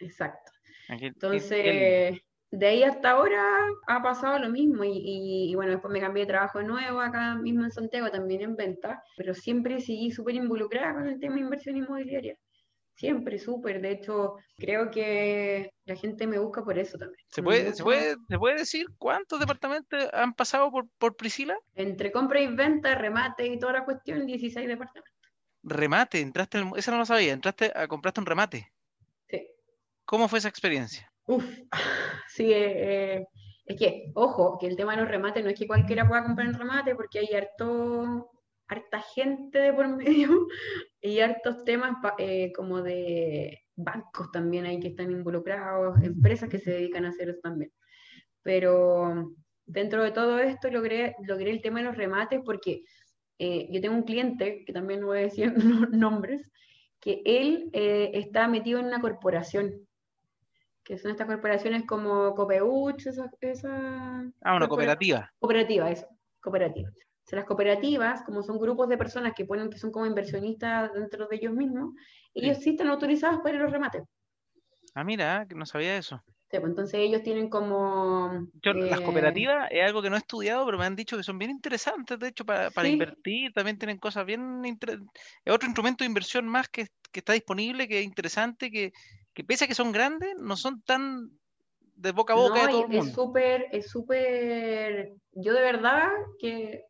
Exacto. 0.00 0.50
Entonces, 0.88 2.20
de 2.50 2.66
ahí 2.66 2.82
hasta 2.82 3.10
ahora 3.10 3.44
ha 3.86 4.02
pasado 4.02 4.40
lo 4.40 4.50
mismo 4.50 4.82
y, 4.84 5.52
bueno, 5.54 5.70
después 5.70 5.92
me 5.92 6.00
cambié 6.00 6.24
de 6.24 6.32
trabajo 6.32 6.58
de 6.58 6.64
nuevo 6.64 7.00
acá 7.00 7.36
mismo 7.36 7.62
en 7.62 7.70
Santiago, 7.70 8.10
también 8.10 8.42
en 8.42 8.56
venta, 8.56 9.00
pero 9.16 9.32
siempre 9.32 9.80
seguí 9.80 10.10
súper 10.10 10.34
involucrada 10.34 10.94
con 10.94 11.06
el 11.06 11.20
tema 11.20 11.36
de 11.36 11.42
inversión 11.42 11.76
inmobiliaria. 11.76 12.36
Siempre, 12.96 13.38
súper. 13.38 13.82
De 13.82 13.92
hecho, 13.92 14.36
creo 14.56 14.90
que 14.90 15.70
la 15.84 15.96
gente 15.96 16.26
me 16.26 16.38
busca 16.38 16.64
por 16.64 16.78
eso 16.78 16.96
también. 16.96 17.20
¿Se 17.28 17.42
puede, 17.42 17.74
¿se 17.74 17.82
puede, 17.82 18.16
¿se 18.26 18.38
puede 18.38 18.56
decir 18.56 18.86
cuántos 18.96 19.38
departamentos 19.38 20.08
han 20.14 20.32
pasado 20.32 20.70
por, 20.70 20.88
por 20.98 21.14
Priscila? 21.14 21.58
Entre 21.74 22.10
compra 22.10 22.40
y 22.40 22.46
venta, 22.46 22.94
remate 22.94 23.46
y 23.46 23.58
toda 23.58 23.74
la 23.74 23.84
cuestión, 23.84 24.24
16 24.24 24.66
departamentos. 24.66 25.12
Remate, 25.62 26.20
entraste, 26.20 26.64
eso 26.76 26.90
no 26.90 26.98
lo 26.98 27.04
sabía, 27.04 27.34
entraste 27.34 27.70
a 27.74 27.86
compraste 27.86 28.20
un 28.20 28.26
remate. 28.26 28.72
Sí. 29.28 29.46
¿Cómo 30.06 30.26
fue 30.28 30.38
esa 30.38 30.48
experiencia? 30.48 31.12
Uf, 31.26 31.44
sí, 32.28 32.50
eh, 32.50 33.16
eh, 33.16 33.26
es 33.66 33.78
que, 33.78 34.10
ojo, 34.14 34.56
que 34.58 34.68
el 34.68 34.76
tema 34.76 34.94
de 34.94 35.02
los 35.02 35.10
remates 35.10 35.44
no 35.44 35.50
es 35.50 35.58
que 35.58 35.66
cualquiera 35.66 36.08
pueda 36.08 36.24
comprar 36.24 36.48
un 36.48 36.54
remate 36.54 36.94
porque 36.94 37.18
hay 37.18 37.34
harto 37.34 38.30
harta 38.68 39.00
gente 39.00 39.58
de 39.58 39.72
por 39.72 39.88
medio 39.96 40.46
y 41.00 41.20
hartos 41.20 41.64
temas 41.64 41.96
eh, 42.18 42.52
como 42.54 42.82
de 42.82 43.62
bancos 43.76 44.30
también 44.32 44.64
hay 44.66 44.80
que 44.80 44.88
están 44.88 45.10
involucrados, 45.10 46.02
empresas 46.02 46.48
que 46.48 46.58
se 46.58 46.70
dedican 46.70 47.04
a 47.04 47.10
hacer 47.10 47.28
eso 47.28 47.40
también. 47.42 47.70
pero 48.42 49.34
dentro 49.66 50.02
de 50.02 50.12
todo 50.12 50.38
esto 50.38 50.70
logré, 50.70 51.16
logré 51.26 51.50
el 51.50 51.60
tema 51.60 51.80
de 51.80 51.86
los 51.86 51.96
remates 51.96 52.40
porque 52.44 52.84
eh, 53.38 53.68
yo 53.70 53.80
tengo 53.80 53.94
un 53.94 54.04
cliente, 54.04 54.64
que 54.64 54.72
también 54.72 55.00
no 55.00 55.08
voy 55.08 55.18
a 55.18 55.22
decir 55.22 55.52
nombres, 55.92 56.50
que 57.00 57.22
él 57.24 57.70
eh, 57.72 58.12
está 58.14 58.48
metido 58.48 58.80
en 58.80 58.86
una 58.86 59.00
corporación, 59.00 59.86
que 60.82 60.96
son 60.96 61.10
estas 61.10 61.26
corporaciones 61.26 61.84
como 61.84 62.34
Copeuch, 62.34 63.06
esa, 63.06 63.30
esa... 63.40 64.32
Ah, 64.40 64.56
una 64.56 64.68
cooperativa. 64.68 65.30
Cooperativa, 65.38 65.90
eso, 65.90 66.06
cooperativa. 66.40 66.90
O 67.26 67.28
sea, 67.28 67.40
las 67.40 67.48
cooperativas, 67.48 68.22
como 68.22 68.44
son 68.44 68.56
grupos 68.56 68.88
de 68.88 68.96
personas 68.96 69.32
que 69.34 69.44
ponen 69.44 69.68
que 69.68 69.78
son 69.78 69.90
como 69.90 70.06
inversionistas 70.06 70.92
dentro 70.92 71.26
de 71.26 71.34
ellos 71.34 71.52
mismos, 71.54 71.92
ellos 72.32 72.58
sí 72.58 72.70
están 72.70 72.86
autorizados 72.86 73.40
para 73.42 73.58
los 73.58 73.72
remates. 73.72 74.04
Ah, 74.94 75.02
mira, 75.02 75.44
que 75.48 75.56
no 75.56 75.66
sabía 75.66 75.96
eso. 75.96 76.22
Sí, 76.48 76.60
pues 76.60 76.70
entonces 76.70 77.00
ellos 77.00 77.24
tienen 77.24 77.50
como... 77.50 78.46
las 78.62 79.00
eh, 79.00 79.04
cooperativas 79.04 79.66
es 79.72 79.84
algo 79.84 80.02
que 80.02 80.08
no 80.08 80.14
he 80.14 80.20
estudiado, 80.20 80.64
pero 80.64 80.78
me 80.78 80.84
han 80.84 80.94
dicho 80.94 81.16
que 81.16 81.24
son 81.24 81.36
bien 81.36 81.50
interesantes, 81.50 82.16
de 82.16 82.28
hecho, 82.28 82.44
para, 82.44 82.70
para 82.70 82.86
invertir, 82.86 83.52
también 83.52 83.76
tienen 83.76 83.98
cosas 83.98 84.24
bien... 84.24 84.62
Es 84.64 85.52
otro 85.52 85.66
instrumento 85.66 86.04
de 86.04 86.08
inversión 86.08 86.46
más 86.46 86.68
que, 86.68 86.86
que, 87.10 87.18
está 87.18 87.32
disponible, 87.32 87.88
que 87.88 87.98
es 87.98 88.04
interesante, 88.04 88.70
que, 88.70 88.92
que 89.34 89.42
pese 89.42 89.64
a 89.64 89.66
que 89.66 89.74
son 89.74 89.90
grandes, 89.90 90.36
no 90.38 90.56
son 90.56 90.80
tan 90.82 91.28
de 91.96 92.12
boca 92.12 92.34
a 92.34 92.36
boca 92.36 92.62
de 92.62 92.68
todo 92.68 92.82
el 92.82 92.88
mundo. 92.88 93.06
Es 93.06 93.14
súper, 93.14 93.66
es 93.72 93.90
súper, 93.90 95.14
yo 95.32 95.54
de 95.54 95.60
verdad 95.60 96.10
que 96.38 96.84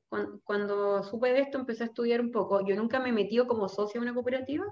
cuando, 0.44 1.02
supe 1.04 1.32
de 1.32 1.40
esto 1.40 1.58
empecé 1.58 1.84
a 1.84 1.86
estudiar 1.86 2.20
un 2.20 2.32
poco. 2.32 2.66
Yo 2.66 2.74
nunca 2.76 2.98
me 3.00 3.10
he 3.10 3.12
metido 3.12 3.46
como 3.46 3.68
socio 3.68 3.98
en 3.98 4.02
una 4.02 4.14
cooperativa, 4.14 4.64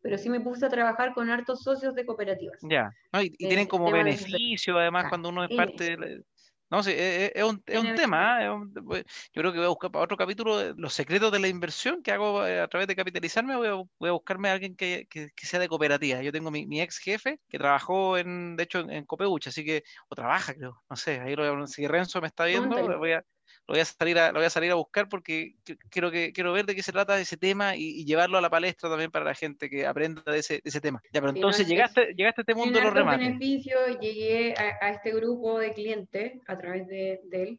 pero 0.00 0.18
sí 0.18 0.28
me 0.28 0.40
puse 0.40 0.66
a 0.66 0.68
trabajar 0.68 1.14
con 1.14 1.30
hartos 1.30 1.62
socios 1.62 1.94
de 1.94 2.04
cooperativas. 2.04 2.58
Ya, 2.62 2.90
y, 3.22 3.30
tienen 3.30 3.66
como 3.66 3.90
beneficio 3.90 4.78
además 4.78 5.06
cuando 5.08 5.28
uno 5.28 5.44
es 5.44 5.56
parte 5.56 5.96
de... 5.96 6.22
No, 6.68 6.82
sí, 6.82 6.90
e, 6.90 7.26
e, 7.26 7.32
es, 7.34 7.44
un, 7.44 7.62
es 7.66 7.78
un 7.78 7.94
tema. 7.94 8.44
¿eh? 8.44 8.46
yo 8.46 9.02
creo 9.32 9.52
que 9.52 9.58
voy 9.58 9.66
a 9.66 9.70
buscar 9.70 9.90
para 9.90 10.04
otro 10.04 10.16
capítulo 10.16 10.74
los 10.74 10.92
secretos 10.92 11.30
de 11.30 11.38
la 11.38 11.48
inversión 11.48 12.02
que 12.02 12.10
hago 12.10 12.44
eh, 12.44 12.60
a 12.60 12.68
través 12.68 12.88
de 12.88 12.96
capitalizarme. 12.96 13.56
Voy 13.56 13.68
a, 13.68 13.74
voy 13.74 14.08
a 14.08 14.12
buscarme 14.12 14.48
a 14.48 14.54
alguien 14.54 14.74
que, 14.74 15.06
que, 15.08 15.30
sea 15.36 15.60
de 15.60 15.68
cooperativa. 15.68 16.22
Yo 16.22 16.32
tengo 16.32 16.50
mi, 16.50 16.66
mi, 16.66 16.80
ex 16.80 16.98
jefe 16.98 17.40
que 17.48 17.58
trabajó, 17.58 18.18
en, 18.18 18.56
de 18.56 18.64
hecho, 18.64 18.80
en, 18.80 18.90
en 18.90 19.06
así 19.46 19.64
que, 19.64 19.84
o 20.08 20.14
trabaja, 20.16 20.54
creo. 20.54 20.82
No 20.90 20.96
sé, 20.96 21.20
ahí 21.20 21.36
lo, 21.36 21.66
si 21.66 21.86
Renzo 21.86 22.20
me 22.20 22.26
está 22.26 22.44
viendo, 22.46 22.98
voy 22.98 23.12
a, 23.12 23.24
lo 23.68 23.74
voy 23.74 23.80
a 23.80 23.84
salir 23.84 24.18
a, 24.18 24.28
lo 24.28 24.38
voy 24.38 24.46
a, 24.46 24.50
salir 24.50 24.70
a 24.70 24.76
buscar 24.76 25.08
porque 25.08 25.56
quiero, 25.90 26.10
que, 26.10 26.32
quiero 26.32 26.52
ver 26.52 26.66
de 26.66 26.74
qué 26.74 26.82
se 26.82 26.92
trata 26.92 27.18
ese 27.18 27.36
tema 27.36 27.76
y, 27.76 28.04
llevarlo 28.04 28.38
a 28.38 28.40
la 28.40 28.50
palestra 28.50 28.88
también 28.88 29.10
para 29.10 29.24
la 29.24 29.34
gente 29.34 29.68
que 29.68 29.86
aprenda 29.86 30.22
de 30.24 30.38
ese, 30.38 30.60
ese 30.64 30.80
tema. 30.80 31.02
Ya, 31.12 31.20
pero 31.20 31.30
entonces 31.30 31.66
llegaste, 31.66 32.14
llegaste 32.14 32.40
a 32.40 32.44
este 32.44 32.54
mundo 32.54 32.78
de 32.78 32.84
los 32.84 32.94
remates. 32.94 33.26
beneficio 33.26 33.76
llegué 34.00 34.54
a, 34.56 34.90
este 34.90 35.12
grupo 35.12 35.58
de 35.58 35.72
clientes 35.72 36.40
a 36.46 36.56
través 36.56 36.86
de, 36.86 37.20
de 37.24 37.42
él 37.42 37.58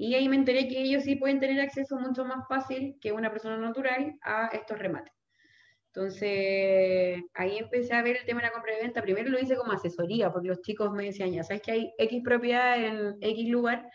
y 0.00 0.14
ahí 0.14 0.28
me 0.28 0.36
enteré 0.36 0.68
que 0.68 0.80
ellos 0.80 1.02
sí 1.02 1.16
pueden 1.16 1.40
tener 1.40 1.60
acceso 1.60 1.98
mucho 1.98 2.24
más 2.24 2.46
fácil 2.48 2.96
que 3.00 3.10
una 3.10 3.32
persona 3.32 3.56
natural 3.56 4.16
a 4.22 4.46
estos 4.52 4.78
remates. 4.78 5.12
Entonces, 5.92 7.24
ahí 7.34 7.58
empecé 7.58 7.94
a 7.94 8.02
ver 8.02 8.18
el 8.18 8.24
tema 8.24 8.40
de 8.40 8.46
la 8.46 8.52
compra 8.52 8.78
y 8.78 8.82
venta. 8.82 9.02
Primero 9.02 9.28
lo 9.28 9.40
hice 9.40 9.56
como 9.56 9.72
asesoría, 9.72 10.30
porque 10.30 10.46
los 10.46 10.60
chicos 10.60 10.92
me 10.92 11.06
decían, 11.06 11.32
ya 11.32 11.42
sabes 11.42 11.62
que 11.62 11.72
hay 11.72 11.92
X 11.98 12.22
propiedad 12.22 12.80
en 12.80 13.16
X 13.20 13.48
lugar, 13.48 13.90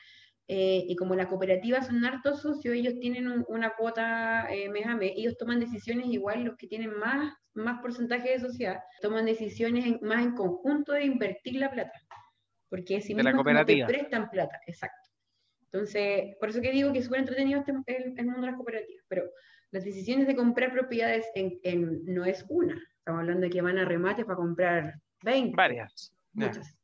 eh, 0.55 0.85
y 0.87 0.95
como 0.95 1.15
las 1.15 1.25
cooperativas 1.25 1.87
son 1.87 2.05
hartos 2.05 2.43
socios, 2.43 2.75
ellos 2.75 2.99
tienen 2.99 3.43
una 3.47 3.73
cuota 3.75 4.45
eh, 4.53 4.69
mes 4.69 4.85
a 4.85 4.95
mes, 4.95 5.13
ellos 5.15 5.35
toman 5.35 5.59
decisiones 5.59 6.05
igual 6.05 6.43
los 6.43 6.57
que 6.57 6.67
tienen 6.67 6.95
más, 6.95 7.33
más 7.55 7.81
porcentaje 7.81 8.29
de 8.29 8.39
sociedad, 8.39 8.79
toman 9.01 9.25
decisiones 9.25 9.99
más 10.03 10.23
en 10.23 10.35
conjunto 10.35 10.91
de 10.91 11.05
invertir 11.05 11.55
la 11.55 11.71
plata, 11.71 11.99
porque 12.69 13.01
si 13.01 13.15
mismo 13.15 13.43
te 13.65 13.83
prestan 13.83 14.29
plata, 14.29 14.61
exacto. 14.67 15.09
Entonces, 15.71 16.35
por 16.39 16.49
eso 16.49 16.61
que 16.61 16.71
digo 16.71 16.93
que 16.93 16.99
es 16.99 17.05
súper 17.05 17.21
entretenido 17.21 17.61
este, 17.61 17.71
el, 17.71 18.25
mundo 18.25 18.41
de 18.41 18.47
las 18.47 18.55
cooperativas, 18.55 19.03
pero 19.07 19.23
las 19.71 19.83
decisiones 19.83 20.27
de 20.27 20.35
comprar 20.35 20.71
propiedades 20.71 21.25
en, 21.33 22.03
no 22.05 22.25
es 22.25 22.45
una, 22.47 22.79
estamos 22.99 23.21
hablando 23.21 23.41
de 23.41 23.49
que 23.49 23.61
van 23.63 23.79
a 23.79 23.85
remates 23.85 24.23
para 24.23 24.35
comprar 24.35 24.93
20. 25.23 25.55
Varias. 25.55 26.13
Muchas. 26.33 26.77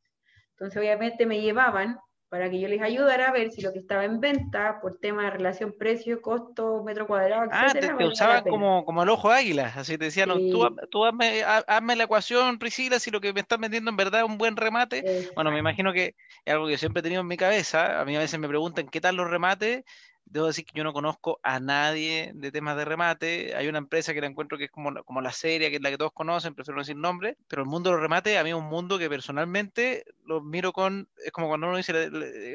Entonces, 0.53 0.75
obviamente 0.79 1.27
me 1.27 1.39
llevaban 1.39 1.99
para 2.29 2.49
que 2.49 2.59
yo 2.59 2.67
les 2.67 2.81
ayudara 2.81 3.29
a 3.29 3.31
ver 3.31 3.51
si 3.51 3.61
lo 3.61 3.73
que 3.73 3.79
estaba 3.79 4.05
en 4.05 4.19
venta 4.19 4.79
por 4.81 4.99
tema 4.99 5.23
de 5.23 5.31
relación 5.31 5.73
precio, 5.77 6.21
costo, 6.21 6.83
metro 6.83 7.07
cuadrado, 7.07 7.45
etc. 7.45 7.53
Ah, 7.53 7.73
te, 7.97 8.05
usaban 8.05 8.43
como, 8.43 8.85
como 8.85 9.01
el 9.01 9.09
ojo 9.09 9.31
águila, 9.31 9.73
así 9.75 9.97
te 9.97 10.05
decían, 10.05 10.29
tú, 10.29 10.75
tú 10.91 11.05
hazme, 11.05 11.43
hazme, 11.43 11.95
la 11.95 12.03
ecuación, 12.03 12.59
Priscila, 12.59 12.99
si 12.99 13.09
lo 13.09 13.19
que 13.19 13.33
me 13.33 13.39
estás 13.39 13.59
vendiendo 13.59 13.89
en 13.89 13.97
verdad 13.97 14.21
es 14.21 14.27
un 14.27 14.37
buen 14.37 14.57
remate. 14.57 15.27
Bueno, 15.33 15.51
me 15.51 15.57
imagino 15.57 15.91
que 15.91 16.15
es 16.45 16.53
algo 16.53 16.67
que 16.67 16.77
siempre 16.77 16.99
he 16.99 17.03
tenido 17.03 17.21
en 17.21 17.27
mi 17.27 17.37
cabeza, 17.37 17.99
a 17.99 18.05
mí 18.05 18.15
a 18.15 18.19
veces 18.19 18.39
me 18.39 18.47
preguntan 18.47 18.89
qué 18.89 19.01
tal 19.01 19.15
los 19.15 19.29
remates, 19.29 19.83
debo 20.29 20.47
decir 20.47 20.63
que 20.63 20.77
yo 20.77 20.83
no 20.83 20.93
conozco 20.93 21.39
a 21.43 21.59
nadie 21.59 22.31
de 22.35 22.51
temas 22.51 22.77
de 22.77 22.85
remate. 22.85 23.55
Hay 23.55 23.67
una 23.67 23.79
empresa 23.79 24.13
que 24.13 24.21
la 24.21 24.27
encuentro 24.27 24.57
que 24.57 24.65
es 24.65 24.71
como, 24.71 25.03
como 25.03 25.21
la 25.21 25.31
serie, 25.31 25.69
que 25.69 25.77
es 25.77 25.81
la 25.81 25.89
que 25.89 25.97
todos 25.97 26.13
conocen, 26.13 26.53
prefiero 26.53 26.75
no 26.75 26.81
decir 26.81 26.95
nombre, 26.95 27.37
pero 27.47 27.63
el 27.63 27.67
mundo 27.67 27.89
de 27.89 27.95
los 27.95 28.01
remates 28.01 28.37
a 28.37 28.43
mí 28.43 28.51
es 28.51 28.55
un 28.55 28.69
mundo 28.69 28.99
que 28.99 29.09
personalmente 29.09 30.05
lo 30.25 30.41
miro 30.41 30.71
con, 30.71 31.09
es 31.25 31.31
como 31.31 31.47
cuando 31.47 31.67
uno 31.67 31.77
dice 31.77 32.09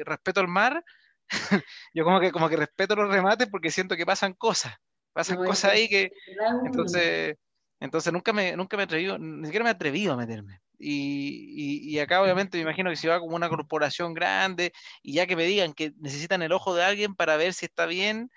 respeto 0.05 0.39
al 0.39 0.47
mar, 0.47 0.83
yo 1.93 2.03
como 2.05 2.19
que, 2.19 2.31
como 2.31 2.49
que 2.49 2.55
respeto 2.55 2.95
los 2.95 3.09
remates 3.09 3.47
porque 3.49 3.71
siento 3.71 3.95
que 3.97 4.05
pasan 4.05 4.33
cosas, 4.33 4.73
pasan 5.11 5.37
cosas 5.37 5.71
ahí 5.71 5.89
que, 5.89 6.11
entonces, 6.65 7.35
entonces 7.81 8.13
nunca 8.13 8.31
me, 8.31 8.55
nunca 8.55 8.77
me 8.77 8.83
he 8.83 8.85
atrevido, 8.85 9.17
ni 9.17 9.45
siquiera 9.45 9.63
me 9.63 9.69
he 9.69 9.73
atrevido 9.73 10.13
a 10.13 10.17
meterme. 10.17 10.61
Y, 10.77 11.81
y, 11.89 11.99
acá 11.99 12.21
obviamente 12.21 12.57
me 12.57 12.63
imagino 12.63 12.89
que 12.89 12.95
si 12.95 13.07
va 13.07 13.19
como 13.19 13.35
una 13.35 13.49
corporación 13.49 14.13
grande 14.13 14.73
y 15.01 15.13
ya 15.13 15.25
que 15.25 15.35
me 15.35 15.45
digan 15.45 15.73
que 15.73 15.93
necesitan 15.97 16.41
el 16.41 16.51
ojo 16.51 16.75
de 16.75 16.83
alguien 16.83 17.15
para 17.15 17.37
ver 17.37 17.53
si 17.53 17.65
está 17.65 17.85
bien, 17.85 18.29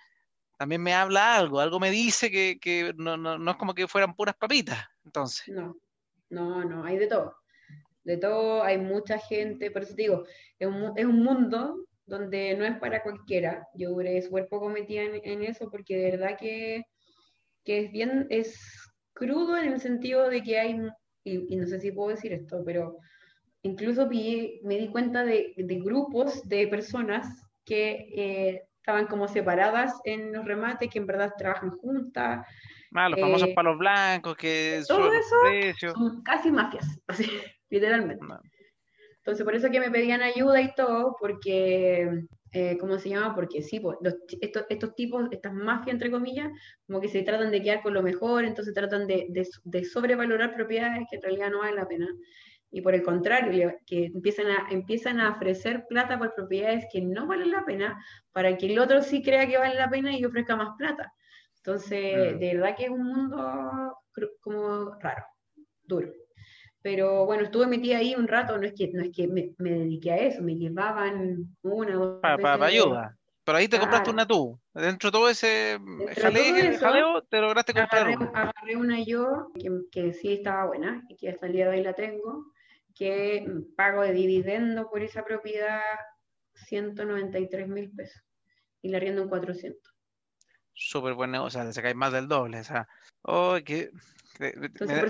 también 0.59 0.83
me 0.83 0.93
habla 0.93 1.37
algo, 1.37 1.61
algo 1.61 1.79
me 1.79 1.91
dice 1.91 2.31
que, 2.31 2.59
que 2.61 2.93
no, 2.97 3.17
no, 3.17 3.39
no, 3.39 3.51
es 3.51 3.57
como 3.57 3.75
que 3.75 3.87
fueran 3.87 4.15
puras 4.15 4.35
papitas, 4.37 4.79
entonces. 5.05 5.49
No, 5.49 5.77
no, 6.31 6.65
no, 6.65 6.85
hay 6.85 6.99
de 6.99 7.07
todo. 7.07 7.37
De 8.03 8.17
todo, 8.17 8.63
hay 8.65 8.79
mucha 8.79 9.19
gente, 9.19 9.71
por 9.71 9.83
eso 9.83 9.95
te 9.95 10.03
digo, 10.03 10.25
es 10.59 10.67
un, 10.67 10.93
es 10.97 11.05
un 11.05 11.23
mundo 11.23 11.87
donde 12.07 12.57
no 12.57 12.65
es 12.65 12.77
para 12.79 13.03
cualquiera. 13.03 13.69
Yo 13.75 13.91
duré 13.91 14.21
súper 14.23 14.49
poco 14.49 14.69
metida 14.69 15.03
en, 15.03 15.21
en, 15.23 15.43
eso 15.43 15.71
porque 15.71 15.97
de 15.97 16.11
verdad 16.13 16.37
que, 16.39 16.85
que 17.65 17.85
es 17.85 17.93
bien, 17.93 18.27
es 18.31 18.59
crudo 19.13 19.57
en 19.57 19.73
el 19.73 19.81
sentido 19.81 20.29
de 20.29 20.43
que 20.43 20.59
hay 20.59 20.81
y, 21.25 21.57
no 21.57 21.67
sé 21.67 21.81
si 21.81 21.93
puedo 21.93 22.11
decir 22.11 22.33
esto, 22.33 22.63
pero 22.65 22.99
incluso 23.63 24.07
me 24.07 24.79
di 24.79 24.89
cuenta 24.91 25.25
de, 25.25 25.55
grupos 25.57 26.49
de 26.49 26.67
personas 26.69 27.27
que 27.65 28.09
eh, 28.15 28.63
estaban 28.77 29.07
como 29.07 29.29
separadas 29.29 30.01
en 30.05 30.33
los 30.33 30.45
remates, 30.45 30.89
que 30.91 30.99
en 30.99 31.07
verdad 31.07 31.35
trabajan 31.37 31.71
juntas. 31.71 32.47
Ah, 32.95 33.09
los 33.11 33.21
famosos 33.21 33.49
eh, 33.49 33.55
palos 33.55 33.77
blancos, 33.77 34.37
que 34.37 34.83
todo 34.89 35.13
eso 35.13 35.93
son 35.93 36.23
casi 36.23 36.51
mafias, 36.51 36.87
así, 37.07 37.29
literalmente. 37.69 38.25
Entonces, 39.19 39.45
por 39.45 39.55
eso 39.55 39.71
que 39.71 39.81
me 39.81 39.91
pedían 39.91 40.23
ayuda 40.23 40.63
y 40.63 40.75
todo, 40.75 41.17
porque 41.21 42.25
eh, 42.53 42.79
¿cómo 42.79 42.99
se 42.99 43.11
llama? 43.11 43.35
Porque 43.35 43.63
sí, 43.63 43.81
pues, 43.81 43.97
estos, 44.41 44.65
estos, 44.69 44.95
tipos, 44.95 45.29
estas 45.31 45.53
mafias, 45.53 45.95
entre 45.95 46.11
comillas, 46.11 46.51
como 46.87 47.01
que 47.01 47.09
se 47.09 47.23
tratan 47.23 47.51
de 47.51 47.63
quedar 47.63 47.83
con 47.83 47.95
lo 47.95 48.03
mejor, 48.03 48.45
entonces 48.45 48.75
tratan 48.75 49.07
de, 49.07 49.27
de, 49.65 49.85
sobrevalorar 49.85 50.55
propiedades 50.55 51.07
que 51.11 51.17
en 51.17 51.23
realidad 51.23 51.51
no 51.51 51.59
valen 51.59 51.77
la 51.77 51.89
pena. 51.89 52.09
Y 52.71 52.83
por 52.83 52.95
el 52.95 53.03
contrario, 53.03 53.75
que 53.87 54.07
empiezan 54.07 54.47
a, 54.49 54.67
empiezan 54.71 55.21
a 55.21 55.31
ofrecer 55.31 55.87
plata 55.89 56.19
por 56.19 56.35
propiedades 56.35 56.87
que 56.93 57.01
no 57.01 57.27
valen 57.27 57.51
la 57.51 57.65
pena, 57.65 58.03
para 58.33 58.57
que 58.57 58.67
el 58.67 58.79
otro 58.79 59.03
sí 59.03 59.23
crea 59.23 59.47
que 59.47 59.59
vale 59.59 59.75
la 59.75 59.91
pena 59.91 60.17
y 60.17 60.25
ofrezca 60.25 60.57
más 60.57 60.71
plata. 60.77 61.13
Entonces, 61.57 62.35
mm. 62.35 62.39
de 62.39 62.55
verdad 62.55 62.77
que 62.77 62.85
es 62.85 62.91
un 62.91 63.05
mundo 63.05 63.97
como 64.41 64.95
raro, 65.01 65.25
duro. 65.83 66.13
Pero 66.83 67.27
bueno, 67.27 67.45
estuve 67.45 67.67
metida 67.67 67.99
ahí 67.99 68.15
un 68.15 68.29
rato, 68.29 68.57
no 68.57 68.67
es 68.67 68.73
que, 68.73 68.89
no 68.93 69.03
es 69.03 69.11
que 69.15 69.27
me, 69.27 69.53
me 69.59 69.71
dediqué 69.71 70.13
a 70.13 70.17
eso, 70.17 70.43
me 70.43 70.55
llevaban 70.55 71.57
una 71.63 71.97
o 71.97 72.07
dos 72.07 72.21
para, 72.21 72.39
para, 72.39 72.67
ayuda. 72.67 73.17
Pero 73.45 73.59
ahí 73.59 73.67
te 73.67 73.79
compraste 73.79 74.11
una 74.11 74.27
tú. 74.27 74.61
Dentro 74.75 75.09
de 75.11 75.13
todo 75.13 75.29
ese 75.29 75.79
jaleo, 76.21 77.23
te 77.23 77.41
lograste 77.41 77.73
comprar 77.73 78.17
una. 78.17 78.27
Agarré 78.35 78.77
una 78.77 79.03
yo 79.03 79.51
que, 79.59 79.71
que, 79.91 80.13
sí 80.13 80.35
estaba 80.35 80.67
buena 80.67 81.03
y 81.09 81.17
que 81.17 81.31
hasta 81.31 81.47
el 81.47 81.53
día 81.53 81.69
de 81.69 81.79
hoy 81.79 81.83
la 81.83 81.95
tengo, 81.95 82.53
que 82.95 83.47
pago 83.77 84.03
de 84.03 84.13
dividendo 84.13 84.91
por 84.91 85.03
esa 85.03 85.25
propiedad 85.25 85.81
193 86.67 87.69
mil 87.69 87.91
pesos 87.91 88.23
y 88.83 88.91
la 88.91 89.01
riendo 89.01 89.23
en 89.23 89.29
400. 89.29 89.95
Súper 90.75 91.15
buen 91.15 91.31
negocio, 91.31 91.61
o 91.61 91.63
sea, 91.65 91.73
se 91.73 91.83
cae 91.83 91.95
más 91.95 92.13
del 92.13 92.29
doble. 92.29 92.61
O 92.61 92.65
sea, 92.65 92.87
oh, 93.23 93.57
que 93.65 93.91
me, 94.39 94.53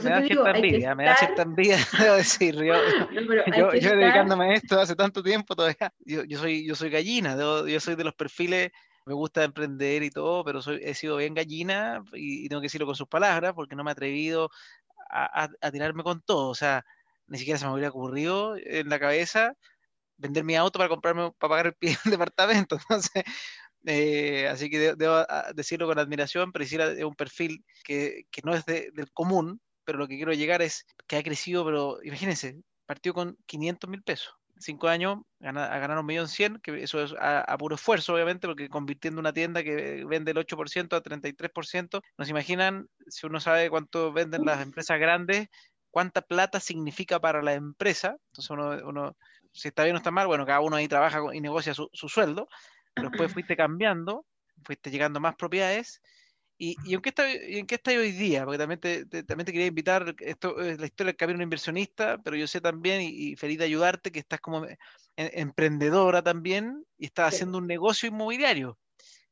da 0.00 0.22
cierta 0.22 0.50
envidia, 0.50 0.94
me 0.94 1.04
da 1.04 1.16
cierta 1.16 1.42
envidia, 1.42 1.76
debo 1.98 2.14
decir. 2.16 2.54
Yo, 2.54 2.74
yo, 3.56 3.74
yo 3.74 3.96
dedicándome 3.96 4.44
a 4.46 4.54
esto 4.54 4.80
hace 4.80 4.96
tanto 4.96 5.22
tiempo 5.22 5.54
todavía. 5.54 5.92
Yo, 6.00 6.24
yo, 6.24 6.38
soy, 6.38 6.66
yo 6.66 6.74
soy 6.74 6.90
gallina, 6.90 7.36
yo, 7.36 7.80
soy 7.80 7.94
de 7.94 8.04
los 8.04 8.14
perfiles, 8.14 8.70
me 9.04 9.14
gusta 9.14 9.44
emprender 9.44 10.02
y 10.02 10.10
todo, 10.10 10.44
pero 10.44 10.62
soy, 10.62 10.80
he 10.82 10.94
sido 10.94 11.16
bien 11.16 11.34
gallina 11.34 12.02
y, 12.12 12.48
tengo 12.48 12.60
que 12.60 12.66
decirlo 12.66 12.86
con 12.86 12.96
sus 12.96 13.08
palabras 13.08 13.52
porque 13.54 13.76
no 13.76 13.84
me 13.84 13.90
he 13.90 13.92
atrevido 13.92 14.50
a, 15.10 15.48
a, 15.60 15.70
tirarme 15.70 16.02
con 16.02 16.20
todo. 16.22 16.48
O 16.48 16.54
sea, 16.54 16.84
ni 17.26 17.38
siquiera 17.38 17.58
se 17.58 17.66
me 17.66 17.72
hubiera 17.72 17.90
ocurrido 17.90 18.56
en 18.56 18.88
la 18.88 18.98
cabeza 18.98 19.54
vender 20.18 20.44
mi 20.44 20.56
auto 20.56 20.78
para 20.78 20.90
comprarme, 20.90 21.32
para 21.38 21.48
pagar 21.48 21.76
el, 21.80 21.96
departamento. 22.10 22.76
Entonces, 22.76 23.24
eh, 23.84 24.48
así 24.48 24.68
que 24.70 24.94
debo 24.96 25.14
ah, 25.28 25.52
decirlo 25.54 25.86
con 25.86 25.98
admiración, 25.98 26.52
Priscila 26.52 26.90
es 26.90 27.04
un 27.04 27.14
perfil 27.14 27.64
que, 27.84 28.24
que 28.30 28.42
no 28.44 28.54
es 28.54 28.64
del 28.66 29.10
común, 29.12 29.60
pero 29.84 29.98
lo 29.98 30.06
que 30.06 30.16
quiero 30.16 30.32
llegar 30.32 30.60
es 30.60 30.84
que 31.06 31.16
ha 31.16 31.22
crecido, 31.22 31.64
pero 31.64 31.98
imagínense, 32.02 32.60
partió 32.84 33.14
con 33.14 33.36
500 33.46 33.88
mil 33.88 34.02
pesos. 34.02 34.34
Cinco 34.60 34.88
años 34.88 35.18
a 35.40 35.78
ganar 35.78 35.98
un 35.98 36.06
millón 36.06 36.26
cien, 36.26 36.58
que 36.60 36.82
eso 36.82 37.02
es 37.02 37.14
a, 37.20 37.56
puro 37.58 37.76
esfuerzo, 37.76 38.12
obviamente, 38.12 38.48
porque 38.48 38.68
convirtiendo 38.68 39.20
una 39.20 39.32
tienda 39.32 39.62
que 39.62 40.04
vende 40.04 40.32
el 40.32 40.36
8% 40.36 40.96
a 40.96 41.02
33%, 41.02 42.02
nos 42.18 42.28
imaginan, 42.28 42.88
si 43.06 43.26
uno 43.26 43.38
sabe 43.38 43.70
cuánto 43.70 44.12
venden 44.12 44.44
las 44.44 44.60
empresas 44.60 44.98
grandes, 44.98 45.48
cuánta 45.90 46.22
plata 46.22 46.58
significa 46.58 47.20
para 47.20 47.40
la 47.40 47.54
empresa. 47.54 48.16
Entonces 48.32 48.50
uno, 48.50 48.70
uno 48.84 49.16
si 49.52 49.68
está 49.68 49.84
bien 49.84 49.94
o 49.94 49.98
está 49.98 50.10
mal, 50.10 50.26
bueno, 50.26 50.44
cada 50.44 50.60
uno 50.60 50.76
ahí 50.76 50.88
trabaja 50.88 51.20
y 51.32 51.40
negocia 51.40 51.72
su 51.72 52.08
sueldo, 52.08 52.48
pero 52.99 53.11
después 53.11 53.32
fuiste 53.32 53.57
cambiando, 53.57 54.26
fuiste 54.64 54.90
llegando 54.90 55.20
más 55.20 55.36
propiedades 55.36 56.01
¿Y, 56.61 56.76
en, 56.92 57.01
qué 57.01 57.11
está, 57.11 57.32
en 57.32 57.66
qué 57.68 57.76
está 57.76 57.92
hoy 57.92 58.11
día? 58.11 58.44
Porque 58.44 58.59
también 58.59 58.80
te, 58.80 59.05
también 59.22 59.46
te 59.46 59.53
quería 59.53 59.68
invitar, 59.68 60.16
esto 60.18 60.61
es 60.61 60.80
la 60.80 60.86
historia 60.86 61.12
del 61.12 61.16
camino 61.16 61.42
inversionista, 61.42 62.18
pero 62.18 62.36
yo 62.36 62.49
sé 62.49 62.61
también, 62.61 63.01
y, 63.01 63.36
feliz 63.36 63.59
de 63.59 63.66
ayudarte, 63.66 64.11
que 64.11 64.18
estás 64.18 64.40
como 64.40 64.66
emprendedora 65.16 66.20
también 66.20 66.84
y 66.99 67.07
estás 67.07 67.32
haciendo 67.32 67.59
un 67.59 67.68
negocio 67.68 68.09
inmobiliario. 68.09 68.76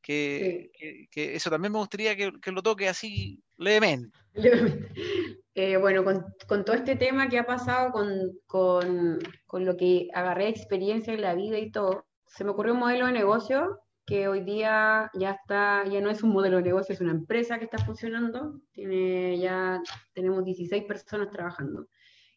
Que, 0.00 0.70
que, 1.10 1.34
eso 1.34 1.50
también 1.50 1.72
me 1.72 1.80
gustaría 1.80 2.14
que, 2.14 2.30
que 2.40 2.52
lo 2.52 2.62
toque 2.62 2.88
así 2.88 3.42
levemente. 3.58 4.16
Eh, 5.58 5.78
bueno, 5.78 6.04
con, 6.04 6.22
con, 6.46 6.66
todo 6.66 6.76
este 6.76 6.96
tema 6.96 7.30
que 7.30 7.38
ha 7.38 7.46
pasado, 7.46 7.90
con, 7.90 8.38
con, 8.46 9.18
con 9.46 9.64
lo 9.64 9.74
que 9.74 10.08
agarré 10.12 10.50
experiencia 10.50 11.14
en 11.14 11.22
la 11.22 11.34
vida 11.34 11.58
y 11.58 11.70
todo, 11.70 12.06
se 12.36 12.44
me 12.44 12.50
ocurrió 12.50 12.74
un 12.74 12.80
modelo 12.80 13.06
de 13.06 13.12
negocio 13.12 13.80
que 14.04 14.28
hoy 14.28 14.42
día 14.42 15.10
ya 15.14 15.30
está, 15.32 15.84
ya 15.88 16.00
no 16.00 16.10
es 16.10 16.22
un 16.22 16.30
modelo 16.30 16.58
de 16.58 16.64
negocio, 16.64 16.94
es 16.94 17.00
una 17.00 17.12
empresa 17.12 17.58
que 17.58 17.64
está 17.64 17.78
funcionando, 17.78 18.60
tiene 18.72 19.38
ya 19.38 19.82
tenemos 20.12 20.44
16 20.44 20.84
personas 20.84 21.30
trabajando, 21.30 21.88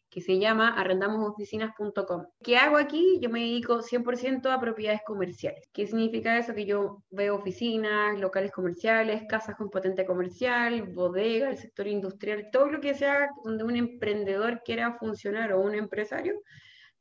que 0.08 0.22
se 0.22 0.38
llama 0.38 0.70
arrendamosoficinas.com. 0.80 2.26
¿Qué 2.42 2.56
hago 2.56 2.78
aquí? 2.78 3.18
Yo 3.20 3.28
me 3.28 3.40
dedico 3.40 3.82
100% 3.82 4.50
a 4.50 4.58
propiedades 4.58 5.02
comerciales. 5.06 5.68
¿Qué 5.72 5.86
significa 5.86 6.36
eso? 6.38 6.54
Que 6.54 6.64
yo 6.64 7.04
veo 7.10 7.36
oficinas, 7.36 8.18
locales 8.18 8.52
comerciales, 8.52 9.24
casas 9.28 9.54
con 9.54 9.68
potente 9.70 10.06
comercial, 10.06 10.82
bodega, 10.94 11.50
el 11.50 11.58
sector 11.58 11.86
industrial, 11.86 12.48
todo 12.50 12.66
lo 12.66 12.80
que 12.80 12.94
sea 12.94 13.28
donde 13.44 13.64
un 13.64 13.76
emprendedor 13.76 14.62
quiera 14.64 14.96
funcionar 14.98 15.52
o 15.52 15.60
un 15.60 15.74
empresario, 15.74 16.40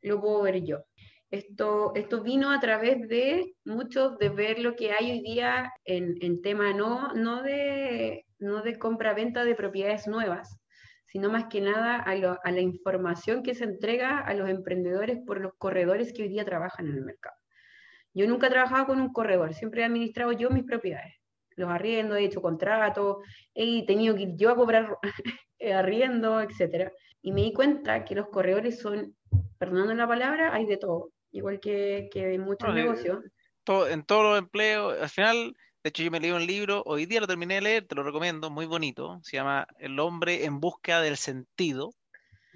lo 0.01 0.21
puedo 0.21 0.41
ver 0.43 0.63
yo. 0.63 0.83
Esto, 1.31 1.91
esto 1.93 2.23
vino 2.23 2.49
a 2.51 2.59
través 2.59 3.07
de 3.07 3.53
mucho 3.63 4.11
de 4.11 4.29
ver 4.29 4.57
lo 4.57 4.75
que 4.75 4.91
hay 4.91 5.11
hoy 5.11 5.21
día 5.21 5.71
en, 5.85 6.15
en 6.21 6.41
tema 6.41 6.73
no, 6.73 7.13
no 7.13 7.43
de, 7.43 8.25
no 8.39 8.63
de 8.63 8.79
compra-venta 8.79 9.45
de 9.45 9.53
propiedades 9.53 10.07
nuevas, 10.07 10.57
sino 11.05 11.29
más 11.29 11.45
que 11.45 11.61
nada 11.61 11.97
a, 11.97 12.11
a, 12.11 12.51
la 12.51 12.61
información 12.61 13.43
que 13.43 13.53
se 13.53 13.65
entrega 13.65 14.19
a 14.19 14.33
los 14.33 14.49
emprendedores 14.49 15.19
por 15.23 15.39
los 15.39 15.53
corredores 15.59 16.13
que 16.13 16.23
hoy 16.23 16.29
día 16.29 16.45
trabajan 16.45 16.87
en 16.87 16.95
el 16.95 17.05
mercado. 17.05 17.35
Yo 18.11 18.27
nunca 18.27 18.47
he 18.47 18.51
trabajado 18.51 18.87
con 18.87 18.99
un 18.99 19.13
corredor, 19.13 19.53
siempre 19.53 19.81
he 19.81 19.85
administrado 19.85 20.31
yo 20.31 20.49
mis 20.49 20.63
propiedades. 20.63 21.13
Los 21.55 21.69
arriendo, 21.69 22.15
he 22.15 22.23
hecho 22.23 22.41
contratos, 22.41 23.17
he 23.53 23.85
tenido 23.85 24.15
que 24.15 24.23
ir 24.23 24.35
yo 24.35 24.49
a 24.49 24.55
cobrar 24.55 24.97
arriendo, 25.75 26.41
etc. 26.41 26.91
Y 27.21 27.31
me 27.33 27.41
di 27.41 27.53
cuenta 27.53 28.03
que 28.03 28.15
los 28.15 28.29
corredores 28.29 28.79
son, 28.79 29.15
perdonando 29.59 29.93
la 29.93 30.07
palabra, 30.07 30.55
hay 30.55 30.65
de 30.65 30.77
todo 30.77 31.11
igual 31.31 31.59
que, 31.59 32.09
que 32.11 32.33
en 32.33 32.41
muchos 32.41 32.73
negocios. 32.73 33.23
en 33.89 34.03
todos 34.03 34.23
los 34.23 34.39
empleos, 34.39 34.99
al 34.99 35.09
final, 35.09 35.55
de 35.83 35.89
hecho 35.89 36.03
yo 36.03 36.11
me 36.11 36.19
leí 36.19 36.31
un 36.31 36.45
libro, 36.45 36.83
hoy 36.85 37.05
día 37.05 37.21
lo 37.21 37.27
terminé 37.27 37.55
de 37.55 37.61
leer, 37.61 37.87
te 37.87 37.95
lo 37.95 38.03
recomiendo, 38.03 38.49
muy 38.49 38.65
bonito, 38.65 39.19
se 39.23 39.37
llama 39.37 39.67
El 39.77 39.99
hombre 39.99 40.45
en 40.45 40.59
busca 40.59 41.01
del 41.01 41.17
sentido, 41.17 41.93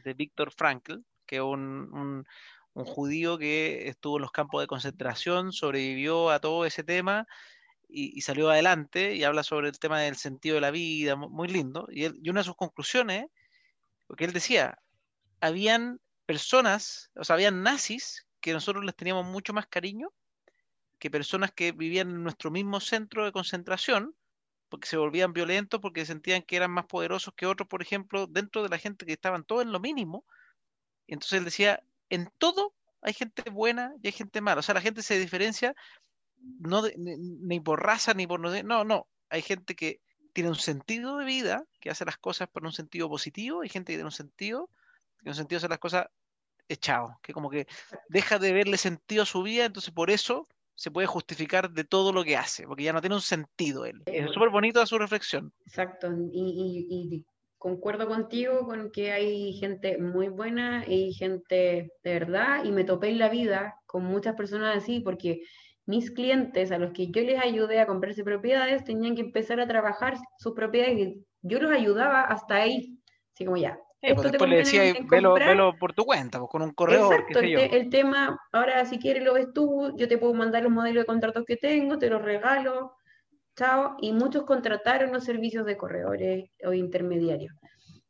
de 0.03 0.13
Víctor 0.13 0.51
Frankl, 0.51 0.99
que 1.26 1.38
es 1.38 1.41
un, 1.41 2.26
un, 2.74 2.86
judío 2.86 3.38
que 3.38 3.88
estuvo 3.88 4.17
en 4.17 4.24
los 4.24 4.32
campos 4.32 4.61
de 4.61 4.67
concentración, 4.67 5.53
sobrevivió 5.53 6.32
a 6.32 6.39
todo 6.39 6.65
ese 6.65 6.84
tema 6.84 7.28
y, 7.88 8.21
salió 8.21 8.49
adelante 8.49 9.15
y 9.15 9.24
habla 9.24 9.43
sobre 9.43 9.69
el 9.69 9.80
tema 9.80 10.01
del 10.01 10.15
sentido 10.15 10.55
de 10.55 10.61
la 10.61 10.71
vida, 10.71 11.15
muy, 11.15 11.47
lindo. 11.47 11.88
Y, 11.91 12.05
y 12.05 12.30
una 12.30 12.41
de 12.41 12.45
sus 12.45 12.55
conclusiones, 12.55 13.28
porque 14.07 14.26
él 14.26 14.34
decía, 14.34 14.80
habían 15.39 15.99
personas, 16.26 17.11
o 17.15 17.24
sea, 17.24 17.36
habían 17.36 17.61
nazis 17.63 18.26
que 18.43 18.51
nosotros 18.51 18.83
les 18.83 18.93
teníamos 18.93 19.25
mucho 19.25 19.53
más 19.53 19.67
cariño 19.67 20.11
que 20.99 21.09
personas 21.09 21.53
que 21.53 21.71
vivían 21.71 22.09
en 22.09 22.23
nuestro 22.23 22.51
mismo 22.51 22.81
centro 22.81 23.23
de 23.23 23.31
concentración, 23.31 24.15
porque 24.67 24.89
se 24.89 24.97
volvían 24.97 25.31
violentos, 25.31 25.79
porque 25.79 26.05
sentían 26.05 26.41
que 26.41 26.57
eran 26.57 26.69
más 26.69 26.85
poderosos 26.85 27.33
que 27.35 27.45
otros, 27.45 27.69
por 27.69 27.81
ejemplo, 27.81 28.27
dentro 28.27 28.61
de 28.61 28.67
la 28.67 28.77
gente 28.77 29.05
que 29.05 29.13
estaban 29.13 29.45
todos 29.45 29.63
en 29.63 29.71
lo 29.71 29.79
mínimo. 29.79 30.25
Entonces 31.07 31.39
él 31.39 31.45
decía, 31.45 31.81
en 32.09 32.29
todo 32.37 32.75
hay 33.01 33.13
gente 33.13 33.49
buena 33.49 33.93
y 34.01 34.07
hay 34.07 34.13
gente 34.13 34.41
mala. 34.41 34.59
O 34.59 34.61
sea, 34.61 34.75
la 34.75 34.81
gente 34.81 35.03
se 35.03 35.17
diferencia 35.17 35.73
no 36.59 36.83
ni, 36.97 37.61
por 37.61 37.81
raza 37.81 38.13
ni 38.13 38.27
por... 38.27 38.41
No, 38.41 38.83
no, 38.83 39.07
hay 39.29 39.41
gente 39.41 39.73
que 39.73 40.01
tiene 40.33 40.49
un 40.49 40.55
sentido 40.55 41.17
de 41.17 41.23
vida, 41.23 41.65
que 41.79 41.91
hace 41.91 42.03
las 42.03 42.17
cosas 42.17 42.49
por 42.49 42.65
un 42.65 42.73
sentido 42.73 43.07
positivo, 43.07 43.61
hay 43.61 43.69
gente 43.69 43.93
que 43.93 43.97
tiene 43.97 44.07
un 44.07 44.11
sentido, 44.11 44.69
que 45.23 45.29
un 45.29 45.35
sentido 45.35 45.59
hace 45.59 45.69
las 45.69 45.79
cosas 45.79 46.07
que 47.21 47.34
como 47.34 47.49
que 47.49 47.67
deja 48.09 48.39
de 48.39 48.53
verle 48.53 48.78
sentido 48.78 49.24
a 49.24 49.26
su 49.26 49.43
vida, 49.43 49.65
entonces 49.65 49.93
por 49.93 50.09
eso 50.09 50.47
se 50.76 50.91
puede 50.91 51.07
justificar 51.07 51.71
de 51.71 51.84
todo 51.84 52.11
lo 52.11 52.24
que 52.24 52.38
hace, 52.38 52.65
porque 52.65 52.84
ya 52.84 52.93
no 52.93 53.01
tiene 53.01 53.15
un 53.15 53.21
sentido 53.21 53.86
él. 53.86 54.01
Es 54.05 54.32
súper 54.32 54.49
bonito 54.49 54.86
su 54.86 54.97
reflexión. 54.97 55.53
Exacto, 55.65 56.11
y, 56.32 57.26
concuerdo 57.57 58.09
contigo 58.09 58.65
con 58.65 58.91
que 58.91 59.13
hay 59.13 59.53
gente 59.53 59.97
muy 59.97 60.28
buena 60.28 60.84
y 60.86 61.13
gente 61.13 61.93
de 62.03 62.13
verdad, 62.13 62.65
y 62.65 62.74
me 62.74 62.84
topé 62.84 63.07
en 63.07 63.19
la 63.19 63.30
vida 63.30 63.76
con 63.86 64.03
muchas 64.03 64.36
personas 64.36 64.76
así, 64.76 64.99
porque 64.99 65.43
mis 65.86 66.11
clientes 66.11 66.71
a 66.74 66.78
los 66.78 66.91
que 66.91 67.09
yo 67.09 67.21
les 67.21 67.41
ayudé 67.41 67.80
a 67.80 67.88
comprarse 67.88 68.24
propiedades 68.26 68.84
tenían 68.84 69.15
que 69.15 69.21
empezar 69.21 69.61
a 69.61 69.67
trabajar 69.67 70.17
sus 70.39 70.53
propiedades 70.53 70.97
y 70.97 71.26
yo 71.41 71.59
los 71.59 71.71
ayudaba 71.71 72.24
hasta 72.24 72.55
ahí, 72.55 72.99
así 73.34 73.45
como 73.45 73.55
ya, 73.55 73.80
pues 74.15 74.31
después 74.31 74.49
le 74.49 74.57
decía, 74.57 74.93
velo, 75.09 75.35
velo, 75.35 75.75
por 75.79 75.93
tu 75.93 76.03
cuenta, 76.03 76.39
pues, 76.39 76.51
con 76.51 76.61
un 76.61 76.73
corredor. 76.73 77.13
Exacto, 77.13 77.39
el, 77.39 77.89
tema, 77.89 78.37
ahora 78.51 78.85
si 78.85 78.99
quieres 78.99 79.23
lo 79.23 79.33
ves 79.33 79.47
tú, 79.53 79.95
yo 79.95 80.07
te 80.07 80.17
puedo 80.17 80.33
mandar 80.33 80.63
los 80.63 80.71
modelos 80.71 81.03
de 81.03 81.05
contratos 81.05 81.45
que 81.45 81.55
tengo, 81.55 81.97
te 81.97 82.09
los 82.09 82.21
regalo, 82.21 82.95
chao. 83.55 83.95
Y 84.01 84.11
muchos 84.11 84.43
contrataron 84.43 85.13
los 85.13 85.23
servicios 85.23 85.65
de 85.65 85.77
corredores 85.77 86.49
o 86.65 86.73
intermediarios. 86.73 87.53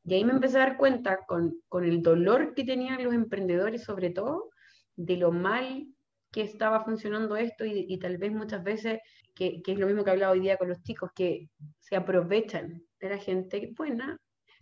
Y 0.04 0.16
ahí 0.16 0.26
me 0.26 0.34
empecé 0.34 0.58
a 0.58 0.62
dar 0.62 0.78
cuenta 0.78 1.20
con, 1.28 1.62
con 1.70 1.86
el 1.86 2.02
dolor 2.02 2.54
que 2.56 2.66
tenían 2.66 3.04
los 3.04 3.14
emprendedores, 3.14 3.84
sobre 3.84 4.10
todo, 4.10 4.50
de 4.96 5.18
lo 5.18 5.32
mal 5.32 5.88
que 6.32 6.42
estaba 6.42 6.84
funcionando 6.84 7.38
esto 7.38 7.66
y, 7.66 7.86
y 7.88 8.00
tal 8.00 8.18
vez 8.18 8.32
muchas 8.32 8.64
veces, 8.64 9.00
que, 9.36 9.62
que, 9.62 9.74
es 9.74 9.80
lo 9.80 9.86
mismo 9.86 10.04
que 10.04 10.12
hablaba 10.12 10.34
hoy 10.34 10.40
día 10.40 10.58
con 10.58 10.70
los 10.70 10.82
chicos, 10.82 11.12
que 11.16 11.50
se 11.80 11.96
aprovechan 11.96 12.84
de 13.00 13.10
la 13.10 13.18
gente 13.18 13.72
buena, 13.78 14.18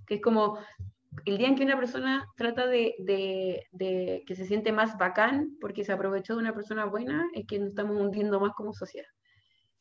que 0.06 0.16
es 0.16 0.22
como, 0.22 0.60
el 1.26 1.38
día 1.38 1.48
en 1.48 1.56
que 1.56 1.64
una 1.64 1.78
persona 1.78 2.28
trata 2.36 2.68
de, 2.68 3.66
que 4.26 4.36
se 4.36 4.46
siente 4.46 4.72
más 4.72 4.98
bacán 4.98 5.58
porque 5.60 5.84
se 5.84 5.92
aprovechó 5.92 6.34
de 6.34 6.40
una 6.40 6.54
persona 6.54 6.86
buena, 6.86 7.30
es 7.34 7.46
que 7.46 7.60
nos 7.60 7.70
estamos 7.70 8.00
hundiendo 8.00 8.40
más 8.40 8.54
como 8.54 8.74
sociedad. 8.74 9.10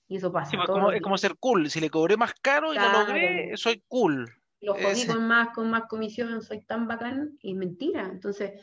Y 0.08 0.16
eso 0.16 0.32
pasa. 0.32 0.56
Pues, 0.66 0.96
es 0.96 1.02
como 1.02 1.16
ser 1.16 1.36
cool. 1.38 1.70
Si 1.70 1.80
le 1.80 1.88
cobré 1.88 2.16
más 2.16 2.34
caro 2.42 2.74
y 2.74 2.76
lo 2.76 2.92
logré, 2.92 3.56
soy 3.56 3.82
cool. 3.86 4.28
Lo 4.60 4.74
jodí 4.74 5.06
con 5.06 5.26
más, 5.26 5.50
con 5.54 5.70
más 5.70 5.84
comisión, 5.88 6.42
soy 6.42 6.62
tan 6.62 6.86
bacán, 6.86 7.38
y 7.40 7.54
mentira. 7.54 8.08
Entonces, 8.10 8.60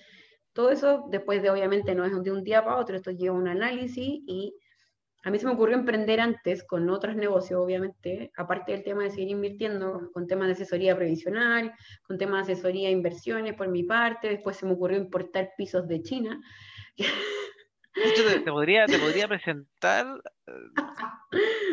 todo 0.53 0.69
eso, 0.69 1.05
después 1.09 1.41
de 1.41 1.49
obviamente 1.49 1.95
no 1.95 2.03
es 2.05 2.11
de 2.21 2.31
un 2.31 2.43
día 2.43 2.63
para 2.63 2.77
otro, 2.77 2.95
esto 2.95 3.11
lleva 3.11 3.35
un 3.35 3.47
análisis 3.47 4.21
y 4.27 4.53
a 5.27 5.29
mí 5.29 5.39
se 5.39 5.45
me 5.45 5.51
ocurrió 5.51 5.75
emprender 5.75 6.21
antes 6.21 6.63
con 6.63 6.89
otros 6.89 7.17
negocios, 7.17 7.59
obviamente, 7.59 8.31
aparte 8.37 8.71
del 8.71 8.85
tema 8.85 9.03
de 9.03 9.09
seguir 9.09 9.27
invirtiendo, 9.27 10.09
con 10.13 10.25
temas 10.25 10.47
de 10.47 10.53
asesoría 10.53 10.95
previsional, 10.95 11.73
con 12.03 12.17
temas 12.17 12.47
de 12.47 12.53
asesoría 12.53 12.87
e 12.87 12.93
inversiones 12.93 13.53
por 13.53 13.67
mi 13.67 13.83
parte, 13.83 14.29
después 14.29 14.55
se 14.55 14.65
me 14.65 14.71
ocurrió 14.71 14.97
importar 14.97 15.51
pisos 15.57 15.85
de 15.85 16.01
China. 16.01 16.41
te, 18.43 18.51
podría, 18.51 18.85
te 18.85 18.99
podría 18.99 19.27
presentar. 19.27 20.21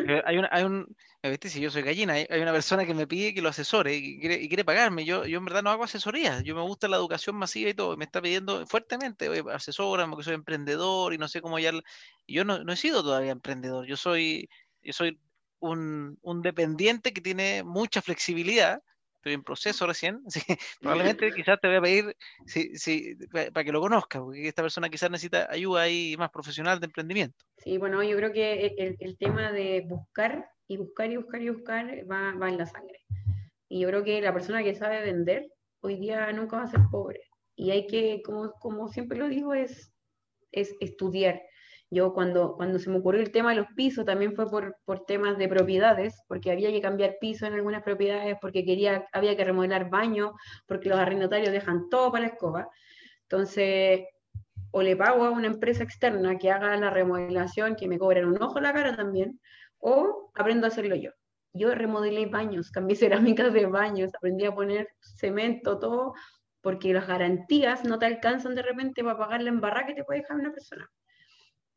Eh, 0.07 0.21
hay 0.25 0.37
un, 0.37 0.47
hay 0.51 0.63
un, 0.63 0.95
¿viste? 1.23 1.49
Si 1.49 1.59
yo 1.59 1.71
soy 1.71 1.81
gallina, 1.81 2.13
hay, 2.13 2.41
una 2.41 2.51
persona 2.51 2.85
que 2.85 2.93
me 2.93 3.07
pide 3.07 3.33
que 3.33 3.41
lo 3.41 3.49
asesore 3.49 3.95
y 3.95 4.19
quiere, 4.19 4.35
y 4.35 4.47
quiere 4.47 4.65
pagarme. 4.65 5.05
Yo, 5.05 5.25
yo 5.25 5.37
en 5.37 5.45
verdad 5.45 5.63
no 5.63 5.69
hago 5.69 5.83
asesoría. 5.83 6.41
Yo 6.41 6.55
me 6.55 6.61
gusta 6.61 6.87
la 6.87 6.97
educación 6.97 7.35
masiva 7.35 7.69
y 7.69 7.73
todo. 7.73 7.97
Me 7.97 8.05
está 8.05 8.21
pidiendo 8.21 8.65
fuertemente, 8.67 9.29
asesora, 9.51 10.07
porque 10.07 10.23
soy 10.23 10.35
emprendedor 10.35 11.13
y 11.13 11.17
no 11.17 11.27
sé 11.27 11.41
cómo 11.41 11.59
ya. 11.59 11.71
Yo 12.27 12.45
no, 12.45 12.63
no 12.63 12.73
he 12.73 12.77
sido 12.77 13.03
todavía 13.03 13.31
emprendedor. 13.31 13.85
Yo 13.85 13.97
soy, 13.97 14.49
yo 14.81 14.93
soy 14.93 15.19
un, 15.59 16.17
un 16.21 16.41
dependiente 16.41 17.13
que 17.13 17.21
tiene 17.21 17.63
mucha 17.63 18.01
flexibilidad 18.01 18.81
estoy 19.25 19.33
en 19.33 19.43
proceso 19.43 19.87
recién, 19.87 20.21
así 20.27 20.41
que 20.41 20.57
probablemente 20.79 21.31
quizás 21.33 21.59
te 21.59 21.67
voy 21.67 21.77
a 21.77 21.81
pedir 21.81 22.15
si, 22.45 22.77
si, 22.77 23.15
para 23.31 23.63
que 23.63 23.71
lo 23.71 23.81
conozcas, 23.81 24.21
porque 24.21 24.47
esta 24.47 24.61
persona 24.61 24.89
quizás 24.89 25.09
necesita 25.09 25.47
ayuda 25.49 25.81
ahí 25.81 26.15
más 26.17 26.29
profesional 26.29 26.79
de 26.79 26.85
emprendimiento. 26.85 27.43
Sí, 27.57 27.77
bueno, 27.79 28.03
yo 28.03 28.15
creo 28.17 28.31
que 28.31 28.75
el, 28.77 28.95
el 28.99 29.17
tema 29.17 29.51
de 29.51 29.83
buscar 29.87 30.47
y 30.67 30.77
buscar 30.77 31.11
y 31.11 31.17
buscar 31.17 31.41
y 31.41 31.49
buscar 31.49 32.11
va, 32.11 32.33
va 32.35 32.49
en 32.49 32.57
la 32.57 32.65
sangre. 32.67 32.99
Y 33.67 33.81
yo 33.81 33.87
creo 33.87 34.03
que 34.03 34.21
la 34.21 34.33
persona 34.33 34.63
que 34.63 34.75
sabe 34.75 35.01
vender 35.01 35.47
hoy 35.81 35.97
día 35.97 36.31
nunca 36.31 36.57
va 36.57 36.63
a 36.63 36.67
ser 36.67 36.81
pobre. 36.91 37.21
Y 37.55 37.71
hay 37.71 37.87
que, 37.87 38.21
como, 38.23 38.51
como 38.59 38.89
siempre 38.89 39.17
lo 39.17 39.27
digo, 39.27 39.55
es, 39.55 39.91
es 40.51 40.75
estudiar. 40.79 41.41
Yo 41.91 42.13
cuando, 42.13 42.55
cuando 42.55 42.79
se 42.79 42.89
me 42.89 42.97
ocurrió 42.97 43.21
el 43.21 43.31
tema 43.31 43.51
de 43.51 43.57
los 43.57 43.67
pisos 43.75 44.05
también 44.05 44.35
fue 44.35 44.49
por, 44.49 44.77
por 44.85 45.05
temas 45.05 45.37
de 45.37 45.47
propiedades, 45.47 46.21
porque 46.27 46.51
había 46.51 46.71
que 46.71 46.81
cambiar 46.81 47.17
piso 47.19 47.45
en 47.45 47.53
algunas 47.53 47.83
propiedades, 47.83 48.37
porque 48.41 48.65
quería, 48.65 49.07
había 49.13 49.37
que 49.37 49.43
remodelar 49.43 49.89
baños, 49.89 50.31
porque 50.67 50.89
los 50.89 50.97
arrendatarios 50.97 51.51
dejan 51.51 51.89
todo 51.89 52.11
para 52.11 52.25
la 52.25 52.33
escoba. 52.33 52.69
Entonces, 53.23 54.01
o 54.71 54.81
le 54.81 54.95
pago 54.95 55.23
a 55.23 55.29
una 55.29 55.47
empresa 55.47 55.83
externa 55.83 56.37
que 56.37 56.51
haga 56.51 56.75
la 56.75 56.89
remodelación, 56.89 57.75
que 57.75 57.87
me 57.87 57.97
cobren 57.97 58.25
un 58.25 58.41
ojo 58.41 58.59
la 58.59 58.73
cara 58.73 58.95
también, 58.95 59.39
o 59.77 60.31
aprendo 60.35 60.65
a 60.65 60.69
hacerlo 60.69 60.95
yo. 60.95 61.11
Yo 61.53 61.73
remodelé 61.73 62.25
baños, 62.25 62.71
cambié 62.71 62.97
cerámicas 62.97 63.53
de 63.53 63.65
baños, 63.67 64.13
aprendí 64.13 64.45
a 64.45 64.53
poner 64.53 64.89
cemento, 64.99 65.79
todo, 65.79 66.13
porque 66.59 66.93
las 66.93 67.07
garantías 67.07 67.85
no 67.85 67.99
te 67.99 68.07
alcanzan 68.07 68.55
de 68.55 68.63
repente 68.63 69.03
para 69.03 69.17
pagar 69.17 69.41
la 69.43 69.49
embarrada 69.49 69.85
que 69.85 69.93
te 69.93 70.03
puede 70.03 70.21
dejar 70.21 70.37
una 70.37 70.51
persona. 70.51 70.89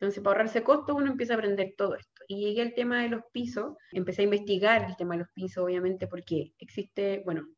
Entonces, 0.01 0.23
para 0.23 0.37
ahorrarse 0.37 0.63
costos, 0.63 0.97
uno 0.97 1.11
empieza 1.11 1.35
a 1.35 1.37
aprender 1.37 1.75
todo 1.77 1.97
esto. 1.97 2.23
Y 2.29 2.41
llegué 2.41 2.63
al 2.63 2.75
tema 2.75 3.03
de 3.03 3.09
los 3.09 3.23
pisos, 3.33 3.77
empecé 3.91 4.23
a 4.23 4.27
investigar 4.27 4.85
el 4.85 4.97
tema 4.97 5.15
de 5.15 5.21
los 5.21 5.29
pisos, 5.35 5.65
obviamente, 5.65 6.07
porque 6.07 6.53
existe, 6.59 7.23
bueno, 7.25 7.49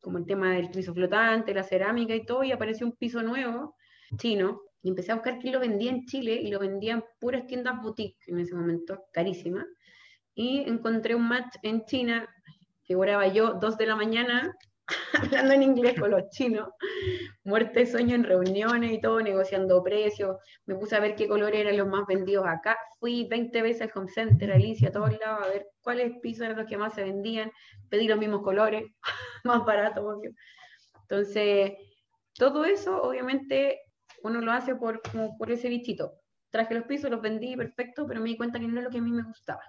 como 0.00 0.18
el 0.18 0.26
tema 0.26 0.52
del 0.52 0.70
piso 0.70 0.92
flotante, 0.92 1.54
la 1.54 1.62
cerámica 1.62 2.14
y 2.14 2.26
todo, 2.26 2.44
y 2.44 2.52
apareció 2.52 2.86
un 2.86 2.96
piso 2.96 3.22
nuevo, 3.22 3.76
chino, 4.18 4.60
y 4.82 4.90
empecé 4.90 5.12
a 5.12 5.14
buscar 5.14 5.38
quién 5.38 5.54
lo 5.54 5.60
vendía 5.60 5.90
en 5.90 6.04
Chile, 6.04 6.34
y 6.34 6.50
lo 6.50 6.58
vendían 6.58 7.02
puras 7.18 7.46
tiendas 7.46 7.80
boutique 7.80 8.18
en 8.26 8.40
ese 8.40 8.54
momento, 8.54 9.06
carísimas. 9.12 9.64
Y 10.34 10.68
encontré 10.68 11.14
un 11.14 11.26
match 11.26 11.56
en 11.62 11.86
China, 11.86 12.28
figuraba 12.82 13.26
yo, 13.28 13.54
dos 13.54 13.78
de 13.78 13.86
la 13.86 13.96
mañana, 13.96 14.54
hablando 15.22 15.54
en 15.54 15.62
inglés 15.62 15.98
con 15.98 16.10
los 16.10 16.28
chinos, 16.30 16.68
muerte 17.44 17.86
sueño 17.86 18.14
en 18.14 18.24
reuniones 18.24 18.92
y 18.92 19.00
todo, 19.00 19.20
negociando 19.20 19.82
precios, 19.82 20.36
me 20.66 20.74
puse 20.74 20.96
a 20.96 21.00
ver 21.00 21.14
qué 21.16 21.28
colores 21.28 21.60
eran 21.60 21.76
los 21.76 21.88
más 21.88 22.06
vendidos 22.06 22.46
acá, 22.46 22.76
fui 22.98 23.26
20 23.28 23.62
veces 23.62 23.82
al 23.82 23.92
home 23.94 24.10
center, 24.10 24.52
Alicia, 24.52 24.88
a 24.88 24.92
todos 24.92 25.18
lados, 25.18 25.46
a 25.46 25.48
ver 25.48 25.66
cuáles 25.80 26.18
pisos 26.20 26.44
eran 26.44 26.58
los 26.58 26.66
que 26.66 26.76
más 26.76 26.94
se 26.94 27.02
vendían, 27.02 27.50
pedí 27.88 28.08
los 28.08 28.18
mismos 28.18 28.42
colores, 28.42 28.84
más 29.44 29.64
barato, 29.64 30.06
obvio. 30.06 30.32
Entonces, 31.02 31.72
todo 32.34 32.64
eso, 32.64 33.02
obviamente, 33.02 33.80
uno 34.22 34.40
lo 34.40 34.52
hace 34.52 34.74
por, 34.74 35.00
como 35.02 35.36
por 35.36 35.50
ese 35.50 35.68
bichito. 35.68 36.12
Traje 36.50 36.74
los 36.74 36.84
pisos, 36.84 37.10
los 37.10 37.20
vendí, 37.20 37.56
perfecto, 37.56 38.06
pero 38.06 38.20
me 38.20 38.28
di 38.28 38.36
cuenta 38.36 38.58
que 38.58 38.66
no 38.66 38.78
es 38.78 38.84
lo 38.84 38.90
que 38.90 38.98
a 38.98 39.02
mí 39.02 39.10
me 39.10 39.22
gustaba. 39.22 39.62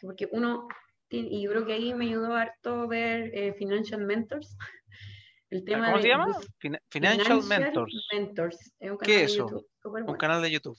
Porque 0.00 0.28
uno 0.32 0.68
y 1.10 1.42
yo 1.42 1.50
creo 1.50 1.66
que 1.66 1.72
ahí 1.72 1.94
me 1.94 2.06
ayudó 2.06 2.34
harto 2.34 2.86
ver 2.86 3.30
eh, 3.34 3.54
Financial 3.54 4.00
Mentors. 4.04 4.56
El 5.50 5.64
tema 5.64 5.90
¿Cómo 5.90 6.02
se 6.02 6.08
llama? 6.08 6.38
Financial, 6.90 7.42
Mentors. 7.44 8.74
¿Qué 9.02 9.24
es 9.24 9.32
eso? 9.32 9.64
un 9.84 10.16
canal 10.16 10.42
de 10.42 10.50
YouTube. 10.50 10.76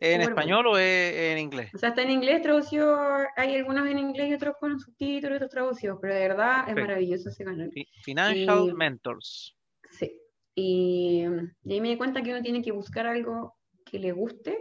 ¿En 0.00 0.22
español 0.22 0.66
o 0.66 0.78
en 0.78 1.38
inglés? 1.38 1.70
O 1.74 1.78
sea, 1.78 1.90
está 1.90 2.02
en 2.02 2.10
inglés 2.10 2.42
traducido, 2.42 2.98
hay 3.36 3.56
algunos 3.56 3.86
en 3.88 3.98
inglés 3.98 4.30
y 4.30 4.34
otros 4.34 4.56
con 4.58 4.78
subtítulos 4.78 5.32
y 5.32 5.36
otros 5.36 5.50
traducidos, 5.50 5.98
pero 6.00 6.14
de 6.14 6.20
verdad 6.20 6.68
es 6.68 6.74
maravilloso 6.74 7.28
ese 7.28 7.44
canal. 7.44 7.70
Financial 8.02 8.74
Mentors. 8.74 9.56
Sí. 9.90 10.18
Y, 10.54 11.24
y 11.64 11.72
ahí 11.72 11.80
me 11.80 11.90
di 11.90 11.96
cuenta 11.96 12.22
que 12.22 12.30
uno 12.30 12.42
tiene 12.42 12.62
que 12.62 12.72
buscar 12.72 13.06
algo 13.06 13.54
que 13.84 13.98
le 13.98 14.12
guste 14.12 14.58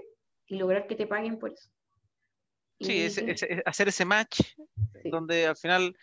y 0.48 0.58
lograr 0.58 0.88
que 0.88 0.96
te 0.96 1.08
paguen 1.08 1.40
por 1.40 1.52
eso. 1.52 1.70
Sí, 2.80 3.08
hacer 3.66 3.90
ese 3.90 4.06
match 4.06 4.42
donde 5.04 5.48
al 5.48 5.58
final 5.58 5.96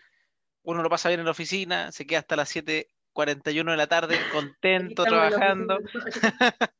uno 0.63 0.83
lo 0.83 0.91
pasa 0.91 1.09
bien 1.09 1.21
en 1.21 1.27
la 1.27 1.33
oficina, 1.33 1.93
se 1.93 2.07
queda 2.07 2.19
hasta 2.21 2.37
las 2.37 2.55
7.41 2.55 3.71
de 3.71 3.77
la 3.77 3.87
tarde 3.87 4.17
contento 4.33 5.05
trabajando. 5.05 5.79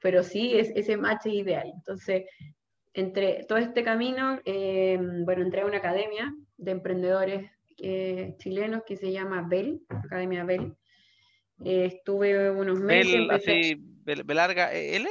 Pero 0.00 0.24
sí, 0.24 0.58
es, 0.58 0.72
ese 0.74 0.96
match 0.96 1.26
es 1.26 1.34
ideal. 1.34 1.70
Entonces, 1.72 2.24
entre 2.94 3.44
todo 3.44 3.58
este 3.58 3.84
camino, 3.84 4.40
eh, 4.44 4.98
bueno, 5.00 5.42
entré 5.42 5.60
a 5.60 5.66
una 5.66 5.78
academia 5.78 6.34
de 6.56 6.70
emprendedores 6.72 7.50
eh, 7.78 8.34
chilenos 8.38 8.82
que 8.86 8.96
se 8.96 9.12
llama 9.12 9.46
Bell, 9.48 9.82
Academia 9.88 10.44
Bell. 10.44 10.74
Eh, 11.64 11.84
estuve 11.86 12.50
unos 12.50 12.80
meses. 12.80 13.12
Bell, 13.12 13.30
así, 13.30 13.76
Belarga 13.78 14.72
L? 14.72 15.08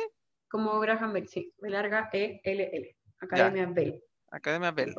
Como 0.50 0.80
Graham 0.80 1.14
Bell, 1.14 1.28
sí, 1.28 1.54
Belarga 1.60 2.10
E 2.12 2.42
L 2.44 2.70
L. 2.74 2.96
Academia 3.22 3.68
Bell. 3.68 4.04
Academia 4.30 4.72
Bell. 4.72 4.96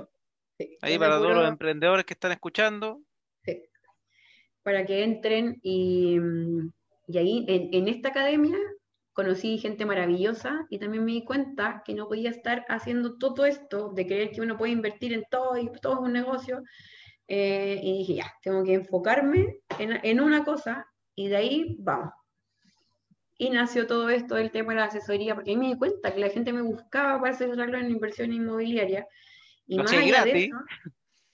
Ahí 0.80 0.98
para 0.98 1.18
todos 1.18 1.34
los 1.34 1.48
emprendedores 1.48 2.04
que 2.04 2.14
están 2.14 2.32
escuchando. 2.32 3.02
Sí. 3.44 3.62
Para 4.62 4.86
que 4.86 5.02
entren 5.02 5.58
y, 5.62 6.18
y 7.08 7.18
ahí 7.18 7.44
en, 7.48 7.88
esta 7.88 8.10
academia 8.10 8.56
conocí 9.12 9.58
gente 9.58 9.84
maravillosa 9.84 10.66
y 10.70 10.78
también 10.78 11.04
me 11.04 11.12
di 11.12 11.24
cuenta 11.24 11.82
que 11.84 11.94
no 11.94 12.06
podía 12.06 12.30
estar 12.30 12.64
haciendo 12.68 13.18
todo 13.18 13.44
esto 13.44 13.90
de 13.90 14.06
creer 14.06 14.30
que 14.30 14.40
uno 14.40 14.56
puede 14.56 14.72
invertir 14.72 15.12
en 15.12 15.24
todo 15.28 15.58
y 15.58 15.70
todo 15.80 15.94
es 15.94 16.00
un 16.00 16.12
negocio. 16.12 16.62
Eh, 17.26 17.80
y 17.82 17.98
dije, 17.98 18.14
ya, 18.14 18.32
tengo 18.42 18.62
que 18.62 18.74
enfocarme 18.74 19.60
en, 19.78 19.98
en 20.04 20.20
una 20.20 20.44
cosa 20.44 20.86
y 21.14 21.28
de 21.28 21.36
ahí 21.36 21.76
vamos. 21.80 22.12
Y 23.42 23.50
nació 23.50 23.88
todo 23.88 24.08
esto 24.08 24.36
del 24.36 24.52
tema 24.52 24.72
de 24.72 24.78
la 24.78 24.84
asesoría, 24.84 25.34
porque 25.34 25.50
ahí 25.50 25.56
me 25.56 25.66
di 25.66 25.76
cuenta 25.76 26.14
que 26.14 26.20
la 26.20 26.28
gente 26.28 26.52
me 26.52 26.62
buscaba 26.62 27.20
para 27.20 27.34
asesorarlo 27.34 27.76
en 27.76 27.90
inversión 27.90 28.32
inmobiliaria. 28.32 29.04
Y 29.66 29.78
más 29.78 29.92
allá 29.92 30.22
gratis. 30.22 30.32
de 30.32 30.44
eso, 30.44 30.56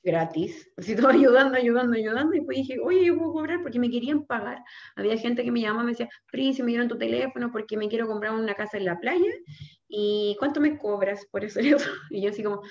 gratis. 0.03 0.73
Así 0.79 0.97
todo 0.97 1.09
ayudando, 1.09 1.59
ayudando, 1.59 1.99
ayudando. 1.99 2.35
Y 2.35 2.41
pues 2.41 2.57
dije, 2.57 2.79
oye, 2.83 3.05
yo 3.05 3.19
puedo 3.19 3.35
cobrar 3.35 3.61
porque 3.61 3.79
me 3.79 3.91
querían 3.91 4.25
pagar. 4.25 4.65
Había 4.97 5.19
gente 5.19 5.45
que 5.45 5.51
me 5.51 5.61
llamaba, 5.61 5.85
me 5.85 5.91
decía, 5.91 6.09
Pri, 6.33 6.57
me 6.63 6.69
dieron 6.69 6.89
tu 6.89 6.97
teléfono 6.97 7.53
porque 7.53 7.77
me 7.77 7.91
quiero 7.91 8.07
comprar 8.07 8.33
una 8.33 8.55
casa 8.55 8.79
en 8.79 8.87
la 8.87 8.99
playa. 8.99 9.31
¿Y 9.87 10.35
cuánto 10.39 10.63
me 10.63 10.79
cobras 10.79 11.27
por 11.31 11.45
eso? 11.45 11.61
Y 12.11 12.23
yo 12.23 12.31
así 12.31 12.43
como, 12.43 12.63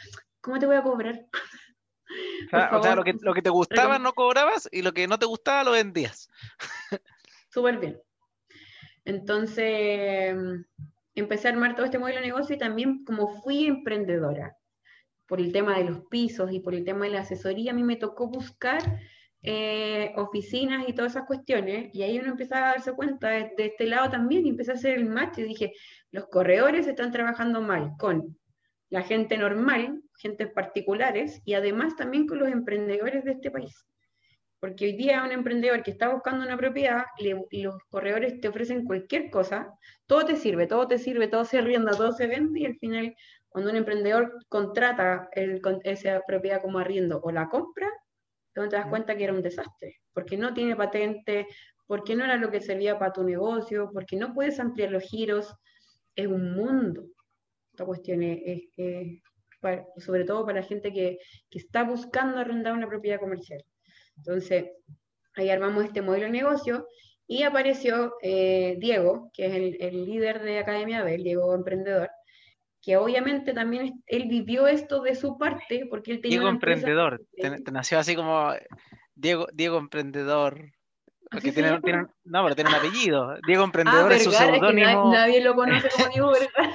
¿cómo 0.41 0.57
te 0.57 0.65
voy 0.65 0.77
a 0.77 0.81
cobrar? 0.81 1.27
o 2.73 2.81
sea, 2.81 2.95
lo, 2.95 3.03
que, 3.03 3.13
lo 3.21 3.35
que 3.35 3.43
te 3.43 3.51
gustaba 3.51 3.99
no 3.99 4.13
cobrabas 4.13 4.67
y 4.71 4.81
lo 4.81 4.93
que 4.93 5.07
no 5.07 5.19
te 5.19 5.27
gustaba 5.27 5.63
lo 5.63 5.73
vendías. 5.73 6.27
Súper 7.51 7.77
bien. 7.77 8.01
Entonces, 9.08 10.36
empecé 11.16 11.47
a 11.47 11.51
armar 11.51 11.76
todo 11.76 11.86
este 11.86 11.97
modelo 11.97 12.20
de 12.20 12.26
negocio 12.26 12.55
y 12.55 12.60
también 12.60 13.05
como 13.05 13.41
fui 13.41 13.66
emprendedora 13.66 14.58
por 15.26 15.39
el 15.39 15.53
tema 15.53 15.78
de 15.78 15.86
los 15.86 16.01
pisos 16.10 16.51
y 16.51 16.60
por 16.60 16.76
el 16.76 16.84
tema 16.84 17.05
de 17.05 17.12
la 17.12 17.22
asesoría, 17.22 17.72
a 17.72 17.74
mí 17.74 17.84
me 17.84 17.95
tocó 17.95 18.28
buscar 18.28 18.82
eh, 19.43 20.12
oficinas 20.18 20.89
y 20.89 20.93
todas 20.93 21.14
esas 21.14 21.26
cuestiones, 21.26 21.89
y 21.95 22.03
ahí 22.03 22.20
uno 22.20 22.32
empezaba 22.32 22.68
a 22.68 22.72
darse 22.72 22.91
cuenta 22.91 23.30
de, 23.30 23.53
este 23.58 23.86
lado 23.86 24.10
también, 24.10 24.45
y 24.45 24.49
empecé 24.49 24.72
a 24.72 24.76
hacer 24.76 24.97
el 24.97 25.05
match, 25.05 25.38
y 25.38 25.43
dije, 25.43 25.74
los 26.12 26.28
corredores 26.28 26.86
están 26.86 27.14
trabajando 27.14 27.62
mal 27.62 27.93
con 27.97 28.38
la 28.89 29.03
gente 29.03 29.38
normal, 29.38 30.01
gente 30.18 30.47
particulares, 30.47 31.41
y 31.45 31.53
además 31.53 31.95
también 31.95 32.28
con 32.28 32.39
los 32.39 32.49
emprendedores 32.49 33.24
de 33.24 33.32
este 33.32 33.51
país. 33.51 33.86
Porque 34.60 34.86
hoy 34.86 34.93
día 34.93 35.24
un 35.24 35.32
emprendedor 35.32 35.84
que 35.84 35.91
está 35.91 36.10
buscando 36.10 36.43
una 36.43 36.58
propiedad 36.58 37.05
los 37.20 37.78
corredores 37.89 38.41
te 38.41 38.47
ofrecen 38.47 38.86
cualquier 38.86 39.30
cosa, 39.30 39.72
todo 40.08 40.26
te 40.26 40.36
sirve, 40.36 40.66
todo 40.66 40.88
te 40.88 40.97
sirve, 40.97 41.28
todo 41.28 41.45
se 41.45 41.62
rienda, 41.62 41.91
todo 41.91 42.12
se 42.12 42.28
vende 42.28 42.62
y 42.62 42.66
al 42.66 42.76
final 42.78 43.16
cuando 43.49 43.70
un 43.72 43.78
emprendedor 43.78 44.34
contrata 44.49 45.30
esa 45.34 46.22
propiedad 46.26 46.62
como 46.62 46.80
arriendo 46.80 47.20
o 47.24 47.32
la 47.32 47.49
compra, 47.49 47.88
te 48.53 48.76
das 48.76 48.88
cuenta 48.88 49.16
que 49.16 49.24
era 49.24 49.34
un 49.34 49.41
desastre, 49.41 50.01
porque 50.14 50.38
no 50.38 50.53
tiene 50.53 50.76
patente, 50.76 51.47
porque 51.86 52.16
no 52.16 52.26
era 52.26 52.38
lo 52.38 52.49
que 52.49 52.62
servía 52.62 52.97
para 52.97 53.14
tu 53.14 53.24
negocio, 53.24 53.89
porque 53.93 54.16
no 54.16 54.34
puedes 54.34 54.60
ampliar 54.60 54.91
los 54.91 55.03
giros, 55.03 55.55
es 56.16 56.28
un 56.28 56.53
mundo. 56.53 57.05
Esta 57.72 57.86
cuestión 57.86 58.24
es, 58.24 58.64
sobre 59.97 60.26
todo 60.26 60.45
para 60.45 60.62
la 60.62 60.66
gente 60.66 60.91
que, 60.91 61.20
que 61.49 61.60
está 61.60 61.84
buscando 61.84 62.39
arrendar 62.39 62.74
una 62.74 62.88
propiedad 62.88 63.20
comercial. 63.20 63.64
Entonces, 64.18 64.65
ahí 65.36 65.49
armamos 65.49 65.86
este 65.86 66.01
modelo 66.01 66.26
de 66.26 66.32
negocio 66.32 66.88
y 67.28 67.43
apareció 67.43 68.15
eh, 68.22 68.78
Diego, 68.80 69.30
que 69.34 69.45
es 69.45 69.53
el, 69.82 70.05
líder 70.05 70.41
de 70.41 70.59
Academia 70.59 71.03
Bell, 71.03 71.24
Diego 71.24 71.53
Emprendedor, 71.53 72.09
que 72.82 72.95
obviamente 72.95 73.53
también 73.53 74.01
él 74.07 74.28
vivió 74.30 74.68
esto 74.68 75.01
de 75.01 75.13
su 75.13 75.38
parte, 75.38 75.86
porque 75.89 76.11
él 76.11 76.22
tenía 76.22 76.38
Diego 76.38 76.49
Emprendedor, 76.49 77.22
te, 77.36 77.72
nació 77.72 77.99
así 77.99 78.15
como 78.15 78.53
Diego, 79.13 79.47
Diego 79.53 79.78
Emprendedor. 79.78 80.72
Porque 81.30 81.51
tiene, 81.51 81.72
no, 82.24 82.43
pero 82.43 82.55
tiene 82.55 82.70
un 82.70 82.76
apellido. 82.78 83.36
Diego 83.45 83.65
Emprendedor 83.65 84.13
ah, 84.13 84.15
es 84.15 84.24
su 84.24 84.32
seudónimo. 84.32 85.11
nadie, 85.11 85.41
lo 85.41 85.55
conoce 85.55 85.89
como 85.89 86.07
Diego 86.07 86.32
Vergara. 86.55 86.74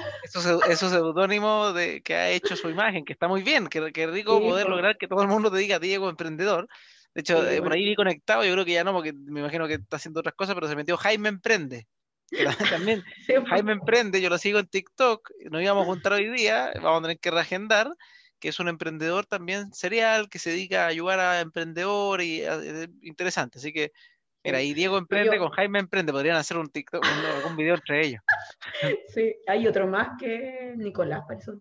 es 0.69 0.79
su 0.79 0.89
seudónimo 0.89 1.73
que 2.03 2.13
ha 2.13 2.29
hecho 2.29 2.55
su 2.55 2.69
imagen, 2.69 3.03
que 3.03 3.13
está 3.13 3.27
muy 3.27 3.41
bien, 3.41 3.65
que, 3.65 3.91
que 3.91 4.05
rico 4.05 4.39
poder 4.39 4.69
lograr 4.69 4.99
que 4.99 5.07
todo 5.07 5.23
el 5.23 5.27
mundo 5.27 5.49
te 5.49 5.57
diga 5.57 5.79
Diego 5.79 6.07
Emprendedor 6.07 6.69
De 7.13 7.21
hecho, 7.21 7.43
Sí, 7.43 7.55
eh, 7.55 7.61
por 7.61 7.73
ahí 7.73 7.85
vi 7.85 7.95
conectado, 7.95 8.43
yo 8.43 8.53
creo 8.53 8.65
que 8.65 8.73
ya 8.73 8.83
no, 8.83 8.93
porque 8.93 9.13
me 9.13 9.39
imagino 9.41 9.67
que 9.67 9.75
está 9.75 9.97
haciendo 9.97 10.19
otras 10.21 10.35
cosas, 10.35 10.55
pero 10.55 10.67
se 10.67 10.75
metió 10.75 10.97
Jaime 10.97 11.29
Emprende. 11.29 11.87
también 12.81 13.03
Sí, 13.27 13.33
Jaime 13.47 13.73
Emprende, 13.73 14.21
yo 14.21 14.29
lo 14.29 14.37
sigo 14.37 14.59
en 14.59 14.67
TikTok, 14.67 15.29
nos 15.51 15.61
íbamos 15.61 15.83
a 15.83 15.85
juntar 15.85 16.13
hoy 16.13 16.29
día, 16.29 16.71
vamos 16.81 16.99
a 16.99 17.01
tener 17.03 17.19
que 17.19 17.31
reagendar, 17.31 17.91
que 18.39 18.49
es 18.49 18.59
un 18.59 18.67
emprendedor 18.67 19.25
también 19.25 19.71
serial, 19.73 20.27
que 20.29 20.39
se 20.39 20.49
dedica 20.49 20.85
a 20.85 20.87
ayudar 20.87 21.19
a 21.19 21.39
emprendedores 21.41 22.25
y 22.25 22.43
a- 22.43 22.55
eh, 22.61 22.87
interesante. 23.01 23.59
Así 23.59 23.71
que, 23.71 23.91
mira, 24.43 24.57
ahí 24.57 24.73
Diego 24.73 24.97
Emprende 24.97 25.37
yo- 25.37 25.39
con 25.43 25.51
Jaime 25.51 25.79
Emprende, 25.79 26.11
podrían 26.11 26.35
hacer 26.35 26.57
un 26.57 26.69
TikTok, 26.69 27.03
un, 27.03 27.25
algún 27.25 27.55
video 27.55 27.75
entre 27.75 28.05
ellos. 28.05 28.21
Sí, 29.07 29.35
hay 29.47 29.67
otro 29.67 29.87
más 29.87 30.17
que 30.19 30.73
Nicolás, 30.75 31.21
parece. 31.27 31.51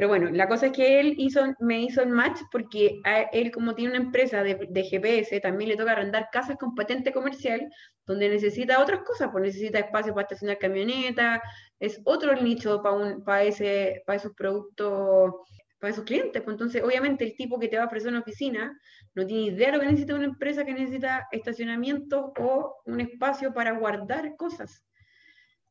Pero 0.00 0.08
bueno, 0.08 0.30
la 0.30 0.48
cosa 0.48 0.68
es 0.68 0.72
que 0.72 0.98
él 0.98 1.14
hizo, 1.18 1.42
me 1.58 1.82
hizo 1.82 2.00
el 2.00 2.08
match 2.08 2.40
porque 2.50 3.02
a 3.04 3.20
él, 3.34 3.50
como 3.50 3.74
tiene 3.74 3.90
una 3.90 4.02
empresa 4.02 4.42
de, 4.42 4.66
de 4.70 4.82
GPS, 4.82 5.38
también 5.40 5.68
le 5.68 5.76
toca 5.76 5.92
arrendar 5.92 6.30
casas 6.32 6.56
con 6.56 6.74
patente 6.74 7.12
comercial, 7.12 7.70
donde 8.06 8.30
necesita 8.30 8.80
otras 8.80 9.00
cosas, 9.00 9.28
pues 9.30 9.44
necesita 9.44 9.78
espacio 9.78 10.14
para 10.14 10.22
estacionar 10.22 10.56
camionetas, 10.56 11.42
es 11.78 12.00
otro 12.04 12.34
nicho 12.34 12.82
para 12.82 13.42
ese, 13.42 14.02
para 14.06 14.16
esos 14.16 14.32
productos, 14.32 15.34
para 15.78 15.92
esos 15.92 16.04
clientes. 16.04 16.40
Pues 16.40 16.54
entonces, 16.54 16.82
obviamente, 16.82 17.24
el 17.26 17.36
tipo 17.36 17.58
que 17.58 17.68
te 17.68 17.76
va 17.76 17.82
a 17.82 17.86
ofrecer 17.86 18.08
una 18.08 18.20
oficina 18.20 18.74
no 19.14 19.26
tiene 19.26 19.54
idea 19.54 19.66
de 19.66 19.72
lo 19.74 19.80
que 19.80 19.86
necesita 19.88 20.14
una 20.14 20.24
empresa 20.24 20.64
que 20.64 20.72
necesita 20.72 21.28
estacionamiento 21.30 22.32
o 22.38 22.76
un 22.86 23.00
espacio 23.02 23.52
para 23.52 23.72
guardar 23.72 24.34
cosas. 24.38 24.82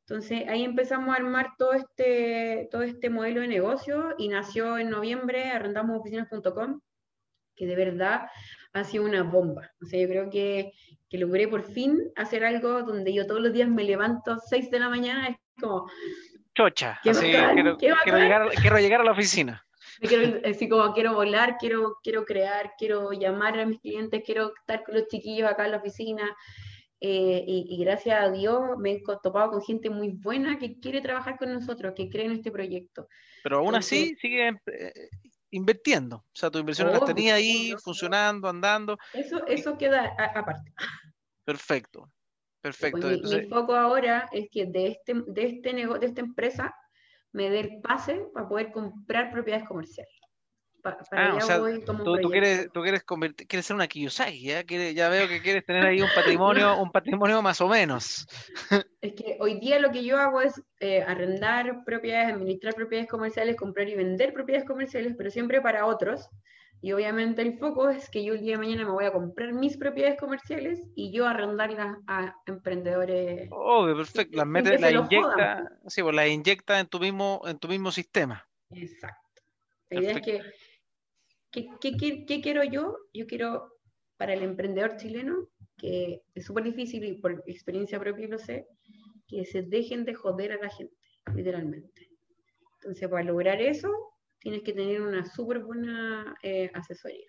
Entonces 0.10 0.48
ahí 0.48 0.64
empezamos 0.64 1.10
a 1.10 1.18
armar 1.18 1.52
todo 1.56 1.74
este, 1.74 2.68
todo 2.72 2.82
este 2.82 3.12
modelo 3.12 3.42
de 3.42 3.48
negocio 3.48 4.16
y 4.18 4.28
nació 4.28 4.80
en 4.80 4.90
noviembre 4.90 5.52
arrendamosoficinas.com, 5.52 6.82
que 7.56 7.68
de 7.68 7.76
verdad 7.76 8.28
ha 8.74 8.84
sido 8.84 9.04
una 9.04 9.22
bomba. 9.22 9.70
O 9.80 9.86
sea, 9.86 10.02
yo 10.02 10.08
creo 10.08 10.30
que, 10.32 10.72
que 11.12 11.20
logré 11.20 11.48
por 11.48 11.62
fin 11.62 12.12
hacer 12.16 12.44
algo 12.44 12.82
donde 12.82 13.14
yo 13.14 13.28
todos 13.28 13.40
los 13.40 13.54
días 13.54 13.70
me 13.70 13.84
levanto 13.84 14.32
a 14.32 14.40
6 14.40 14.72
de 14.72 14.80
la 14.80 14.90
mañana, 14.90 15.28
es 15.28 15.38
como, 15.62 15.88
Chocha, 16.56 17.00
así 17.06 17.32
bacán, 17.32 17.54
quiero, 17.54 17.78
quiero 17.78 18.18
llegar, 18.18 18.50
quiero 18.60 18.80
llegar 18.80 19.02
a 19.02 19.04
la 19.04 19.12
oficina. 19.12 19.64
quiero, 20.02 20.40
así 20.44 20.68
como 20.68 20.92
quiero 20.94 21.14
volar, 21.14 21.58
quiero, 21.60 21.98
quiero 22.02 22.26
crear, 22.26 22.72
quiero 22.80 23.12
llamar 23.12 23.60
a 23.60 23.66
mis 23.68 23.80
clientes, 23.80 24.24
quiero 24.26 24.54
estar 24.60 24.84
con 24.84 24.96
los 24.96 25.08
chiquillos 25.08 25.48
acá 25.48 25.66
en 25.66 25.72
la 25.72 25.78
oficina. 25.78 26.36
Eh, 27.02 27.44
y, 27.48 27.66
y 27.70 27.84
gracias 27.84 28.22
a 28.22 28.30
Dios 28.32 28.62
me 28.78 28.92
he 28.94 29.02
topado 29.24 29.52
con 29.52 29.62
gente 29.62 29.90
muy 29.90 30.10
buena 30.10 30.58
que 30.58 30.80
quiere 30.80 31.02
trabajar 31.02 31.38
con 31.38 31.54
nosotros, 31.54 31.94
que 31.96 32.10
cree 32.10 32.26
en 32.26 32.32
este 32.34 32.52
proyecto. 32.52 33.08
Pero 33.44 33.60
aún 33.60 33.76
así 33.76 34.16
sigue 34.20 34.50
eh, 34.68 35.10
invirtiendo. 35.52 36.18
O 36.18 36.26
sea, 36.34 36.50
tus 36.52 36.60
inversiones 36.60 36.94
las 36.94 37.02
Obvio, 37.04 37.16
tenías 37.16 37.38
ahí, 37.38 37.74
funcionando, 37.84 38.50
andando. 38.50 38.98
Eso, 39.14 39.46
eso 39.48 39.78
queda 39.78 40.14
aparte. 40.36 40.74
Perfecto. 41.46 42.12
Perfecto. 42.62 43.00
Pues 43.00 43.22
mi, 43.22 43.40
mi 43.40 43.48
foco 43.48 43.74
ahora 43.74 44.28
es 44.34 44.50
que 44.52 44.66
de, 44.66 44.88
este, 44.88 45.14
de, 45.28 45.46
este 45.46 45.74
nego- 45.74 45.98
de 45.98 46.08
esta 46.08 46.20
empresa 46.20 46.76
me 47.32 47.50
dé 47.50 47.62
el 47.62 47.80
pase 47.82 48.26
para 48.34 48.50
poder 48.50 48.72
comprar 48.72 49.32
propiedades 49.32 49.66
comerciales. 49.68 50.19
Pa- 50.82 50.98
para 51.10 51.28
Ah, 51.28 51.34
o 51.34 51.38
allá 51.38 51.46
sea, 51.46 51.58
voy 51.60 51.82
como 51.82 52.04
tú, 52.04 52.30
quieres, 52.30 52.72
tú 52.72 52.82
quieres 52.82 53.04
convertir, 53.04 53.48
quieres 53.48 53.66
ser 53.66 53.76
una 53.76 53.88
Kiyosaki, 53.88 54.44
¿ya? 54.44 54.64
Quieres- 54.64 54.96
ya 54.96 55.10
veo 55.10 55.28
que 55.28 55.42
quieres 55.42 55.66
tener 55.66 55.86
ahí 55.86 56.02
un 56.02 56.10
patrimonio, 56.14 56.78
un 56.82 56.92
patrimonio 56.92 57.42
más 57.42 57.60
o 57.62 57.68
menos. 57.68 58.26
Es 59.02 59.14
que 59.14 59.38
hoy 59.40 59.60
día 59.60 59.80
lo 59.80 59.92
que 59.92 60.04
yo 60.04 60.18
hago 60.18 60.42
es 60.42 60.62
eh, 60.80 61.02
arrendar 61.02 61.84
propiedades, 61.86 62.34
administrar 62.34 62.74
propiedades 62.76 63.10
comerciales, 63.10 63.56
comprar 63.56 63.88
y 63.88 63.96
vender 63.96 64.34
propiedades 64.34 64.68
comerciales, 64.68 65.16
pero 65.18 65.30
siempre 65.30 65.62
para 65.62 65.86
otros. 65.86 66.30
Y 66.82 66.94
obviamente 66.94 67.42
el 67.42 67.58
foco 67.58 67.90
es 67.90 68.10
que 68.10 68.24
yo 68.24 68.34
el 68.34 68.42
día 68.42 68.54
de 68.54 68.60
mañana 68.60 68.86
me 68.86 68.92
voy 68.92 69.04
a 69.04 69.12
comprar 69.12 69.52
mis 69.52 69.76
propiedades 69.78 70.18
comerciales 70.18 70.80
y 70.96 71.12
yo 71.12 71.28
arrendarlas 71.28 71.98
a 72.08 72.34
emprendedores. 72.46 73.50
Obvio, 73.52 73.98
perfecto. 73.98 74.38
Las 74.38 74.48
metes, 74.48 74.80
las 74.80 74.92
inyecta, 74.94 75.18
jodan, 75.22 75.70
sí, 75.88 76.02
pues 76.02 76.16
las 76.16 76.28
inyecta 76.28 76.80
en 76.80 76.88
tu 76.88 77.00
mismo, 77.00 77.42
en 77.46 77.60
tu 77.60 77.68
mismo 77.68 77.92
sistema. 77.92 78.48
Exacto. 78.72 79.42
La 79.90 80.00
idea 80.00 80.12
es 80.14 80.22
que, 80.22 80.42
¿qué, 81.52 81.68
qué, 81.82 81.98
qué- 81.98 82.26
qué 82.26 82.42
quiero 82.42 82.64
yo? 82.64 82.98
Yo 83.14 83.28
quiero 83.28 83.72
para 84.18 84.34
el 84.34 84.44
emprendedor 84.44 84.98
chileno, 84.98 85.50
que 85.78 86.22
es 86.36 86.46
súper 86.46 86.64
difícil 86.66 87.04
y 87.06 87.14
por 87.22 87.44
experiencia 87.48 88.00
propia 88.00 88.28
lo 88.28 88.38
sé, 88.40 88.68
que 89.28 89.46
se 89.46 89.64
dejen 89.64 90.06
de 90.06 90.14
joder 90.16 90.52
a 90.54 90.58
la 90.58 90.70
gente, 90.70 90.96
literalmente. 91.36 92.10
Entonces, 92.82 93.08
para 93.10 93.24
lograr 93.24 93.62
eso, 93.62 93.90
tienes 94.40 94.64
que 94.64 94.74
tener 94.74 95.02
una 95.02 95.26
súper 95.26 95.60
buena 95.60 96.36
eh, 96.44 96.70
asesoría. 96.74 97.28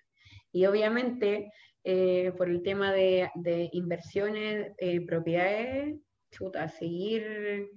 Y 0.52 0.66
obviamente, 0.66 1.50
eh, 1.84 2.32
por 2.36 2.48
el 2.48 2.62
tema 2.62 2.92
de, 2.92 3.30
de 3.36 3.68
inversiones, 3.72 4.72
eh, 4.78 5.04
propiedades, 5.06 5.96
chuta, 6.30 6.68
seguir, 6.68 7.68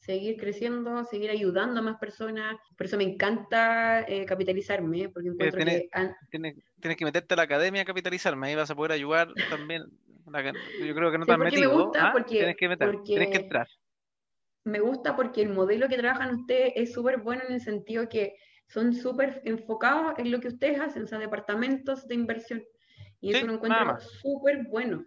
seguir 0.00 0.36
creciendo, 0.38 1.04
seguir 1.04 1.30
ayudando 1.30 1.80
a 1.80 1.82
más 1.82 1.98
personas. 1.98 2.56
Por 2.76 2.86
eso 2.86 2.96
me 2.96 3.04
encanta 3.04 4.00
eh, 4.08 4.24
capitalizarme, 4.24 5.08
porque 5.10 5.28
encuentro 5.28 5.56
tiene- 5.58 5.88
que 5.92 6.14
Tienes, 6.30 6.56
tienes 6.80 6.96
que 6.98 7.04
meterte 7.04 7.34
a 7.34 7.36
la 7.36 7.42
academia 7.44 7.82
a 7.82 7.84
capitalizarme, 7.84 8.48
ahí 8.48 8.54
vas 8.54 8.70
a 8.70 8.74
poder 8.74 8.92
ayudar 8.92 9.28
también. 9.50 9.84
La 10.26 10.42
Yo 10.44 10.94
creo 10.94 11.10
que 11.10 11.18
no 11.18 11.24
Sí, 11.24 11.28
te 11.28 11.32
has 11.32 11.38
porque 11.38 11.56
me 11.56 11.60
metido. 11.62 11.72
¿no? 11.78 11.84
gusta, 11.84 12.08
¿Ah? 12.08 12.12
porque- 12.12 12.36
tienes 12.38 12.56
que 12.56 12.68
meter, 12.68 12.90
tienes 13.02 13.28
que 13.28 13.32
porque- 13.34 13.44
entrar. 13.44 13.68
me 14.64 14.80
gusta 14.80 15.16
porque 15.16 15.42
el 15.42 15.48
modelo 15.48 15.88
que 15.88 15.96
trabajan 15.98 16.34
ustedes 16.36 16.72
es 16.76 16.92
súper 16.92 17.18
bueno 17.18 17.42
en 17.48 17.54
el 17.54 17.60
sentido 17.60 18.08
que 18.08 18.34
son 18.68 18.92
súper 18.94 19.42
enfocados 19.44 20.14
en 20.18 20.30
lo 20.30 20.38
que 20.40 20.48
ustedes 20.48 20.78
hacen, 20.78 21.02
o 21.04 21.06
sea, 21.08 21.18
departamentos 21.18 22.06
de 22.06 22.14
inversión. 22.14 22.62
Y 23.20 23.34
eso 23.34 23.46
lo 23.46 23.54
encuentro 23.54 23.98
súper 24.00 24.64
bueno, 24.68 25.04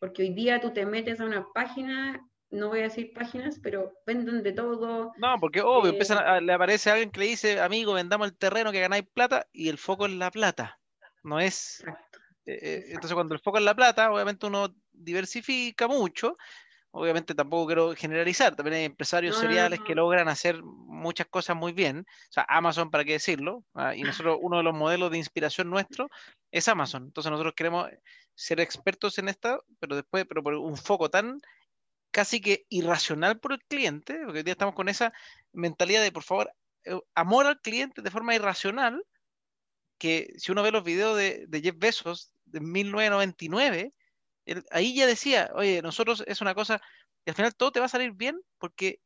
porque 0.00 0.22
hoy 0.22 0.30
día 0.34 0.60
tú 0.60 0.72
te 0.72 0.84
metes 0.84 1.20
a 1.20 1.24
una 1.26 1.46
página, 1.54 2.20
no 2.50 2.68
voy 2.68 2.80
a 2.80 2.84
decir 2.84 3.12
páginas, 3.14 3.58
pero 3.62 3.92
venden 4.06 4.42
de 4.42 4.52
todo. 4.52 5.12
No, 5.18 5.36
porque 5.40 5.60
obvio, 5.60 5.90
Eh, 5.90 5.92
empiezan 5.94 6.18
a- 6.18 6.40
le 6.40 6.52
aparece 6.52 6.90
alguien 6.90 7.10
que 7.10 7.20
le 7.20 7.26
dice, 7.26 7.60
amigo, 7.60 7.92
vendamos 7.94 8.28
el 8.28 8.36
terreno 8.36 8.72
que 8.72 8.80
ganáis 8.80 9.04
plata, 9.12 9.46
y 9.52 9.68
el 9.68 9.78
foco 9.78 10.06
es 10.06 10.12
la 10.12 10.30
plata. 10.30 10.78
No 11.24 11.40
es. 11.40 11.80
Exacto. 11.80 12.18
eh, 12.46 12.52
eh, 12.52 12.74
exacto. 12.74 12.94
entonces, 12.94 13.14
cuando 13.14 13.34
el 13.34 13.40
foco 13.40 13.58
es 13.58 13.64
la 13.64 13.74
plata, 13.74 14.10
obviamente 14.12 14.46
uno 14.46 14.74
diversifica 14.92 15.88
mucho. 15.88 16.36
Obviamente 16.92 17.34
tampoco 17.34 17.66
quiero 17.66 17.94
generalizar, 17.94 18.56
también 18.56 18.76
hay 18.78 18.84
empresarios 18.84 19.34
No, 19.36 19.42
no, 19.42 19.48
seriales 19.48 19.80
que 19.86 19.94
logran 19.94 20.28
hacer 20.28 20.62
muchas 20.62 21.26
cosas 21.26 21.54
muy 21.54 21.72
bien. 21.72 21.98
O 21.98 22.32
sea, 22.32 22.46
Amazon, 22.48 22.90
para 22.90 23.04
qué 23.04 23.12
decirlo. 23.12 23.64
ah, 23.74 23.94
Y 23.94 24.02
nosotros, 24.02 24.38
uno 24.40 24.56
de 24.56 24.62
los 24.62 24.74
modelos 24.74 25.10
de 25.10 25.18
inspiración 25.18 25.68
nuestro 25.68 26.08
es 26.50 26.68
Amazon. 26.68 27.04
Entonces 27.04 27.30
nosotros 27.30 27.52
queremos 27.54 27.90
ser 28.34 28.60
expertos 28.60 29.18
en 29.18 29.28
esta, 29.28 29.58
pero 29.78 29.94
después, 29.96 30.24
pero 30.26 30.42
por 30.42 30.54
un 30.54 30.76
foco 30.78 31.10
tan 31.10 31.38
casi 32.16 32.40
que 32.40 32.64
irracional 32.70 33.38
por 33.40 33.52
el 33.52 33.58
cliente, 33.68 34.18
porque 34.24 34.38
hoy 34.38 34.42
día 34.42 34.52
estamos 34.52 34.74
con 34.74 34.88
esa 34.88 35.12
mentalidad 35.52 36.00
de, 36.00 36.10
por 36.12 36.22
favor, 36.22 36.50
eh, 36.84 36.98
amor 37.14 37.44
al 37.44 37.60
cliente 37.60 38.00
de 38.00 38.10
forma 38.10 38.34
irracional, 38.34 39.04
que 39.98 40.32
si 40.38 40.50
uno 40.50 40.62
ve 40.62 40.72
los 40.72 40.82
videos 40.82 41.14
de, 41.14 41.44
de 41.46 41.60
Jeff 41.60 41.74
Bezos 41.76 42.32
de 42.46 42.60
1999, 42.60 43.92
él- 44.46 44.64
ahí 44.70 44.94
ya 44.94 45.06
decía, 45.06 45.50
oye, 45.52 45.82
nosotros 45.82 46.24
es 46.26 46.40
una 46.40 46.54
cosa, 46.54 46.80
y 47.26 47.28
al 47.28 47.36
final 47.36 47.54
todo 47.54 47.70
te 47.70 47.80
va 47.80 47.86
a 47.86 47.90
salir 47.90 48.12
bien 48.12 48.40
porque 48.56 49.00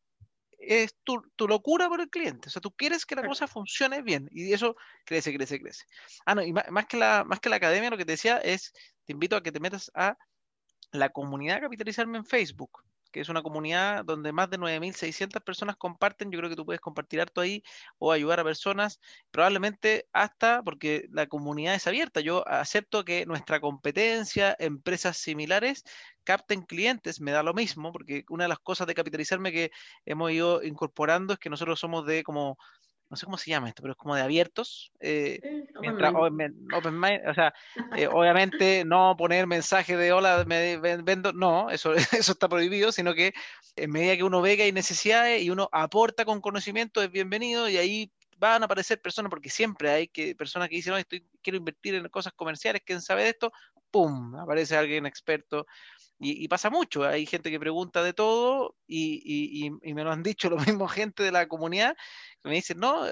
es 0.56 0.94
tu, 1.02 1.20
tu 1.34 1.48
locura 1.48 1.88
por 1.88 2.00
el 2.00 2.10
cliente. 2.10 2.46
O 2.46 2.50
sea, 2.52 2.62
tú 2.62 2.70
quieres 2.70 3.06
que 3.06 3.16
la 3.16 3.26
cosa 3.26 3.48
funcione 3.48 4.02
bien 4.02 4.28
y 4.30 4.52
eso 4.52 4.76
crece, 5.04 5.34
crece, 5.34 5.58
crece. 5.60 5.84
Ah, 6.26 6.36
no, 6.36 6.42
y 6.44 6.52
más, 6.52 6.70
más 6.70 6.86
que 6.86 6.96
la, 6.96 7.24
más 7.24 7.40
que 7.40 7.48
la 7.48 7.56
academia, 7.56 7.90
lo 7.90 7.96
que 7.98 8.04
te 8.04 8.12
decía 8.12 8.38
es, 8.38 8.72
te 9.04 9.14
invito 9.14 9.34
a 9.34 9.42
que 9.42 9.50
te 9.50 9.58
metas 9.58 9.90
a 9.94 10.16
la 10.92 11.08
comunidad 11.08 11.60
Capitalizarme 11.60 12.18
en 12.18 12.24
Facebook, 12.24 12.84
que 13.10 13.20
es 13.20 13.28
una 13.28 13.42
comunidad 13.42 14.04
donde 14.04 14.32
más 14.32 14.50
de 14.50 14.58
9.600 14.58 15.42
personas 15.42 15.76
comparten. 15.76 16.30
Yo 16.30 16.38
creo 16.38 16.50
que 16.50 16.56
tú 16.56 16.64
puedes 16.64 16.80
compartir 16.80 17.20
harto 17.20 17.40
ahí 17.40 17.62
o 17.98 18.12
ayudar 18.12 18.40
a 18.40 18.44
personas, 18.44 19.00
probablemente 19.30 20.08
hasta 20.12 20.62
porque 20.62 21.06
la 21.10 21.26
comunidad 21.26 21.74
es 21.74 21.86
abierta. 21.86 22.20
Yo 22.20 22.46
acepto 22.48 23.04
que 23.04 23.26
nuestra 23.26 23.60
competencia, 23.60 24.56
empresas 24.58 25.16
similares, 25.16 25.84
capten 26.24 26.62
clientes, 26.62 27.20
me 27.20 27.32
da 27.32 27.42
lo 27.42 27.54
mismo, 27.54 27.92
porque 27.92 28.24
una 28.28 28.44
de 28.44 28.48
las 28.48 28.58
cosas 28.58 28.86
de 28.86 28.94
capitalizarme 28.94 29.52
que 29.52 29.70
hemos 30.04 30.30
ido 30.30 30.62
incorporando 30.62 31.34
es 31.34 31.38
que 31.38 31.50
nosotros 31.50 31.80
somos 31.80 32.06
de 32.06 32.22
como, 32.22 32.58
no 33.10 33.16
sé 33.16 33.26
cómo 33.26 33.38
se 33.38 33.50
llama 33.50 33.68
esto, 33.68 33.82
pero 33.82 33.92
es 33.92 33.98
como 33.98 34.14
de 34.14 34.22
abiertos. 34.22 34.92
eh, 35.00 35.42
open 35.76 35.82
Mientras, 35.82 36.12
mind. 36.12 36.14
open, 36.72 36.98
mind, 37.00 37.28
o 37.28 37.34
sea, 37.34 37.52
eh, 37.92 38.06
obviamente 38.10 38.84
no 38.84 39.16
poner 39.16 39.46
mensaje 39.46 39.96
de 39.96 40.12
hola, 40.12 40.44
me 40.46 40.78
ven- 40.78 41.04
vendo, 41.04 41.32
no, 41.32 41.70
eso, 41.70 41.92
eso 42.12 42.32
está 42.32 42.48
prohibido, 42.48 42.92
sino 42.92 43.14
que 43.14 43.32
en 43.76 43.90
medida 43.90 44.16
que 44.16 44.24
uno 44.24 44.40
ve 44.42 44.56
que 44.56 44.64
hay 44.64 44.72
necesidades 44.72 45.42
y 45.42 45.50
uno 45.50 45.68
aporta 45.72 46.24
con 46.24 46.40
conocimiento, 46.40 47.02
es 47.02 47.10
bienvenido 47.10 47.68
y 47.68 47.76
ahí 47.78 48.12
van 48.36 48.62
a 48.62 48.66
aparecer 48.66 49.00
personas, 49.02 49.30
porque 49.30 49.50
siempre 49.50 49.90
hay 49.90 50.08
que, 50.08 50.34
personas 50.34 50.68
que 50.68 50.76
dicen, 50.76 50.92
"Oye, 50.94 51.02
estoy, 51.02 51.26
quiero 51.42 51.56
invertir 51.58 51.94
en 51.94 52.08
cosas 52.08 52.32
comerciales, 52.34 52.82
¿quién 52.84 53.00
sabe 53.02 53.24
de 53.24 53.30
esto? 53.30 53.52
¡Pum! 53.90 54.34
Aparece 54.36 54.76
alguien 54.76 55.04
experto 55.06 55.66
Y, 56.22 56.46
pasa 56.48 56.68
mucho, 56.68 57.02
hay 57.06 57.24
gente 57.24 57.50
que 57.50 57.58
pregunta 57.58 58.02
de 58.02 58.12
todo 58.12 58.76
y, 58.86 59.70
me 59.82 60.04
lo 60.04 60.12
han 60.12 60.22
dicho 60.22 60.50
los 60.50 60.66
mismos 60.66 60.92
gente 60.92 61.22
de 61.22 61.32
la 61.32 61.48
comunidad, 61.48 61.96
que 62.42 62.48
me 62.50 62.56
dicen, 62.56 62.78
no, 62.78 63.06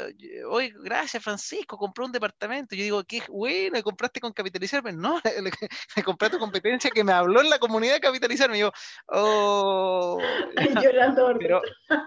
hoy 0.50 0.74
gracias 0.82 1.22
Francisco, 1.22 1.78
compró 1.78 2.04
un 2.04 2.12
departamento. 2.12 2.76
Yo 2.76 2.82
digo, 2.82 3.04
qué 3.04 3.22
bueno, 3.30 3.82
compraste 3.82 4.20
con 4.20 4.34
capitalizarme. 4.34 4.92
No, 4.92 5.22
me 5.96 6.02
compré 6.02 6.28
tu 6.28 6.38
competencia 6.38 6.90
que 6.90 7.02
me 7.02 7.12
habló 7.12 7.40
en 7.40 7.48
la 7.48 7.58
comunidad 7.58 7.94
de 7.94 8.00
capitalizarme. 8.00 8.58
Y 8.58 8.60
yo, 8.60 8.72
oh. 9.06 10.18
Pero, 11.38 11.62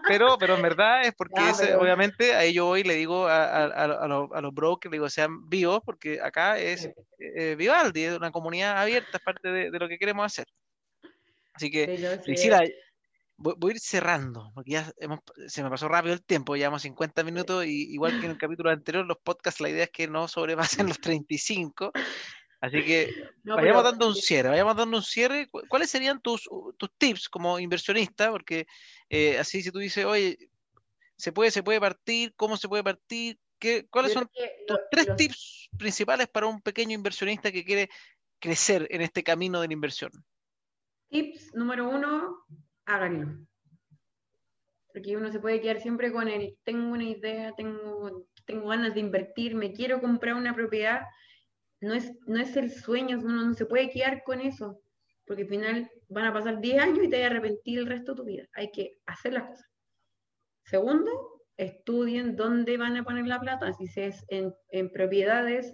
pero, 0.07 0.37
pero 0.37 0.55
en 0.55 0.61
verdad 0.61 1.01
es 1.03 1.13
porque 1.15 1.41
obviamente 1.79 2.35
a 2.35 2.43
ellos 2.43 2.65
hoy 2.65 2.83
le 2.83 2.93
digo 2.95 3.27
a, 3.27 4.07
los, 4.07 4.53
brokers, 4.53 4.91
le 4.91 4.97
digo, 4.97 5.09
sean 5.09 5.49
vivos, 5.49 5.81
porque 5.83 6.21
acá 6.21 6.59
es 6.59 6.89
eh, 7.17 7.55
Vivaldi, 7.55 8.03
es 8.03 8.17
una 8.17 8.31
comunidad 8.31 8.77
abierta, 8.77 9.17
es 9.17 9.23
parte 9.23 9.49
de 9.49 9.79
lo 9.79 9.87
que 9.87 9.97
queremos 9.97 10.25
hacer. 10.25 10.45
Así 11.61 11.69
que, 11.69 12.19
Priscila, 12.23 12.63
voy, 13.37 13.71
a 13.71 13.75
ir 13.75 13.79
cerrando, 13.79 14.51
porque 14.55 14.71
ya 14.71 14.91
se 15.47 15.61
me 15.61 15.69
pasó 15.69 15.87
rápido 15.87 16.15
el 16.15 16.23
tiempo, 16.23 16.55
llevamos 16.55 16.81
50 16.81 17.23
minutos 17.23 17.67
y 17.67 17.93
igual 17.93 18.19
que 18.19 18.25
en 18.25 18.31
el 18.31 18.37
capítulo 18.39 18.71
anterior, 18.71 19.05
los 19.05 19.19
podcasts, 19.19 19.61
la 19.61 19.69
idea 19.69 19.83
es 19.83 19.91
que 19.91 20.07
no 20.07 20.27
sobrepasen 20.27 20.87
los 20.87 20.99
35. 20.99 21.91
Así 22.61 22.83
que 22.83 23.13
vayamos 23.43 23.83
dando 23.83 24.07
un 24.07 24.15
cierre, 24.15 24.49
vayamos 24.49 24.75
dando 24.75 24.97
un 24.97 25.03
cierre. 25.03 25.49
¿Cuáles 25.67 25.91
serían 25.91 26.19
tus, 26.19 26.49
tus 26.77 26.89
tips 26.97 27.29
como 27.29 27.59
inversionista? 27.59 28.31
Porque 28.31 28.65
eh, 29.07 29.37
así 29.37 29.61
si 29.61 29.69
tú 29.69 29.77
dices, 29.77 30.03
oye, 30.03 30.49
se 31.15 31.31
puede, 31.31 31.51
se 31.51 31.61
puede 31.61 31.79
partir, 31.79 32.33
¿cómo 32.35 32.57
se 32.57 32.67
puede 32.67 32.83
partir? 32.83 33.37
¿Qué, 33.59 33.85
¿Cuáles 33.87 34.13
son 34.13 34.27
tus 34.65 34.79
tres 34.89 35.15
tips 35.15 35.69
principales 35.77 36.27
para 36.27 36.47
un 36.47 36.59
pequeño 36.59 36.95
inversionista 36.95 37.51
que 37.51 37.63
quiere 37.63 37.87
crecer 38.39 38.87
en 38.89 39.01
este 39.01 39.21
camino 39.21 39.61
de 39.61 39.67
la 39.67 39.73
inversión? 39.73 40.11
Tips 41.11 41.53
número 41.53 41.89
uno, 41.89 42.45
háganlo. 42.85 43.45
Porque 44.93 45.17
uno 45.17 45.29
se 45.29 45.41
puede 45.41 45.59
quedar 45.59 45.81
siempre 45.81 46.11
con 46.11 46.29
el, 46.29 46.57
tengo 46.63 46.89
una 46.89 47.03
idea, 47.03 47.53
tengo, 47.55 48.27
tengo 48.45 48.69
ganas 48.69 48.93
de 48.93 49.01
invertir, 49.01 49.53
me 49.55 49.73
quiero 49.73 49.99
comprar 49.99 50.35
una 50.35 50.55
propiedad. 50.55 51.01
No 51.81 51.93
es, 51.93 52.13
no 52.27 52.39
es 52.39 52.55
el 52.55 52.71
sueño, 52.71 53.19
uno 53.19 53.45
no 53.45 53.53
se 53.53 53.65
puede 53.65 53.89
quedar 53.89 54.23
con 54.23 54.39
eso, 54.39 54.81
porque 55.25 55.43
al 55.43 55.49
final 55.49 55.91
van 56.07 56.25
a 56.25 56.33
pasar 56.33 56.61
10 56.61 56.81
años 56.81 57.03
y 57.03 57.09
te 57.09 57.17
vas 57.17 57.25
a 57.25 57.31
arrepentir 57.31 57.79
el 57.79 57.87
resto 57.87 58.13
de 58.13 58.17
tu 58.17 58.23
vida. 58.23 58.47
Hay 58.53 58.71
que 58.71 58.97
hacer 59.05 59.33
las 59.33 59.43
cosas. 59.49 59.69
Segundo, 60.63 61.11
estudien 61.57 62.37
dónde 62.37 62.77
van 62.77 62.95
a 62.95 63.03
poner 63.03 63.27
la 63.27 63.41
plata, 63.41 63.73
si 63.73 63.89
es 63.99 64.23
en, 64.29 64.53
en 64.69 64.91
propiedades 64.91 65.73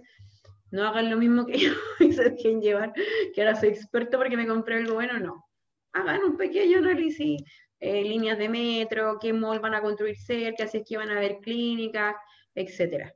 no 0.70 0.86
hagan 0.86 1.10
lo 1.10 1.16
mismo 1.16 1.46
que 1.46 1.58
yo 1.58 1.72
y 2.00 2.12
se 2.12 2.30
dejen 2.30 2.60
llevar, 2.60 2.92
que 3.34 3.42
ahora 3.42 3.56
soy 3.56 3.70
experto 3.70 4.18
porque 4.18 4.36
me 4.36 4.46
compré 4.46 4.76
algo 4.76 4.94
bueno, 4.94 5.18
no. 5.18 5.44
Hagan 5.92 6.22
un 6.22 6.36
pequeño 6.36 6.78
análisis, 6.78 7.42
eh, 7.80 8.02
líneas 8.02 8.38
de 8.38 8.48
metro, 8.48 9.18
qué 9.20 9.32
mall 9.32 9.60
van 9.60 9.74
a 9.74 9.80
construir 9.80 10.16
cerca, 10.16 10.66
si 10.66 10.78
es 10.78 10.84
que 10.86 10.96
van 10.96 11.10
a 11.10 11.16
haber 11.16 11.38
clínicas, 11.38 12.16
etc. 12.54 13.10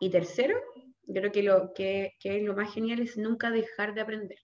Y 0.00 0.10
tercero, 0.10 0.58
yo 1.06 1.20
creo 1.20 1.32
que 1.32 1.42
lo 1.42 1.72
que, 1.74 2.12
es 2.22 2.42
lo 2.42 2.54
más 2.54 2.72
genial 2.72 3.00
es 3.00 3.16
nunca 3.16 3.50
dejar 3.50 3.94
de 3.94 4.00
aprender. 4.00 4.38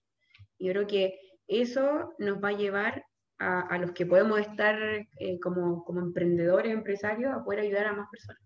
Yo 0.59 0.71
creo 0.73 0.87
que 0.87 1.19
eso 1.47 2.13
nos 2.19 2.41
va 2.41 2.49
a 2.49 2.57
llevar 2.57 3.05
a, 3.39 3.77
los 3.79 3.91
que 3.91 4.05
podemos 4.05 4.39
estar 4.39 4.77
eh, 5.19 5.39
como, 5.39 5.83
como, 5.83 5.99
emprendedores, 5.99 6.71
empresarios, 6.71 7.33
a 7.33 7.43
poder 7.43 7.61
ayudar 7.61 7.87
a 7.87 7.93
más 7.93 8.07
personas. 8.11 8.43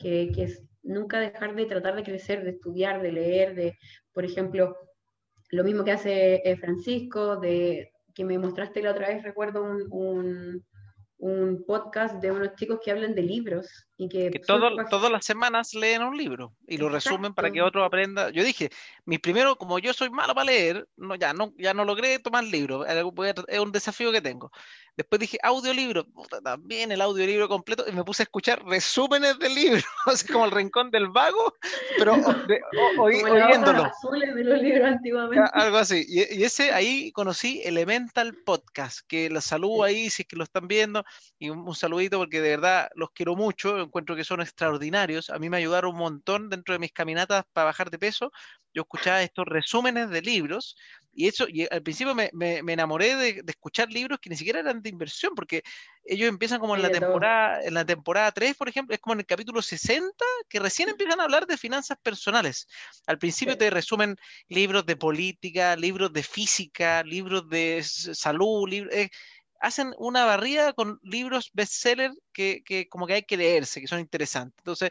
Que, 0.00 0.32
es 0.36 0.62
nunca 0.82 1.20
dejar 1.20 1.54
de 1.54 1.66
tratar 1.66 1.94
de 1.94 2.02
crecer, 2.02 2.42
de 2.42 2.50
estudiar, 2.50 3.02
de 3.02 3.12
leer, 3.12 3.54
de, 3.54 3.78
por 4.12 4.24
ejemplo, 4.24 4.76
lo 5.50 5.62
mismo 5.62 5.84
que 5.84 5.92
hace 5.92 6.42
eh, 6.44 6.56
Francisco, 6.56 7.36
de 7.36 7.92
que 8.14 8.24
me 8.24 8.38
mostraste 8.38 8.82
la 8.82 8.92
otra 8.92 9.08
vez, 9.08 9.22
recuerdo 9.22 9.62
un, 9.62 10.64
un 11.18 11.64
podcast 11.66 12.20
de 12.20 12.32
unos 12.32 12.54
chicos 12.54 12.80
que 12.82 12.90
hablan 12.90 13.14
de 13.14 13.22
libros 13.22 13.86
y 14.00 14.08
que, 14.08 14.30
todas 14.40 15.12
las 15.12 15.26
semanas 15.26 15.74
leen 15.74 16.02
un 16.02 16.16
libro 16.16 16.54
y 16.66 16.78
lo 16.78 16.88
resumen 16.88 17.34
para 17.34 17.50
que 17.50 17.60
otro 17.60 17.84
aprenda. 17.84 18.30
Yo 18.30 18.42
dije, 18.42 18.70
mi 19.04 19.18
primero, 19.18 19.56
como 19.56 19.78
yo 19.78 19.92
soy 19.92 20.08
malo 20.08 20.34
para 20.34 20.46
leer, 20.46 20.88
no, 20.96 21.16
ya, 21.16 21.34
no, 21.34 21.52
ya 21.58 21.74
no 21.74 21.84
logré 21.84 22.18
tomar 22.18 22.44
libros, 22.44 22.86
es 22.88 23.58
un 23.58 23.72
desafío 23.72 24.10
que 24.10 24.22
tengo. 24.22 24.50
Después 24.96 25.20
dije, 25.20 25.38
audiolibro, 25.42 26.06
también 26.42 26.92
el 26.92 27.00
audiolibro 27.00 27.48
completo, 27.48 27.84
y 27.86 27.92
me 27.92 28.04
puse 28.04 28.22
a 28.22 28.24
escuchar 28.24 28.62
resúmenes 28.64 29.38
del 29.38 29.54
libro, 29.54 29.82
así 30.06 30.26
como 30.32 30.44
el 30.44 30.50
rincón 30.50 30.90
del 30.90 31.08
vago, 31.08 31.54
pero 31.98 32.14
oyéndolo. 32.98 33.84
De 34.34 34.44
los 34.44 34.62
libros 34.62 34.84
antiguamente. 34.86 35.50
Algo 35.52 35.78
así. 35.78 36.04
Y, 36.08 36.42
ese 36.42 36.72
ahí 36.72 37.12
conocí 37.12 37.62
Elemental 37.64 38.34
Podcast, 38.44 39.00
que 39.06 39.30
los 39.30 39.44
saludo 39.44 39.84
ahí 39.84 40.10
si 40.10 40.22
es 40.22 40.28
que 40.28 40.36
lo 40.36 40.44
están 40.44 40.68
viendo, 40.68 41.04
y 41.38 41.50
un, 41.50 41.60
un 41.60 41.74
saludito 41.74 42.18
porque 42.18 42.40
de 42.40 42.50
verdad 42.50 42.90
los 42.94 43.10
quiero 43.10 43.36
mucho 43.36 43.89
encuentro 43.90 44.16
que 44.16 44.24
son 44.24 44.40
extraordinarios. 44.40 45.30
A 45.30 45.38
mí 45.38 45.50
me 45.50 45.58
ayudaron 45.58 45.92
un 45.92 45.98
montón 45.98 46.48
dentro 46.48 46.72
de 46.72 46.78
mis 46.78 46.92
caminatas 46.92 47.44
para 47.52 47.66
bajar 47.66 47.90
de 47.90 47.98
peso. 47.98 48.32
Yo 48.72 48.82
escuchaba 48.82 49.22
estos 49.22 49.44
resúmenes 49.46 50.10
de 50.10 50.22
libros 50.22 50.76
y 51.12 51.26
eso, 51.26 51.46
y 51.48 51.66
al 51.70 51.82
principio 51.82 52.14
me, 52.14 52.30
enamoré 52.72 53.16
de, 53.16 53.42
escuchar 53.46 53.90
libros 53.90 54.20
que 54.20 54.30
ni 54.30 54.36
siquiera 54.36 54.60
eran 54.60 54.80
de 54.80 54.90
inversión, 54.90 55.34
porque 55.34 55.62
ellos 56.04 56.28
empiezan 56.28 56.60
como 56.60 56.76
en 56.76 56.82
la 56.82 56.90
temporada, 56.90 57.60
en 57.62 57.74
la 57.74 57.84
temporada 57.84 58.30
3, 58.30 58.56
por 58.56 58.68
ejemplo, 58.68 58.94
es 58.94 59.00
como 59.00 59.14
en 59.14 59.20
el 59.20 59.26
capítulo 59.26 59.60
60, 59.60 60.24
que 60.48 60.60
recién 60.60 60.88
empiezan 60.88 61.20
a 61.20 61.24
hablar 61.24 61.46
de 61.46 61.58
finanzas 61.58 61.98
personales. 62.00 62.68
Al 63.06 63.18
principio 63.18 63.58
te 63.58 63.70
resumen 63.70 64.16
libros 64.48 64.86
de 64.86 64.96
política, 64.96 65.74
libros 65.76 66.12
de 66.12 66.22
física, 66.22 67.02
libros 67.02 67.48
de 67.48 67.82
salud, 67.82 68.68
libros, 68.68 68.94
eh, 68.94 69.10
hacen 69.60 69.94
una 69.98 70.24
barrida 70.24 70.72
con 70.72 70.98
libros 71.02 71.50
bestseller 71.52 72.12
que, 72.32 72.62
que 72.64 72.88
como 72.88 73.06
que 73.06 73.14
hay 73.14 73.22
que 73.22 73.36
leerse, 73.36 73.80
que 73.80 73.86
son 73.86 74.00
interesantes. 74.00 74.58
Entonces, 74.58 74.90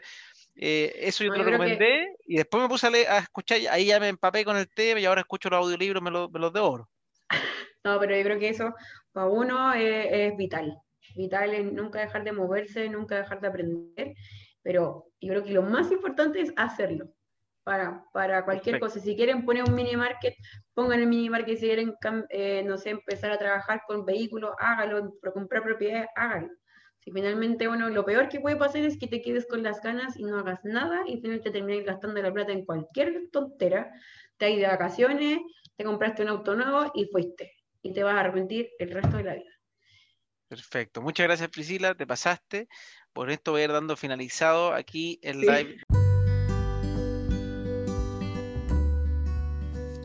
eh, 0.56 0.92
eso 0.96 1.24
yo 1.24 1.32
te 1.32 1.38
lo 1.38 1.44
recomendé 1.44 2.16
y 2.26 2.36
después 2.36 2.62
me 2.62 2.68
puse 2.68 2.86
a, 2.86 2.90
leer, 2.90 3.08
a, 3.08 3.18
escuchar, 3.18 3.58
ahí 3.70 3.86
ya 3.86 4.00
me 4.00 4.08
empapé 4.08 4.44
con 4.44 4.56
el 4.56 4.68
tema 4.68 5.00
y 5.00 5.04
ahora 5.04 5.22
escucho 5.22 5.50
los 5.50 5.64
audiolibros, 5.64 6.02
me, 6.02 6.10
me 6.10 6.38
los 6.38 6.52
devoro. 6.52 6.88
No, 7.82 7.98
pero 7.98 8.14
yo 8.14 8.22
creo 8.22 8.38
que 8.38 8.50
eso 8.50 8.74
para 9.10 9.28
uno 9.28 9.72
es, 9.72 10.36
vital. 10.36 10.78
Vital 11.16 11.54
es 11.54 11.64
nunca 11.64 12.00
dejar 12.00 12.24
de 12.24 12.32
moverse, 12.32 12.90
nunca 12.90 13.16
dejar 13.16 13.40
de 13.40 13.48
aprender, 13.48 14.14
pero 14.62 15.06
yo 15.18 15.30
creo 15.30 15.44
que 15.44 15.52
lo 15.52 15.62
más 15.62 15.90
importante 15.90 16.42
es 16.42 16.52
hacerlo 16.56 17.10
para, 17.64 18.04
para 18.12 18.44
cualquier 18.44 18.80
cosa. 18.80 19.00
Si 19.00 19.16
quieren 19.16 19.44
poner 19.44 19.64
un 19.64 19.74
mini 19.74 19.96
market, 19.96 20.34
pongan 20.74 21.00
el 21.00 21.06
mini 21.06 21.30
market. 21.30 21.58
Si 21.58 21.66
quieren, 21.66 21.94
eh, 22.30 22.62
no 22.64 22.76
sé, 22.78 22.90
empezar 22.90 23.32
a 23.32 23.38
trabajar 23.38 23.82
con 23.86 24.04
vehículos, 24.04 24.52
hágalo. 24.58 25.14
Para 25.20 25.32
comprar 25.32 25.62
propiedades, 25.62 26.08
hágalo. 26.16 26.48
Si 26.98 27.10
finalmente, 27.10 27.66
bueno, 27.66 27.88
lo 27.88 28.04
peor 28.04 28.28
que 28.28 28.40
puede 28.40 28.56
pasar 28.56 28.82
es 28.82 28.98
que 28.98 29.06
te 29.06 29.22
quedes 29.22 29.46
con 29.46 29.62
las 29.62 29.80
ganas 29.80 30.18
y 30.18 30.24
no 30.24 30.38
hagas 30.38 30.60
nada 30.64 31.02
y 31.06 31.16
finalmente 31.16 31.50
te 31.50 31.58
termines 31.58 31.86
gastando 31.86 32.20
la 32.20 32.32
plata 32.32 32.52
en 32.52 32.64
cualquier 32.64 33.30
tontera. 33.32 33.90
Te 34.36 34.46
has 34.46 34.52
ido 34.52 34.62
de 34.62 34.68
vacaciones, 34.68 35.38
te 35.76 35.84
compraste 35.84 36.22
un 36.22 36.28
auto 36.28 36.54
nuevo 36.54 36.90
y 36.94 37.06
fuiste. 37.06 37.52
Y 37.82 37.94
te 37.94 38.02
vas 38.02 38.14
a 38.16 38.20
arrepentir 38.20 38.68
el 38.78 38.90
resto 38.90 39.16
de 39.16 39.24
la 39.24 39.34
vida. 39.34 39.50
Perfecto. 40.48 41.00
Muchas 41.00 41.26
gracias, 41.26 41.48
Priscila. 41.48 41.94
Te 41.94 42.06
pasaste. 42.06 42.68
Por 43.12 43.30
esto 43.30 43.52
voy 43.52 43.62
a 43.62 43.64
ir 43.64 43.72
dando 43.72 43.96
finalizado 43.96 44.74
aquí 44.74 45.18
el 45.22 45.40
live. 45.40 45.78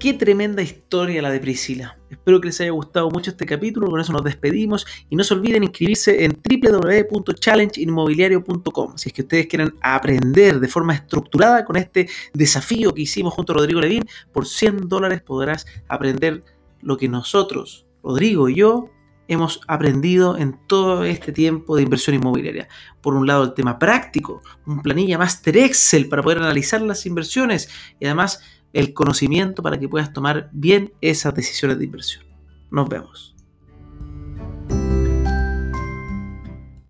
Qué 0.06 0.14
tremenda 0.14 0.62
historia 0.62 1.20
la 1.20 1.32
de 1.32 1.40
Priscila. 1.40 1.98
Espero 2.12 2.40
que 2.40 2.50
les 2.50 2.62
haya 2.62 2.70
gustado 2.70 3.10
mucho 3.10 3.32
este 3.32 3.48
capítulo. 3.48 3.90
Con 3.90 4.00
eso 4.00 4.14
nos 4.14 4.24
despedimos. 4.24 4.86
Y 5.10 5.16
no 5.16 5.24
se 5.24 5.34
olviden 5.34 5.64
inscribirse 5.64 6.24
en 6.24 6.40
www.challengeinmobiliario.com 6.48 8.98
si 8.98 9.10
es 9.10 9.14
que 9.14 9.24
ustedes 9.24 9.48
quieren 9.48 9.74
aprender 9.82 10.60
de 10.60 10.68
forma 10.68 10.94
estructurada 10.94 11.66
con 11.66 11.76
este 11.76 12.08
desafío 12.36 12.94
que 12.94 13.02
hicimos 13.02 13.34
junto 13.34 13.54
a 13.54 13.56
Rodrigo 13.56 13.82
Levín. 13.82 14.04
Por 14.32 14.46
100 14.46 14.88
dólares 14.88 15.24
podrás 15.24 15.66
aprender 15.88 16.44
lo 16.84 16.98
que 16.98 17.10
nosotros, 17.10 17.88
Rodrigo 18.04 18.48
y 18.48 18.58
yo, 18.58 18.92
hemos 19.28 19.60
aprendido 19.68 20.38
en 20.38 20.60
todo 20.68 21.04
este 21.04 21.32
tiempo 21.32 21.76
de 21.76 21.82
inversión 21.82 22.16
inmobiliaria. 22.16 22.68
Por 23.02 23.16
un 23.16 23.26
lado, 23.26 23.44
el 23.44 23.56
tema 23.56 23.80
práctico, 23.80 24.44
un 24.68 24.84
planilla 24.84 25.18
Master 25.18 25.58
Excel 25.58 26.08
para 26.08 26.22
poder 26.22 26.38
analizar 26.38 26.80
las 26.84 27.08
inversiones 27.08 27.70
y 28.00 28.06
además 28.06 28.40
el 28.76 28.94
conocimiento 28.94 29.64
para 29.64 29.80
que 29.80 29.88
puedas 29.88 30.12
tomar 30.12 30.50
bien 30.52 30.94
esas 31.00 31.34
decisiones 31.34 31.80
de 31.80 31.86
inversión. 31.86 32.26
Nos 32.70 32.90
vemos. 32.90 33.35